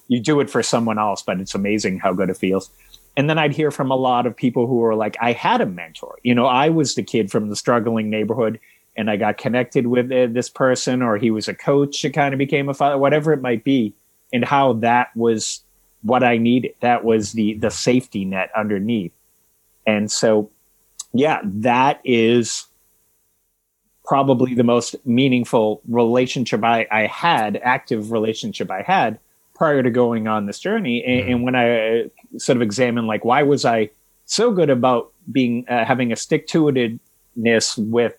you 0.07 0.19
do 0.19 0.39
it 0.39 0.49
for 0.49 0.63
someone 0.63 0.97
else, 0.97 1.21
but 1.21 1.39
it's 1.39 1.53
amazing 1.53 1.99
how 1.99 2.13
good 2.13 2.29
it 2.29 2.37
feels. 2.37 2.71
And 3.15 3.29
then 3.29 3.37
I'd 3.37 3.53
hear 3.53 3.71
from 3.71 3.91
a 3.91 3.95
lot 3.95 4.25
of 4.25 4.35
people 4.35 4.67
who 4.67 4.83
are 4.83 4.95
like, 4.95 5.15
I 5.21 5.31
had 5.33 5.61
a 5.61 5.65
mentor. 5.65 6.17
You 6.23 6.33
know, 6.33 6.45
I 6.45 6.69
was 6.69 6.95
the 6.95 7.03
kid 7.03 7.29
from 7.29 7.49
the 7.49 7.55
struggling 7.55 8.09
neighborhood 8.09 8.59
and 8.95 9.11
I 9.11 9.15
got 9.15 9.37
connected 9.37 9.87
with 9.87 10.11
uh, 10.11 10.25
this 10.31 10.49
person, 10.49 11.03
or 11.03 11.17
he 11.17 11.29
was 11.29 11.47
a 11.47 11.53
coach 11.53 12.03
It 12.03 12.11
kind 12.11 12.33
of 12.33 12.39
became 12.39 12.67
a 12.67 12.73
father, 12.73 12.97
whatever 12.97 13.31
it 13.31 13.41
might 13.41 13.63
be 13.63 13.93
and 14.33 14.43
how 14.45 14.73
that 14.73 15.15
was 15.15 15.63
what 16.03 16.23
I 16.23 16.37
needed. 16.37 16.73
That 16.81 17.03
was 17.03 17.33
the 17.33 17.55
the 17.55 17.71
safety 17.71 18.25
net 18.25 18.49
underneath. 18.55 19.13
And 19.85 20.11
so, 20.11 20.51
yeah, 21.13 21.39
that 21.43 22.01
is 22.03 22.65
probably 24.03 24.53
the 24.53 24.63
most 24.63 24.95
meaningful 25.05 25.81
relationship 25.87 26.63
I, 26.63 26.87
I 26.91 27.07
had, 27.07 27.57
active 27.57 28.11
relationship 28.11 28.71
I 28.71 28.81
had 28.81 29.19
prior 29.55 29.83
to 29.83 29.89
going 29.89 30.27
on 30.27 30.45
this 30.45 30.59
journey. 30.59 31.03
And, 31.03 31.21
mm-hmm. 31.21 31.31
and 31.31 31.43
when 31.43 31.55
I 31.55 31.99
uh, 32.01 32.03
sort 32.37 32.57
of 32.57 32.61
examined, 32.61 33.07
like, 33.07 33.25
why 33.25 33.43
was 33.43 33.65
I 33.65 33.89
so 34.25 34.51
good 34.51 34.69
about 34.69 35.11
being 35.31 35.65
uh, 35.67 35.83
having 35.85 36.11
a 36.11 36.15
stick 36.15 36.47
to 36.47 36.65
itedness 36.65 37.77
with 37.77 38.17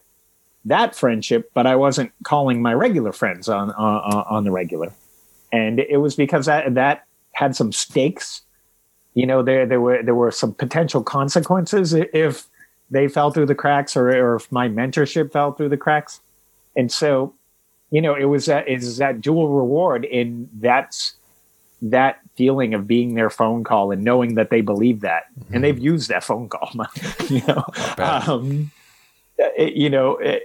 that 0.65 0.95
friendship, 0.95 1.51
but 1.55 1.67
I 1.67 1.77
wasn't 1.77 2.13
calling 2.25 2.61
my 2.61 2.75
regular 2.75 3.13
friends 3.13 3.49
on 3.49 3.71
on, 3.73 4.25
on 4.29 4.45
the 4.45 4.51
regular 4.51 4.93
and 5.53 5.81
it 5.81 5.99
was 5.99 6.15
because 6.15 6.47
that 6.47 6.75
that 6.75 7.05
had 7.33 7.57
some 7.57 7.73
stakes. 7.73 8.43
You 9.15 9.27
know, 9.27 9.43
there 9.43 9.67
there 9.67 9.81
were 9.81 10.03
there 10.03 10.15
were 10.15 10.31
some 10.31 10.55
potential 10.55 11.03
consequences 11.03 11.93
if 11.93 12.47
they 12.91 13.09
fell 13.09 13.31
through 13.31 13.47
the 13.47 13.55
cracks 13.55 13.97
or, 13.97 14.09
or 14.09 14.37
if 14.37 14.51
my 14.51 14.69
mentorship 14.69 15.33
fell 15.33 15.53
through 15.53 15.69
the 15.69 15.77
cracks. 15.77 16.21
And 16.77 16.91
so 16.91 17.35
you 17.91 18.03
know, 18.03 18.15
it 18.15 18.25
was 18.25 18.47
that 18.47 18.69
is 18.69 18.99
that 18.99 19.21
dual 19.21 19.49
reward 19.49 20.05
in 20.05 20.49
that's 20.61 21.15
that 21.81 22.21
feeling 22.37 22.75
of 22.75 22.87
being 22.87 23.15
their 23.15 23.31
phone 23.31 23.65
call 23.65 23.93
and 23.93 24.03
knowing 24.03 24.35
that 24.35 24.51
they 24.51 24.61
believe 24.61 25.01
that 25.01 25.25
mm-hmm. 25.39 25.55
and 25.55 25.65
they've 25.65 25.79
used 25.79 26.09
that 26.09 26.25
phone 26.25 26.49
call 26.49 26.73
you 27.29 27.41
know 27.47 27.65
um, 27.99 28.71
it, 29.39 29.75
you 29.75 29.89
know 29.89 30.17
it, 30.17 30.43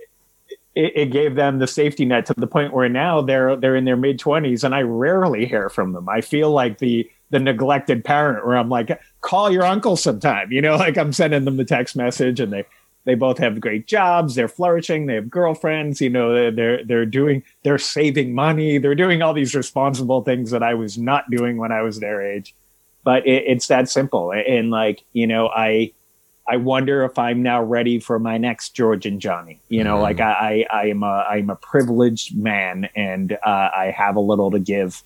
it, 0.75 1.11
gave 1.11 1.35
them 1.35 1.59
the 1.59 1.67
safety 1.67 2.05
net 2.05 2.25
to 2.25 2.33
the 2.35 2.47
point 2.47 2.73
where 2.73 2.89
now 2.89 3.21
they're 3.21 3.55
they're 3.55 3.75
in 3.75 3.85
their 3.85 3.97
mid 3.97 4.19
20s 4.19 4.63
and 4.63 4.73
i 4.73 4.81
rarely 4.81 5.45
hear 5.45 5.69
from 5.69 5.93
them. 5.93 6.09
I 6.09 6.21
feel 6.21 6.51
like 6.51 6.79
the 6.79 7.09
the 7.29 7.39
neglected 7.39 8.05
parent 8.05 8.45
where 8.45 8.57
i'm 8.57 8.69
like 8.69 8.99
call 9.21 9.51
your 9.51 9.63
uncle 9.63 9.95
sometime 9.95 10.51
you 10.51 10.61
know 10.61 10.75
like 10.77 10.97
i'm 10.97 11.13
sending 11.13 11.45
them 11.45 11.57
the 11.57 11.65
text 11.65 11.95
message 11.95 12.39
and 12.39 12.53
they 12.53 12.65
they 13.05 13.15
both 13.15 13.37
have 13.37 13.59
great 13.59 13.87
jobs 13.87 14.35
they're 14.35 14.47
flourishing 14.47 15.07
they 15.07 15.15
have 15.15 15.29
girlfriends 15.29 15.99
you 15.99 16.09
know 16.09 16.51
they're 16.51 16.83
they're 16.85 17.05
doing 17.05 17.43
they're 17.63 17.77
saving 17.77 18.33
money 18.33 18.77
they're 18.77 18.95
doing 18.95 19.21
all 19.21 19.33
these 19.33 19.55
responsible 19.55 20.21
things 20.21 20.51
that 20.51 20.63
i 20.63 20.73
was 20.73 20.97
not 20.97 21.29
doing 21.31 21.57
when 21.57 21.71
i 21.71 21.81
was 21.81 21.99
their 21.99 22.21
age. 22.21 22.55
But 23.03 23.27
it, 23.27 23.43
it's 23.47 23.67
that 23.67 23.89
simple. 23.89 24.31
And 24.31 24.69
like 24.69 25.03
you 25.13 25.27
know 25.27 25.49
i 25.49 25.91
i 26.49 26.57
wonder 26.57 27.03
if 27.03 27.17
i'm 27.17 27.41
now 27.41 27.61
ready 27.61 27.99
for 27.99 28.19
my 28.19 28.37
next 28.37 28.75
george 28.75 29.05
and 29.05 29.19
johnny 29.21 29.59
you 29.69 29.83
know 29.83 29.97
mm. 29.97 30.01
like 30.01 30.19
i 30.19 30.65
i 30.71 30.87
am 30.87 31.03
a 31.03 31.25
i'm 31.29 31.49
a 31.49 31.55
privileged 31.55 32.35
man 32.35 32.87
and 32.95 33.33
uh, 33.45 33.69
i 33.75 33.93
have 33.95 34.15
a 34.15 34.19
little 34.19 34.51
to 34.51 34.59
give 34.59 35.03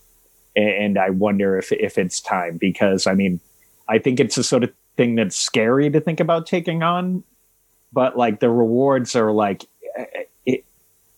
and 0.56 0.98
i 0.98 1.10
wonder 1.10 1.58
if 1.58 1.72
if 1.72 1.98
it's 1.98 2.20
time 2.20 2.58
because 2.58 3.08
i 3.08 3.14
mean 3.14 3.40
i 3.88 3.98
think 3.98 4.20
it's 4.20 4.38
a 4.38 4.44
sort 4.44 4.64
of 4.64 4.72
thing 4.96 5.16
that's 5.16 5.36
scary 5.36 5.90
to 5.90 6.02
think 6.02 6.20
about 6.20 6.48
taking 6.48 6.82
on 6.82 7.24
but 7.94 8.18
like 8.18 8.40
the 8.40 8.50
rewards 8.50 9.16
are 9.16 9.32
like 9.32 9.66
it, 10.46 10.66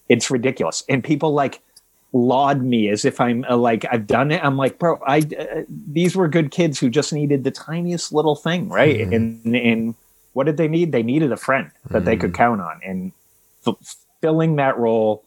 it's 0.09 0.29
ridiculous 0.29 0.83
and 0.89 1.03
people 1.03 1.33
like 1.33 1.61
laud 2.11 2.63
me 2.63 2.89
as 2.89 3.05
if 3.05 3.21
i'm 3.21 3.45
uh, 3.49 3.55
like 3.55 3.85
i've 3.91 4.07
done 4.07 4.31
it 4.31 4.43
i'm 4.43 4.57
like 4.57 4.79
bro 4.79 4.99
i 5.05 5.19
uh, 5.19 5.61
these 5.87 6.15
were 6.15 6.27
good 6.27 6.51
kids 6.51 6.79
who 6.79 6.89
just 6.89 7.13
needed 7.13 7.43
the 7.43 7.51
tiniest 7.51 8.11
little 8.11 8.35
thing 8.35 8.67
right 8.67 8.97
mm. 8.97 9.15
and 9.15 9.55
and 9.55 9.95
what 10.33 10.45
did 10.45 10.57
they 10.57 10.67
need 10.67 10.91
they 10.91 11.03
needed 11.03 11.31
a 11.31 11.37
friend 11.37 11.71
that 11.89 12.03
mm. 12.03 12.05
they 12.05 12.17
could 12.17 12.31
mm-hmm. 12.31 12.37
count 12.37 12.61
on 12.61 12.79
and 12.83 13.11
f- 13.67 13.95
filling 14.21 14.55
that 14.57 14.77
role 14.77 15.23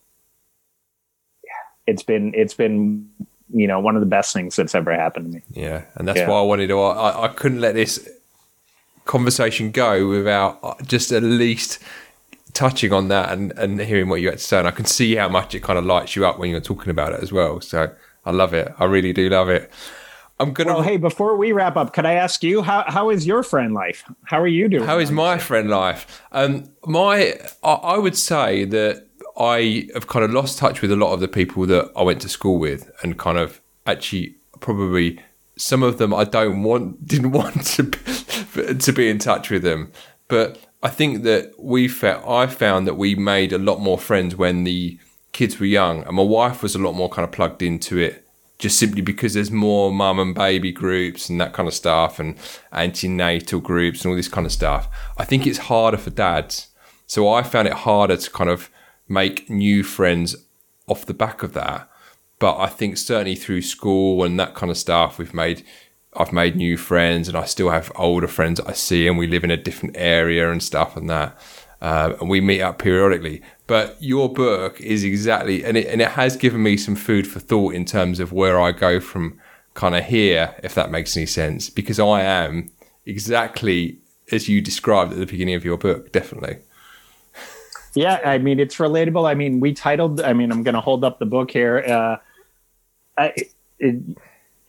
it's 1.86 2.02
been 2.02 2.32
it's 2.34 2.54
been 2.54 3.08
you 3.52 3.66
know 3.66 3.80
one 3.80 3.96
of 3.96 4.00
the 4.00 4.06
best 4.06 4.32
things 4.32 4.56
that's 4.56 4.74
ever 4.74 4.94
happened 4.94 5.26
to 5.26 5.38
me 5.38 5.42
yeah 5.50 5.82
and 5.96 6.06
that's 6.06 6.18
yeah. 6.18 6.28
why 6.28 6.38
i 6.38 6.42
wanted 6.42 6.68
to 6.68 6.80
I, 6.80 7.24
I 7.24 7.28
couldn't 7.28 7.60
let 7.60 7.74
this 7.74 8.08
conversation 9.04 9.70
go 9.70 10.08
without 10.08 10.58
uh, 10.62 10.74
just 10.84 11.12
at 11.12 11.22
least 11.22 11.82
touching 12.52 12.92
on 12.92 13.08
that 13.08 13.32
and, 13.32 13.52
and 13.58 13.80
hearing 13.80 14.08
what 14.08 14.20
you 14.20 14.28
had 14.28 14.38
to 14.38 14.44
say. 14.44 14.58
And 14.58 14.68
I 14.68 14.70
can 14.70 14.84
see 14.84 15.16
how 15.16 15.28
much 15.28 15.54
it 15.54 15.62
kind 15.62 15.78
of 15.78 15.84
lights 15.84 16.16
you 16.16 16.26
up 16.26 16.38
when 16.38 16.50
you're 16.50 16.60
talking 16.60 16.90
about 16.90 17.12
it 17.12 17.22
as 17.22 17.32
well. 17.32 17.60
So 17.60 17.90
I 18.24 18.30
love 18.30 18.54
it. 18.54 18.72
I 18.78 18.84
really 18.84 19.12
do 19.12 19.28
love 19.28 19.48
it. 19.48 19.70
I'm 20.42 20.52
gonna. 20.52 20.74
Well, 20.74 20.82
hey, 20.82 20.96
before 20.96 21.36
we 21.36 21.52
wrap 21.52 21.76
up, 21.76 21.92
could 21.92 22.04
I 22.04 22.14
ask 22.14 22.42
you 22.42 22.62
how 22.62 22.84
how 22.88 23.10
is 23.10 23.26
your 23.26 23.42
friend 23.42 23.72
life? 23.72 24.04
How 24.24 24.40
are 24.40 24.48
you 24.48 24.68
doing? 24.68 24.84
How 24.84 24.98
is 24.98 25.10
my 25.10 25.38
friend 25.38 25.70
life? 25.70 26.20
Um, 26.32 26.64
my 26.84 27.38
I, 27.62 27.72
I 27.72 27.98
would 27.98 28.16
say 28.16 28.64
that 28.64 29.06
I 29.38 29.88
have 29.94 30.08
kind 30.08 30.24
of 30.24 30.32
lost 30.32 30.58
touch 30.58 30.82
with 30.82 30.90
a 30.90 30.96
lot 30.96 31.12
of 31.12 31.20
the 31.20 31.28
people 31.28 31.64
that 31.66 31.92
I 31.96 32.02
went 32.02 32.20
to 32.22 32.28
school 32.28 32.58
with, 32.58 32.90
and 33.02 33.16
kind 33.16 33.38
of 33.38 33.60
actually 33.86 34.34
probably 34.58 35.20
some 35.56 35.82
of 35.84 35.98
them 35.98 36.12
I 36.12 36.24
don't 36.24 36.64
want 36.64 37.06
didn't 37.12 37.30
want 37.30 37.64
to 37.66 37.84
to 38.74 38.92
be 38.92 39.08
in 39.08 39.18
touch 39.18 39.48
with 39.48 39.62
them. 39.62 39.92
But 40.26 40.58
I 40.82 40.88
think 40.88 41.22
that 41.22 41.52
we 41.58 41.86
felt 41.86 42.26
I 42.26 42.48
found 42.48 42.88
that 42.88 42.94
we 42.94 43.14
made 43.14 43.52
a 43.52 43.58
lot 43.58 43.78
more 43.78 43.98
friends 43.98 44.34
when 44.34 44.64
the 44.64 44.98
kids 45.30 45.60
were 45.60 45.66
young, 45.66 46.02
and 46.02 46.16
my 46.16 46.22
wife 46.24 46.64
was 46.64 46.74
a 46.74 46.80
lot 46.80 46.94
more 46.94 47.08
kind 47.08 47.24
of 47.24 47.30
plugged 47.30 47.62
into 47.62 47.98
it. 47.98 48.26
Just 48.62 48.78
simply 48.78 49.02
because 49.02 49.34
there's 49.34 49.50
more 49.50 49.90
mum 49.90 50.20
and 50.20 50.36
baby 50.36 50.70
groups 50.70 51.28
and 51.28 51.40
that 51.40 51.52
kind 51.52 51.66
of 51.66 51.74
stuff, 51.74 52.20
and 52.20 52.36
antenatal 52.72 53.58
groups 53.58 54.04
and 54.04 54.10
all 54.10 54.16
this 54.16 54.28
kind 54.28 54.46
of 54.46 54.52
stuff. 54.52 54.88
I 55.18 55.24
think 55.24 55.48
it's 55.48 55.58
harder 55.58 55.96
for 55.96 56.10
dads. 56.10 56.68
So 57.08 57.28
I 57.28 57.42
found 57.42 57.66
it 57.66 57.74
harder 57.74 58.16
to 58.16 58.30
kind 58.30 58.48
of 58.48 58.70
make 59.08 59.50
new 59.50 59.82
friends 59.82 60.36
off 60.86 61.04
the 61.04 61.12
back 61.12 61.42
of 61.42 61.54
that. 61.54 61.90
But 62.38 62.56
I 62.56 62.68
think 62.68 62.98
certainly 62.98 63.34
through 63.34 63.62
school 63.62 64.22
and 64.22 64.38
that 64.38 64.54
kind 64.54 64.70
of 64.70 64.78
stuff, 64.78 65.18
we've 65.18 65.34
made 65.34 65.64
I've 66.14 66.32
made 66.32 66.54
new 66.54 66.76
friends 66.76 67.26
and 67.26 67.36
I 67.36 67.46
still 67.46 67.70
have 67.70 67.90
older 67.96 68.28
friends 68.28 68.60
that 68.60 68.68
I 68.68 68.74
see 68.74 69.08
and 69.08 69.18
we 69.18 69.26
live 69.26 69.42
in 69.42 69.50
a 69.50 69.56
different 69.56 69.96
area 69.98 70.52
and 70.52 70.62
stuff 70.62 70.96
and 70.96 71.10
that. 71.10 71.36
Uh, 71.80 72.14
and 72.20 72.30
we 72.30 72.40
meet 72.40 72.62
up 72.62 72.78
periodically. 72.78 73.42
But 73.72 73.96
your 74.02 74.30
book 74.30 74.78
is 74.82 75.02
exactly, 75.02 75.64
and 75.64 75.78
it, 75.78 75.86
and 75.86 76.02
it 76.02 76.08
has 76.08 76.36
given 76.36 76.62
me 76.62 76.76
some 76.76 76.94
food 76.94 77.26
for 77.26 77.40
thought 77.40 77.74
in 77.74 77.86
terms 77.86 78.20
of 78.20 78.30
where 78.30 78.60
I 78.60 78.70
go 78.70 79.00
from 79.00 79.40
kind 79.72 79.94
of 79.94 80.04
here, 80.04 80.54
if 80.62 80.74
that 80.74 80.90
makes 80.90 81.16
any 81.16 81.24
sense, 81.24 81.70
because 81.70 81.98
I 81.98 82.20
am 82.20 82.70
exactly 83.06 83.96
as 84.30 84.46
you 84.46 84.60
described 84.60 85.12
at 85.12 85.18
the 85.18 85.24
beginning 85.24 85.54
of 85.54 85.64
your 85.64 85.78
book, 85.78 86.12
definitely. 86.12 86.58
Yeah, 87.94 88.20
I 88.22 88.36
mean, 88.36 88.60
it's 88.60 88.76
relatable. 88.76 89.26
I 89.26 89.32
mean, 89.32 89.58
we 89.58 89.72
titled, 89.72 90.20
I 90.20 90.34
mean, 90.34 90.52
I'm 90.52 90.64
going 90.64 90.74
to 90.74 90.82
hold 90.82 91.02
up 91.02 91.18
the 91.18 91.24
book 91.24 91.50
here. 91.50 91.78
Uh, 91.78 92.16
I, 93.16 93.32
it, 93.78 94.02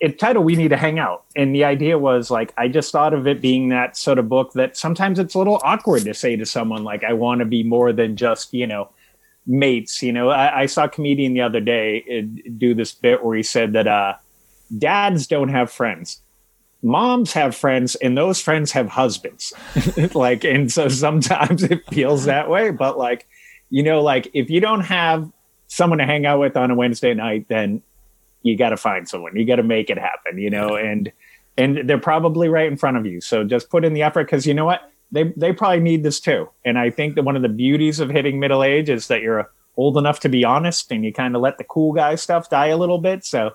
it 0.04 0.20
title 0.20 0.44
we 0.44 0.58
need 0.58 0.68
to 0.68 0.78
hang 0.78 1.00
out. 1.00 1.24
And 1.34 1.56
the 1.56 1.64
idea 1.64 1.98
was 1.98 2.30
like 2.30 2.54
i 2.58 2.68
just 2.68 2.92
thought 2.92 3.14
of 3.14 3.26
it 3.26 3.42
being 3.42 3.70
that 3.70 3.96
sort 3.96 4.20
of 4.20 4.28
book 4.28 4.52
that 4.54 4.76
sometimes 4.76 5.18
it's 5.18 5.34
a 5.34 5.38
little 5.38 5.62
awkward 5.64 6.04
to 6.04 6.14
say 6.14 6.36
to 6.36 6.46
someone 6.46 6.84
like 6.84 7.04
i 7.04 7.14
want 7.14 7.40
to 7.40 7.46
be 7.46 7.64
more 7.64 7.94
than 7.94 8.18
just 8.18 8.54
you 8.54 8.68
know 8.68 8.90
mates 9.48 10.04
you 10.04 10.12
know? 10.12 10.30
I, 10.30 10.62
I 10.62 10.66
saw 10.66 10.86
a 10.86 10.90
comedian 10.90 11.34
the 11.34 11.42
other 11.42 11.62
day 11.62 12.04
uh, 12.04 12.52
do 12.58 12.74
this 12.74 12.94
bit 12.94 13.24
where 13.24 13.36
he 13.36 13.44
said 13.44 13.74
that 13.74 13.88
uh, 13.88 14.16
dads 14.78 15.28
don't 15.28 15.50
have 15.50 15.72
friends. 15.72 16.22
Moms 16.82 17.34
have 17.34 17.56
friends 17.56 17.96
and 17.96 18.18
those 18.18 18.42
friends 18.42 18.72
have 18.74 18.90
husbands. 18.90 19.54
Like 20.14 20.44
and 20.44 20.72
so 20.72 20.90
sometimes 20.90 21.64
it 21.64 21.86
feels 21.88 22.26
that 22.26 22.50
way 22.50 22.72
but 22.72 22.98
like 22.98 23.26
you 23.70 23.84
know 23.84 24.02
like 24.02 24.30
if 24.34 24.50
you 24.50 24.60
don't 24.60 24.82
have 24.82 25.32
someone 25.68 26.00
to 26.00 26.06
hang 26.06 26.26
out 26.26 26.40
with 26.40 26.56
on 26.58 26.72
a 26.72 26.76
wednesday 26.76 27.14
night 27.14 27.48
then 27.48 27.82
you 28.44 28.58
got 28.58 28.70
to 28.70 28.78
find 28.78 29.08
someone. 29.08 29.36
You 29.36 29.46
got 29.46 29.56
to 29.56 29.64
make 29.64 29.90
it 29.90 29.98
happen, 29.98 30.38
you 30.38 30.50
know, 30.50 30.76
and 30.76 31.12
and 31.58 31.88
they're 31.90 31.98
probably 31.98 32.50
right 32.50 32.68
in 32.68 32.78
front 32.78 32.98
of 32.98 33.06
you. 33.06 33.22
So 33.22 33.44
just 33.44 33.70
put 33.70 33.86
in 33.86 33.94
the 33.94 34.04
effort 34.04 34.26
because 34.26 34.46
you 34.46 34.54
know 34.54 34.66
what? 34.66 34.92
They 35.12 35.34
they 35.36 35.54
probably 35.54 35.80
need 35.80 36.04
this 36.04 36.20
too. 36.20 36.50
And 36.66 36.78
I 36.78 36.90
think 36.90 37.16
that 37.16 37.24
one 37.24 37.36
of 37.36 37.42
the 37.42 37.50
beauties 37.50 38.00
of 38.00 38.10
hitting 38.10 38.40
middle 38.40 38.64
age 38.64 38.90
is 38.90 39.08
that 39.08 39.22
you're 39.22 39.52
old 39.78 39.98
enough 39.98 40.20
to 40.20 40.30
be 40.30 40.46
honest 40.46 40.92
and 40.92 41.04
you 41.04 41.12
kind 41.12 41.36
of 41.36 41.42
let 41.42 41.58
the 41.58 41.64
cool 41.64 41.94
guy 41.94 42.16
stuff 42.16 42.50
die 42.50 42.68
a 42.68 42.78
little 42.78 43.00
bit. 43.00 43.26
So 43.26 43.52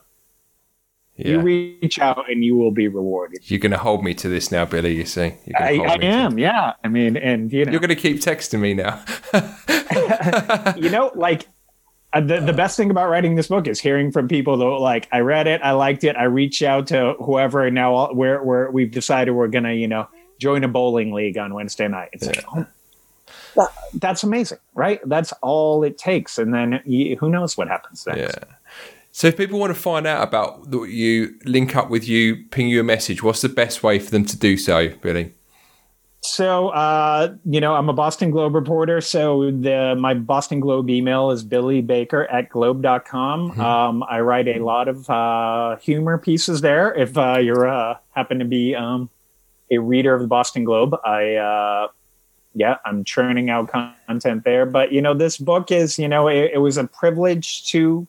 yeah. 1.16 1.28
you 1.28 1.41
reach 1.41 1.99
out 1.99 2.30
and 2.30 2.45
you 2.45 2.57
will 2.57 2.70
be 2.70 2.89
rewarded. 2.89 3.51
You're 3.51 3.61
going 3.61 3.72
to 3.72 3.78
hold 3.78 4.05
me 4.05 4.14
to 4.14 4.28
this 4.28 4.51
now, 4.51 4.64
Billy. 4.64 4.95
You 4.95 5.05
see, 5.05 5.34
I, 5.57 5.78
I 5.78 5.99
am. 6.03 6.36
To... 6.36 6.41
Yeah, 6.41 6.74
I 6.82 6.89
mean, 6.89 7.16
and 7.16 7.53
you 7.53 7.64
know, 7.64 7.72
you're 7.72 7.80
going 7.80 7.89
to 7.89 7.97
keep 7.97 8.18
texting 8.18 8.61
me 8.61 8.74
now. 8.74 9.05
you 10.76 10.91
know, 10.91 11.11
like 11.14 11.49
Uh, 12.12 12.20
the, 12.20 12.40
the 12.40 12.54
best 12.54 12.76
thing 12.76 12.90
about 12.90 13.11
writing 13.11 13.34
this 13.34 13.48
book 13.48 13.66
is 13.66 13.78
hearing 13.78 14.11
from 14.11 14.28
people 14.28 14.56
that 14.56 14.64
like 14.64 15.09
I 15.12 15.20
read 15.20 15.46
it, 15.46 15.61
I 15.62 15.72
liked 15.72 16.04
it, 16.04 16.16
I 16.16 16.24
reached 16.24 16.62
out 16.62 16.86
to 16.88 17.14
whoever, 17.20 17.66
and 17.66 17.74
now 17.74 18.12
we're, 18.12 18.42
we're 18.42 18.70
we've 18.70 18.90
decided 18.90 19.32
we're 19.32 19.48
gonna 19.48 19.74
you 19.74 19.88
know 19.88 20.09
join 20.38 20.64
a 20.64 20.68
bowling 20.68 21.12
league 21.12 21.36
on 21.36 21.52
Wednesday 21.52 21.86
night. 21.86 22.09
It's 22.12 22.26
yeah. 22.26 22.42
like, 22.54 22.66
oh, 23.56 23.68
that's 23.94 24.22
amazing, 24.22 24.59
right? 24.74 25.00
That's 25.04 25.32
all 25.42 25.84
it 25.84 25.98
takes, 25.98 26.38
and 26.38 26.54
then 26.54 26.80
you, 26.86 27.16
who 27.16 27.28
knows 27.28 27.59
what 27.59 27.68
happens 27.68 28.06
next. 28.06 28.20
Yeah. 28.20 28.54
So 29.12 29.26
if 29.26 29.36
people 29.36 29.59
want 29.59 29.74
to 29.74 29.80
find 29.80 30.06
out 30.06 30.26
about 30.26 30.66
you, 30.72 31.34
link 31.44 31.74
up 31.74 31.90
with 31.90 32.09
you, 32.09 32.44
ping 32.50 32.68
you 32.68 32.80
a 32.80 32.84
message, 32.84 33.22
what's 33.22 33.40
the 33.40 33.48
best 33.48 33.82
way 33.82 33.98
for 33.98 34.11
them 34.11 34.24
to 34.24 34.38
do 34.38 34.56
so, 34.56 34.90
Billy? 35.02 35.34
So, 36.20 36.68
uh, 36.70 37.34
you 37.44 37.60
know, 37.60 37.74
I'm 37.74 37.88
a 37.88 37.92
Boston 37.92 38.30
Globe 38.30 38.54
reporter. 38.54 39.00
So 39.00 39.50
the 39.50 39.94
my 39.96 40.14
Boston 40.14 40.60
Globe 40.60 40.90
email 40.90 41.30
is 41.30 41.44
billybaker 41.44 42.26
at 42.32 42.48
globe.com. 42.48 43.50
Mm-hmm. 43.50 43.60
Um, 43.60 44.02
I 44.08 44.20
write 44.20 44.48
a 44.48 44.58
lot 44.64 44.88
of 44.88 45.08
uh, 45.08 45.76
humor 45.76 46.18
pieces 46.18 46.60
there. 46.60 46.92
If 46.94 47.16
uh, 47.16 47.38
you're 47.38 47.68
uh, 47.68 47.98
happen 48.10 48.40
to 48.40 48.44
be 48.44 48.74
um, 48.74 49.10
a 49.70 49.78
reader 49.78 50.14
of 50.14 50.22
the 50.22 50.26
Boston 50.26 50.64
Globe, 50.64 50.96
I, 51.04 51.34
uh, 51.36 51.88
yeah, 52.54 52.76
I'm 52.84 53.04
churning 53.04 53.48
out 53.48 53.70
content 53.70 54.42
there. 54.44 54.66
But, 54.66 54.92
you 54.92 55.00
know, 55.00 55.14
this 55.14 55.38
book 55.38 55.70
is, 55.70 55.98
you 55.98 56.08
know, 56.08 56.26
it, 56.26 56.50
it 56.54 56.58
was 56.58 56.76
a 56.76 56.84
privilege 56.84 57.70
to 57.70 58.06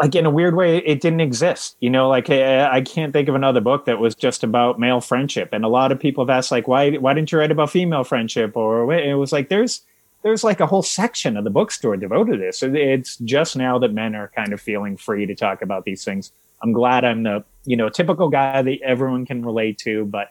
like 0.00 0.14
in 0.14 0.26
a 0.26 0.30
weird 0.30 0.56
way 0.56 0.78
it 0.78 1.00
didn't 1.00 1.20
exist 1.20 1.76
you 1.80 1.90
know 1.90 2.08
like 2.08 2.30
eh, 2.30 2.40
eh, 2.40 2.68
I, 2.70 2.80
can't 2.80 3.12
think 3.12 3.28
of 3.28 3.34
another 3.34 3.60
book 3.60 3.84
that 3.84 3.98
was 3.98 4.14
just 4.14 4.42
about 4.42 4.78
male 4.78 5.00
friendship. 5.00 5.50
And 5.52 5.64
a 5.64 5.68
lot 5.68 5.92
of 5.92 6.00
people 6.00 6.24
have 6.24 6.30
asked 6.30 6.50
like 6.50 6.66
why 6.66 6.92
why 6.92 7.14
didn't 7.14 7.30
you 7.30 7.38
write 7.38 7.50
about 7.50 7.70
female 7.70 8.04
friendship? 8.04 8.56
Or 8.56 8.92
eh, 8.92 9.10
it 9.10 9.14
was 9.14 9.32
like 9.32 9.48
there's 9.48 9.82
there's 10.22 10.44
like 10.44 10.60
a 10.60 10.66
whole 10.66 10.82
section 10.82 11.36
of 11.36 11.44
the 11.44 11.50
bookstore 11.50 11.96
devoted 11.96 12.32
to 12.32 12.38
this. 12.38 12.62
It's 12.62 13.16
just 13.18 13.56
now 13.56 13.78
that 13.78 13.94
men 13.94 14.14
are 14.14 14.28
kind 14.36 14.52
of 14.52 14.60
feeling 14.60 14.96
free 14.96 15.24
to 15.26 15.34
talk 15.34 15.62
about 15.62 15.84
these 15.84 16.04
things. 16.04 16.32
I'm 16.62 16.72
glad 16.72 17.04
i'm 17.04 17.22
the 17.22 17.44
you 17.64 17.76
know 17.76 17.88
typical 17.88 18.28
guy 18.28 18.62
that 18.62 18.78
everyone 18.82 19.26
can 19.26 19.44
relate 19.44 19.78
to 19.78 20.04
but 20.06 20.28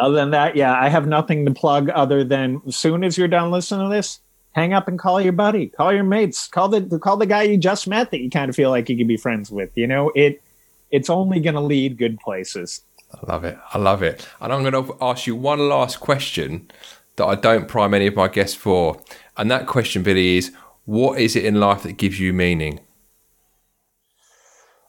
other 0.00 0.14
than 0.14 0.30
that 0.30 0.56
yeah 0.56 0.74
i 0.74 0.88
have 0.88 1.06
nothing 1.06 1.44
to 1.46 1.52
plug 1.52 1.88
other 1.90 2.24
than 2.24 2.60
as 2.66 2.76
soon 2.76 3.04
as 3.04 3.16
you're 3.18 3.28
done 3.28 3.50
listening 3.50 3.88
to 3.88 3.94
this 3.94 4.20
hang 4.52 4.72
up 4.72 4.88
and 4.88 4.98
call 4.98 5.20
your 5.20 5.32
buddy, 5.32 5.66
call 5.66 5.92
your 5.92 6.04
mates, 6.04 6.46
call 6.46 6.68
the 6.68 6.98
call 6.98 7.16
the 7.16 7.26
guy 7.26 7.42
you 7.42 7.56
just 7.56 7.86
met 7.86 8.10
that 8.10 8.20
you 8.20 8.30
kind 8.30 8.48
of 8.48 8.56
feel 8.56 8.70
like 8.70 8.88
you 8.88 8.96
could 8.96 9.08
be 9.08 9.16
friends 9.16 9.50
with. 9.50 9.70
You 9.76 9.86
know, 9.86 10.12
it 10.14 10.42
it's 10.90 11.10
only 11.10 11.40
going 11.40 11.54
to 11.54 11.60
lead 11.60 11.96
good 11.96 12.18
places. 12.20 12.82
I 13.12 13.32
love 13.32 13.44
it. 13.44 13.58
I 13.72 13.78
love 13.78 14.02
it. 14.02 14.26
And 14.40 14.52
I'm 14.52 14.62
going 14.62 14.86
to 14.86 14.96
ask 15.00 15.26
you 15.26 15.36
one 15.36 15.68
last 15.68 16.00
question 16.00 16.70
that 17.16 17.24
I 17.26 17.34
don't 17.34 17.68
prime 17.68 17.94
any 17.94 18.06
of 18.06 18.14
my 18.14 18.28
guests 18.28 18.56
for. 18.56 19.00
And 19.36 19.50
that 19.50 19.66
question, 19.66 20.02
Billy, 20.02 20.38
is 20.38 20.52
what 20.84 21.20
is 21.20 21.36
it 21.36 21.44
in 21.44 21.60
life 21.60 21.82
that 21.82 21.92
gives 21.92 22.20
you 22.20 22.32
meaning? 22.32 22.80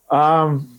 Um, 0.09 0.72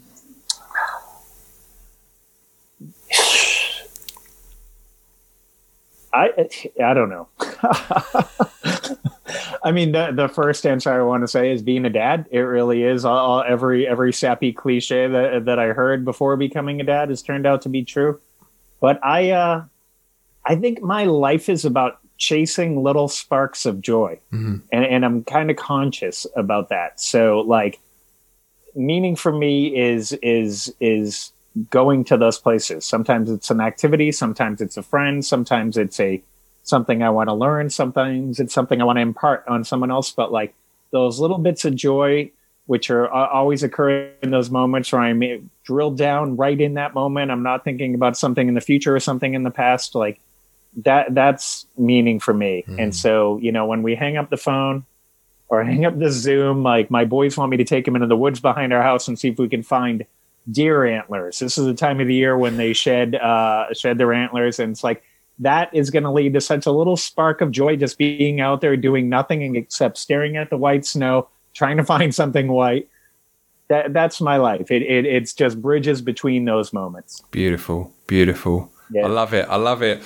I 6.15 6.49
I 6.83 6.95
don't 6.95 7.11
know. 7.11 7.29
I 9.65 9.73
mean, 9.73 9.93
the 9.93 10.13
the 10.13 10.29
first 10.29 10.65
answer 10.65 10.93
I 10.93 11.03
want 11.03 11.25
to 11.25 11.29
say 11.29 11.51
is 11.51 11.61
being 11.63 11.85
a 11.85 11.91
dad. 11.91 12.27
It 12.31 12.41
really 12.41 12.85
is. 12.85 13.05
All, 13.05 13.43
every 13.43 13.87
every 13.89 14.13
sappy 14.13 14.53
cliche 14.53 15.09
that 15.09 15.47
that 15.47 15.59
I 15.59 15.69
heard 15.69 16.05
before 16.05 16.37
becoming 16.37 16.81
a 16.81 16.85
dad 16.85 17.09
has 17.09 17.21
turned 17.21 17.47
out 17.47 17.63
to 17.63 17.69
be 17.69 17.85
true. 17.85 18.21
But 18.81 19.05
I 19.05 19.31
uh, 19.31 19.65
I 20.45 20.55
think 20.55 20.83
my 20.83 21.05
life 21.05 21.49
is 21.49 21.65
about 21.65 21.99
chasing 22.17 22.83
little 22.83 23.09
sparks 23.09 23.67
of 23.67 23.81
joy, 23.81 24.21
mm-hmm. 24.33 24.59
and 24.73 24.85
and 24.85 25.05
I'm 25.05 25.25
kind 25.25 25.51
of 25.51 25.57
conscious 25.57 26.29
about 26.37 26.69
that. 26.69 27.01
So 27.01 27.41
like, 27.41 27.81
meaning 28.77 29.17
for 29.17 29.33
me 29.33 29.77
is 29.77 30.13
is 30.23 30.73
is 30.79 31.33
going 31.71 32.05
to 32.05 32.17
those 32.17 32.39
places. 32.39 32.85
Sometimes 32.85 33.31
it's 33.31 33.51
an 33.51 33.61
activity, 33.61 34.13
sometimes 34.13 34.61
it's 34.61 34.77
a 34.77 34.83
friend, 34.83 35.25
sometimes 35.25 35.77
it's 35.77 36.01
a 36.01 36.23
something 36.63 37.03
I 37.03 37.11
want 37.11 37.29
to 37.29 37.35
learn, 37.35 37.71
sometimes 37.71 38.41
it's 38.41 38.55
something 38.55 38.81
I 38.81 38.85
want 38.85 38.97
to 38.97 39.03
impart 39.03 39.45
on 39.47 39.65
someone 39.65 39.91
else. 39.91 40.11
But 40.11 40.33
like 40.33 40.55
those 40.91 41.21
little 41.21 41.39
bits 41.39 41.65
of 41.65 41.75
joy, 41.75 42.31
which 42.67 42.91
are 42.91 43.09
always 43.09 43.63
occurring 43.63 44.13
in 44.23 44.31
those 44.31 44.51
moments 44.51 44.91
where 44.93 45.03
I'm 45.03 45.51
drilled 45.65 45.99
down 45.99 46.37
right 46.37 46.59
in 46.59 46.75
that 46.75 46.95
moment. 46.95 47.31
I'm 47.31 47.43
not 47.43 47.63
thinking 47.63 47.95
about 47.95 48.17
something 48.17 48.49
in 48.49 48.55
the 48.55 48.61
future 48.61 48.97
or 48.97 49.01
something 49.01 49.35
in 49.35 49.43
the 49.43 49.51
past. 49.51 49.95
Like 49.95 50.19
that, 50.79 51.15
that's 51.15 51.67
meaning 51.77 52.21
for 52.21 52.33
me. 52.33 52.65
Mm. 52.67 52.83
And 52.83 52.97
so, 52.97 53.39
you 53.39 53.53
know, 53.53 53.67
when 53.67 53.83
we 53.83 53.95
hang 53.95 54.17
up 54.17 54.31
the 54.31 54.39
phone, 54.39 54.87
or 55.49 55.63
hang 55.63 55.85
up 55.85 55.99
the 55.99 56.11
Zoom. 56.11 56.63
Like 56.63 56.91
my 56.91 57.05
boys 57.05 57.37
want 57.37 57.51
me 57.51 57.57
to 57.59 57.65
take 57.65 57.85
them 57.85 57.97
into 57.97 58.07
the 58.07 58.17
woods 58.17 58.41
behind 58.41 58.73
our 58.73 58.83
house 58.83 59.09
and 59.09 59.19
see 59.19 59.29
if 59.29 59.39
we 59.39 59.49
can 59.49 59.63
find 59.63 60.05
deer 60.51 60.85
antlers. 60.85 61.39
This 61.39 61.59
is 61.59 61.67
the 61.67 61.75
time 61.75 62.01
of 62.01 62.07
the 62.07 62.15
year 62.15 62.37
when 62.37 62.57
they 62.57 62.73
shed 62.73 63.15
uh, 63.15 63.73
shed 63.73 63.99
their 63.99 64.13
antlers, 64.13 64.59
and 64.59 64.73
it's 64.73 64.85
like 64.85 65.03
that 65.39 65.75
is 65.75 65.91
going 65.91 66.05
to 66.05 66.11
lead 66.11 66.35
to 66.35 66.41
such 66.41 66.67
a 66.67 66.71
little 66.71 66.97
spark 66.97 67.41
of 67.41 67.51
joy 67.51 67.77
just 67.77 67.99
being 67.99 68.41
out 68.41 68.61
there 68.61 68.77
doing 68.77 69.09
nothing 69.09 69.57
except 69.57 69.99
staring 69.99 70.37
at 70.37 70.51
the 70.51 70.57
white 70.57 70.87
snow, 70.87 71.29
trying 71.55 71.77
to 71.77 71.85
find 71.95 72.15
something 72.15 72.49
white. 72.49 72.89
That 73.69 73.93
that's 73.93 74.21
my 74.21 74.37
life. 74.37 74.71
It, 74.71 74.83
it 74.83 75.07
it's 75.07 75.33
just 75.33 75.61
bridges 75.61 76.03
between 76.03 76.45
those 76.45 76.73
moments. 76.73 77.23
Beautiful, 77.31 77.93
beautiful. 78.07 78.71
Yeah. 78.91 79.07
I 79.07 79.09
love 79.09 79.33
it. 79.33 79.49
I 79.49 79.57
love 79.57 79.83
it. 79.83 80.03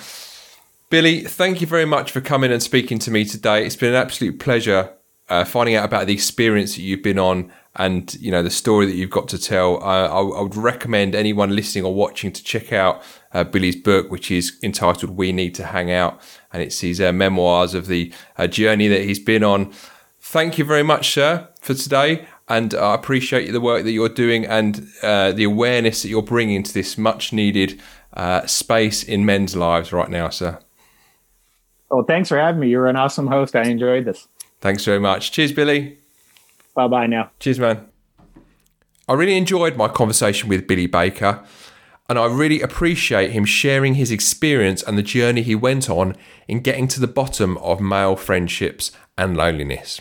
Billy, 0.91 1.21
thank 1.21 1.61
you 1.61 1.67
very 1.67 1.85
much 1.85 2.13
for 2.13 2.23
coming 2.23 2.51
and 2.51 2.63
speaking 2.63 2.99
to 3.01 3.11
me 3.11 3.25
today. 3.25 3.67
It's 3.67 3.77
been 3.77 3.91
an 3.91 3.97
absolute 3.97 4.39
pleasure 4.39 4.95
uh, 5.29 5.45
finding 5.45 5.75
out 5.75 5.85
about 5.85 6.07
the 6.07 6.13
experience 6.13 6.75
that 6.77 6.83
you've 6.83 7.03
been 7.03 7.19
on 7.19 7.51
and 7.79 8.17
you 8.21 8.31
know 8.31 8.43
the 8.43 8.51
story 8.51 8.87
that 8.87 8.97
you've 8.97 9.11
got 9.11 9.29
to 9.29 9.39
tell. 9.39 9.83
Uh, 9.83 10.09
I, 10.09 10.21
I, 10.21 10.43
would 10.43 10.57
recommend 10.57 11.15
anyone 11.15 11.55
listening 11.55 11.85
or 11.85 11.95
watching 11.95 12.33
to 12.33 12.43
check 12.43 12.73
out 12.73 13.03
uh, 13.33 13.45
Billy's 13.45 13.77
book, 13.77 14.11
which 14.11 14.31
is 14.31 14.59
entitled 14.63 15.17
"We 15.17 15.33
Need 15.33 15.55
to 15.57 15.67
Hang 15.67 15.91
Out," 15.91 16.21
and 16.53 16.63
it's 16.63 16.81
his 16.81 17.01
uh, 17.01 17.13
memoirs 17.13 17.75
of 17.75 17.87
the 17.87 18.13
uh, 18.37 18.49
journey 18.49 18.89
that 18.89 19.03
he's 19.03 19.21
been 19.21 19.45
on. 19.45 19.73
Thank 20.21 20.59
you 20.59 20.65
very 20.65 20.83
much, 20.83 21.15
sir, 21.15 21.49
for 21.61 21.75
today, 21.75 22.27
and 22.49 22.75
I 22.75 22.95
appreciate 22.95 23.51
the 23.53 23.61
work 23.61 23.85
that 23.85 23.93
you're 23.93 24.09
doing 24.09 24.45
and 24.45 24.87
uh, 25.03 25.33
the 25.33 25.45
awareness 25.45 26.03
that 26.03 26.09
you're 26.09 26.23
bringing 26.23 26.63
to 26.65 26.75
this 26.75 26.99
much-needed 26.99 27.81
uh, 28.15 28.45
space 28.47 29.03
in 29.05 29.25
men's 29.25 29.55
lives 29.55 29.93
right 29.93 30.11
now, 30.11 30.29
sir. 30.29 30.59
Well, 31.91 32.05
thanks 32.05 32.29
for 32.29 32.39
having 32.39 32.61
me. 32.61 32.69
You're 32.69 32.89
an 32.89 32.97
awesome 32.97 33.29
host. 33.29 33.57
I 33.57 33.63
enjoyed 33.63 34.05
this. 34.05 34.29
Thanks 34.61 34.85
very 34.85 35.01
much. 35.01 35.33
Cheers, 35.33 35.53
Billy. 35.53 35.99
Bye 36.75 36.89
bye 36.89 37.07
now. 37.07 37.31
Cheers, 37.41 37.59
man. 37.59 37.87
I 39.09 39.15
really 39.15 39.37
enjoyed 39.37 39.77
my 39.77 39.89
conversation 39.89 40.49
with 40.49 40.67
Billy 40.67 40.87
Baker, 40.87 41.43
and 42.09 42.19
I 42.19 42.27
really 42.27 42.61
appreciate 42.61 43.31
him 43.31 43.45
sharing 43.45 43.95
his 43.95 44.11
experience 44.11 44.83
and 44.83 44.99
the 44.99 45.03
journey 45.03 45.43
he 45.43 45.55
went 45.55 45.89
on 45.89 46.17
in 46.47 46.61
getting 46.61 46.89
to 46.89 47.01
the 47.01 47.07
bottom 47.07 47.57
of 47.59 47.81
male 47.81 48.17
friendships 48.17 48.93
and 49.17 49.37
loneliness. 49.37 50.01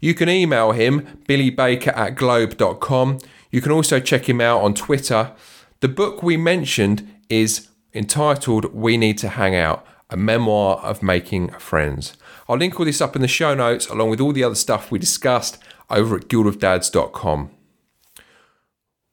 You 0.00 0.14
can 0.14 0.28
email 0.28 0.72
him, 0.72 1.22
billybaker 1.28 1.96
at 1.96 2.16
globe.com. 2.16 3.18
You 3.50 3.60
can 3.60 3.72
also 3.72 4.00
check 4.00 4.28
him 4.28 4.40
out 4.40 4.62
on 4.62 4.74
Twitter. 4.74 5.32
The 5.80 5.88
book 5.88 6.22
we 6.22 6.36
mentioned 6.36 7.08
is 7.28 7.68
entitled 7.94 8.74
We 8.74 8.96
Need 8.96 9.18
to 9.18 9.28
Hang 9.28 9.54
Out, 9.54 9.86
a 10.08 10.16
memoir 10.16 10.78
of 10.78 11.02
making 11.02 11.50
friends. 11.52 12.16
I'll 12.50 12.56
link 12.56 12.80
all 12.80 12.84
this 12.84 13.00
up 13.00 13.14
in 13.14 13.22
the 13.22 13.28
show 13.28 13.54
notes 13.54 13.86
along 13.86 14.10
with 14.10 14.20
all 14.20 14.32
the 14.32 14.42
other 14.42 14.56
stuff 14.56 14.90
we 14.90 14.98
discussed 14.98 15.56
over 15.88 16.16
at 16.16 16.26
guildofdads.com. 16.26 17.50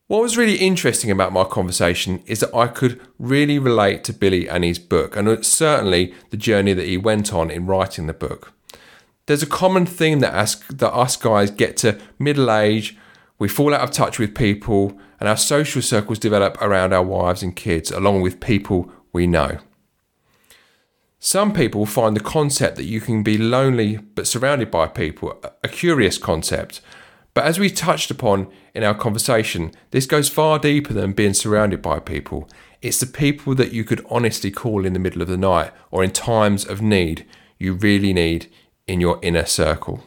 What 0.07 0.21
was 0.23 0.38
really 0.38 0.55
interesting 0.55 1.11
about 1.11 1.33
my 1.33 1.43
conversation 1.43 2.23
is 2.25 2.39
that 2.39 2.55
I 2.55 2.65
could 2.65 2.99
really 3.19 3.59
relate 3.59 4.03
to 4.05 4.13
Billy 4.13 4.49
and 4.49 4.63
his 4.63 4.79
book, 4.79 5.15
and 5.15 5.45
certainly 5.45 6.15
the 6.31 6.38
journey 6.38 6.73
that 6.73 6.88
he 6.88 6.97
went 6.97 7.31
on 7.31 7.51
in 7.51 7.67
writing 7.67 8.07
the 8.07 8.13
book. 8.13 8.53
There's 9.27 9.43
a 9.43 9.47
common 9.47 9.85
theme 9.85 10.19
that 10.21 10.33
us, 10.33 10.55
that 10.73 10.91
us 10.91 11.15
guys 11.15 11.51
get 11.51 11.77
to 11.77 11.99
middle 12.17 12.49
age, 12.49 12.97
we 13.38 13.47
fall 13.47 13.71
out 13.71 13.81
of 13.81 13.91
touch 13.91 14.17
with 14.17 14.33
people, 14.33 14.99
and 15.19 15.29
our 15.29 15.38
social 15.38 15.83
circles 15.83 16.17
develop 16.17 16.59
around 16.59 16.91
our 16.91 17.03
wives 17.03 17.43
and 17.43 17.55
kids, 17.55 17.91
along 17.91 18.21
with 18.23 18.39
people 18.39 18.91
we 19.13 19.27
know. 19.27 19.59
Some 21.20 21.51
people 21.51 21.86
find 21.86 22.15
the 22.15 22.22
concept 22.22 22.76
that 22.76 22.86
you 22.86 23.01
can 23.01 23.24
be 23.24 23.38
lonely 23.38 23.97
but 23.97 24.28
surrounded 24.28 24.70
by 24.70 24.88
people 24.88 25.41
a 25.63 25.68
curious 25.68 26.18
concept. 26.18 26.80
But 27.34 27.45
as 27.45 27.59
we 27.59 27.70
touched 27.70 28.11
upon 28.11 28.51
in 28.74 28.84
our 28.84 28.93
conversation, 28.93 29.72
this 29.91 30.05
goes 30.05 30.30
far 30.30 30.59
deeper 30.59 30.93
than 30.93 31.13
being 31.13 31.34
surrounded 31.34 31.82
by 31.82 31.99
people. 31.99 32.47
It's 32.82 32.99
the 32.99 33.07
people 33.07 33.55
that 33.55 33.74
you 33.74 33.84
could 33.84 34.05
honestly 34.09 34.51
call 34.51 34.86
in 34.86 34.93
the 34.93 34.99
middle 34.99 35.22
of 35.22 35.28
the 35.28 35.38
night 35.38 35.72
or 35.91 36.03
in 36.03 36.11
times 36.11 36.65
of 36.65 36.82
need 36.82 37.26
you 37.57 37.74
really 37.74 38.13
need 38.13 38.51
in 38.88 39.01
your 39.01 39.20
inner 39.22 39.45
circle. 39.45 40.03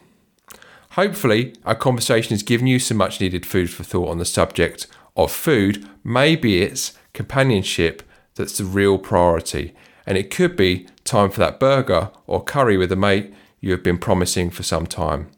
Hopefully, 0.91 1.53
our 1.65 1.75
conversation 1.75 2.31
has 2.31 2.43
given 2.43 2.67
you 2.67 2.79
some 2.79 2.97
much 2.97 3.21
needed 3.21 3.45
food 3.45 3.69
for 3.69 3.83
thought 3.83 4.09
on 4.09 4.17
the 4.17 4.25
subject 4.25 4.87
of 5.15 5.31
food. 5.31 5.87
Maybe 6.03 6.61
it's 6.61 6.97
companionship 7.13 8.03
that's 8.35 8.57
the 8.57 8.65
real 8.65 8.97
priority, 8.97 9.73
and 10.05 10.17
it 10.17 10.31
could 10.31 10.55
be 10.55 10.87
time 11.11 11.29
for 11.29 11.41
that 11.41 11.59
burger 11.59 12.09
or 12.25 12.41
curry 12.41 12.77
with 12.77 12.91
a 12.91 12.95
mate 12.95 13.33
you 13.59 13.71
have 13.71 13.83
been 13.83 13.97
promising 13.97 14.49
for 14.49 14.63
some 14.63 14.87
time. 14.87 15.29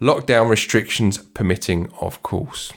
Lockdown 0.00 0.48
restrictions 0.48 1.18
permitting, 1.18 1.92
of 2.00 2.22
course. 2.22 2.72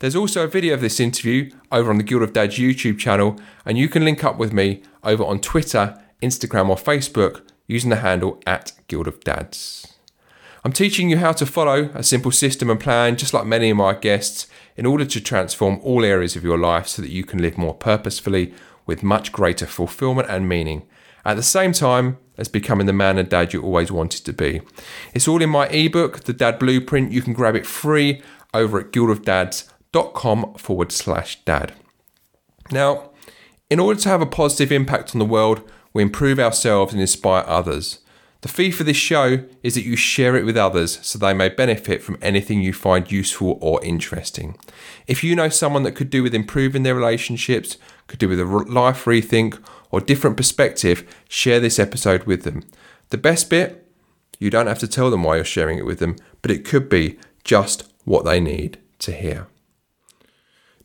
There's 0.00 0.16
also 0.16 0.42
a 0.42 0.48
video 0.48 0.74
of 0.74 0.80
this 0.80 0.98
interview 0.98 1.50
over 1.70 1.90
on 1.90 1.96
the 1.96 2.02
Guild 2.02 2.22
of 2.22 2.32
Dads 2.32 2.58
YouTube 2.58 2.98
channel, 2.98 3.38
and 3.64 3.78
you 3.78 3.88
can 3.88 4.04
link 4.04 4.24
up 4.24 4.36
with 4.36 4.52
me 4.52 4.82
over 5.04 5.24
on 5.24 5.40
Twitter, 5.40 5.96
Instagram, 6.20 6.68
or 6.68 6.76
Facebook 6.76 7.42
using 7.68 7.90
the 7.90 7.96
handle 7.96 8.40
at 8.46 8.72
Guild 8.88 9.06
of 9.06 9.20
Dads. 9.20 9.94
I'm 10.64 10.72
teaching 10.72 11.08
you 11.08 11.18
how 11.18 11.32
to 11.32 11.46
follow 11.46 11.90
a 11.94 12.02
simple 12.02 12.32
system 12.32 12.68
and 12.68 12.80
plan, 12.80 13.16
just 13.16 13.32
like 13.32 13.46
many 13.46 13.70
of 13.70 13.76
my 13.76 13.94
guests, 13.94 14.48
in 14.76 14.86
order 14.86 15.04
to 15.04 15.20
transform 15.20 15.78
all 15.84 16.04
areas 16.04 16.34
of 16.34 16.42
your 16.42 16.58
life 16.58 16.88
so 16.88 17.00
that 17.00 17.12
you 17.12 17.24
can 17.24 17.40
live 17.40 17.56
more 17.56 17.74
purposefully 17.74 18.52
with 18.86 19.04
much 19.04 19.30
greater 19.30 19.66
fulfillment 19.66 20.28
and 20.28 20.48
meaning 20.48 20.86
at 21.24 21.34
the 21.34 21.42
same 21.42 21.72
time 21.72 22.18
as 22.36 22.48
becoming 22.48 22.86
the 22.86 22.92
man 22.92 23.18
and 23.18 23.28
dad 23.28 23.52
you 23.52 23.62
always 23.62 23.92
wanted 23.92 24.24
to 24.24 24.32
be. 24.32 24.60
It's 25.14 25.28
all 25.28 25.42
in 25.42 25.50
my 25.50 25.68
ebook, 25.68 26.24
The 26.24 26.32
Dad 26.32 26.58
Blueprint. 26.58 27.12
You 27.12 27.22
can 27.22 27.32
grab 27.32 27.54
it 27.54 27.66
free 27.66 28.22
over 28.52 28.80
at 28.80 28.92
guildofdads.com 28.92 30.54
forward 30.54 30.92
slash 30.92 31.44
dad. 31.44 31.72
Now, 32.70 33.10
in 33.70 33.78
order 33.78 34.00
to 34.00 34.08
have 34.08 34.20
a 34.20 34.26
positive 34.26 34.72
impact 34.72 35.14
on 35.14 35.18
the 35.18 35.24
world, 35.24 35.62
we 35.92 36.02
improve 36.02 36.38
ourselves 36.38 36.92
and 36.92 37.00
inspire 37.00 37.44
others. 37.46 38.00
The 38.44 38.48
fee 38.48 38.72
for 38.72 38.84
this 38.84 38.98
show 38.98 39.42
is 39.62 39.74
that 39.74 39.86
you 39.86 39.96
share 39.96 40.36
it 40.36 40.44
with 40.44 40.56
others 40.56 40.98
so 41.00 41.18
they 41.18 41.32
may 41.32 41.48
benefit 41.48 42.02
from 42.02 42.18
anything 42.20 42.60
you 42.60 42.74
find 42.74 43.10
useful 43.10 43.56
or 43.62 43.82
interesting. 43.82 44.58
If 45.06 45.24
you 45.24 45.34
know 45.34 45.48
someone 45.48 45.82
that 45.84 45.92
could 45.92 46.10
do 46.10 46.22
with 46.22 46.34
improving 46.34 46.82
their 46.82 46.94
relationships, 46.94 47.78
could 48.06 48.18
do 48.18 48.28
with 48.28 48.38
a 48.38 48.44
life 48.44 49.06
rethink, 49.06 49.58
or 49.94 50.00
different 50.00 50.36
perspective, 50.36 51.04
share 51.28 51.60
this 51.60 51.78
episode 51.78 52.24
with 52.24 52.42
them. 52.42 52.64
The 53.10 53.16
best 53.16 53.48
bit, 53.48 53.86
you 54.40 54.50
don't 54.50 54.66
have 54.66 54.80
to 54.80 54.88
tell 54.88 55.08
them 55.08 55.22
why 55.22 55.36
you're 55.36 55.44
sharing 55.44 55.78
it 55.78 55.86
with 55.86 56.00
them, 56.00 56.16
but 56.42 56.50
it 56.50 56.64
could 56.64 56.88
be 56.88 57.16
just 57.44 57.92
what 58.04 58.24
they 58.24 58.40
need 58.40 58.78
to 58.98 59.12
hear. 59.12 59.46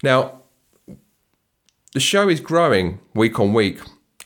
Now, 0.03 0.41
the 1.93 1.99
show 1.99 2.29
is 2.29 2.39
growing 2.39 2.99
week 3.15 3.39
on 3.39 3.51
week. 3.51 3.79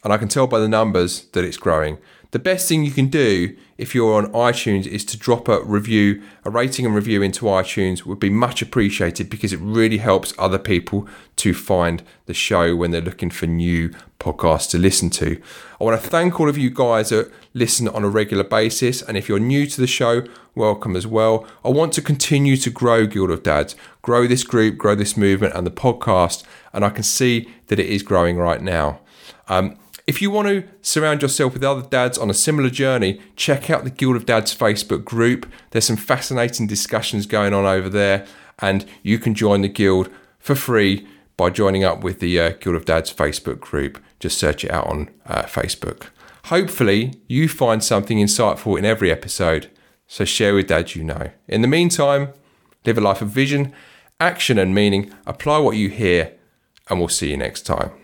and 0.03 0.11
I 0.11 0.17
can 0.17 0.27
tell 0.27 0.47
by 0.47 0.59
the 0.59 0.67
numbers 0.67 1.27
that 1.27 1.45
it's 1.45 1.55
growing. 1.55 1.97
The 2.33 2.39
best 2.39 2.67
thing 2.67 2.83
you 2.83 2.89
can 2.89 3.09
do 3.09 3.55
if 3.77 3.93
you're 3.93 4.15
on 4.15 4.25
iTunes 4.33 4.87
is 4.87 5.05
to 5.05 5.17
drop 5.17 5.47
a 5.47 5.63
review, 5.63 6.23
a 6.43 6.49
rating 6.49 6.83
and 6.83 6.95
review 6.95 7.21
into 7.21 7.45
iTunes 7.45 8.07
would 8.07 8.19
be 8.19 8.31
much 8.31 8.59
appreciated 8.59 9.29
because 9.29 9.53
it 9.53 9.59
really 9.59 9.99
helps 9.99 10.33
other 10.39 10.57
people 10.57 11.07
to 11.35 11.53
find 11.53 12.01
the 12.25 12.33
show 12.33 12.75
when 12.75 12.89
they're 12.89 13.01
looking 13.01 13.29
for 13.29 13.45
new 13.45 13.89
podcasts 14.19 14.67
to 14.71 14.79
listen 14.79 15.11
to. 15.11 15.39
I 15.79 15.83
want 15.83 16.01
to 16.01 16.09
thank 16.09 16.39
all 16.39 16.49
of 16.49 16.57
you 16.57 16.71
guys 16.71 17.09
that 17.09 17.31
listen 17.53 17.87
on 17.87 18.03
a 18.03 18.09
regular 18.09 18.43
basis. 18.43 19.03
And 19.03 19.15
if 19.15 19.29
you're 19.29 19.37
new 19.37 19.67
to 19.67 19.79
the 19.79 19.85
show, 19.85 20.23
welcome 20.55 20.95
as 20.95 21.05
well. 21.05 21.45
I 21.63 21.69
want 21.69 21.93
to 21.93 22.01
continue 22.01 22.57
to 22.57 22.71
grow 22.71 23.05
Guild 23.05 23.29
of 23.29 23.43
Dads, 23.43 23.75
grow 24.01 24.25
this 24.25 24.43
group, 24.43 24.79
grow 24.79 24.95
this 24.95 25.15
movement 25.15 25.53
and 25.53 25.67
the 25.67 25.71
podcast. 25.71 26.43
And 26.73 26.83
I 26.83 26.89
can 26.89 27.03
see 27.03 27.53
that 27.67 27.77
it 27.77 27.85
is 27.85 28.01
growing 28.01 28.37
right 28.37 28.59
now. 28.59 29.01
Um, 29.47 29.77
if 30.05 30.21
you 30.21 30.29
want 30.29 30.47
to 30.49 30.63
surround 30.81 31.21
yourself 31.21 31.53
with 31.53 31.63
other 31.63 31.87
dads 31.87 32.17
on 32.17 32.29
a 32.29 32.33
similar 32.33 32.69
journey, 32.69 33.21
check 33.35 33.69
out 33.69 33.83
the 33.83 33.89
Guild 33.89 34.15
of 34.15 34.25
Dads 34.25 34.55
Facebook 34.55 35.05
group. 35.05 35.49
There's 35.71 35.85
some 35.85 35.95
fascinating 35.95 36.67
discussions 36.67 37.25
going 37.25 37.53
on 37.53 37.65
over 37.65 37.87
there, 37.89 38.25
and 38.59 38.85
you 39.01 39.17
can 39.17 39.33
join 39.33 39.61
the 39.61 39.69
guild 39.69 40.09
for 40.39 40.55
free 40.55 41.07
by 41.37 41.49
joining 41.49 41.83
up 41.83 42.03
with 42.03 42.19
the 42.19 42.39
uh, 42.39 42.49
Guild 42.59 42.75
of 42.75 42.85
Dads 42.85 43.13
Facebook 43.13 43.59
group. 43.61 44.01
Just 44.19 44.37
search 44.37 44.65
it 44.65 44.71
out 44.71 44.87
on 44.87 45.09
uh, 45.25 45.43
Facebook. 45.43 46.07
Hopefully, 46.45 47.21
you 47.27 47.47
find 47.47 47.81
something 47.81 48.17
insightful 48.17 48.77
in 48.77 48.83
every 48.83 49.09
episode, 49.09 49.69
so 50.05 50.25
share 50.25 50.53
with 50.53 50.67
dads 50.67 50.95
you 50.95 51.03
know. 51.03 51.31
In 51.47 51.61
the 51.61 51.67
meantime, 51.67 52.33
live 52.85 52.97
a 52.97 53.01
life 53.01 53.21
of 53.21 53.29
vision, 53.29 53.73
action, 54.19 54.59
and 54.59 54.75
meaning. 54.75 55.13
Apply 55.25 55.59
what 55.59 55.77
you 55.77 55.87
hear, 55.87 56.33
and 56.89 56.99
we'll 56.99 57.07
see 57.07 57.31
you 57.31 57.37
next 57.37 57.61
time. 57.61 58.02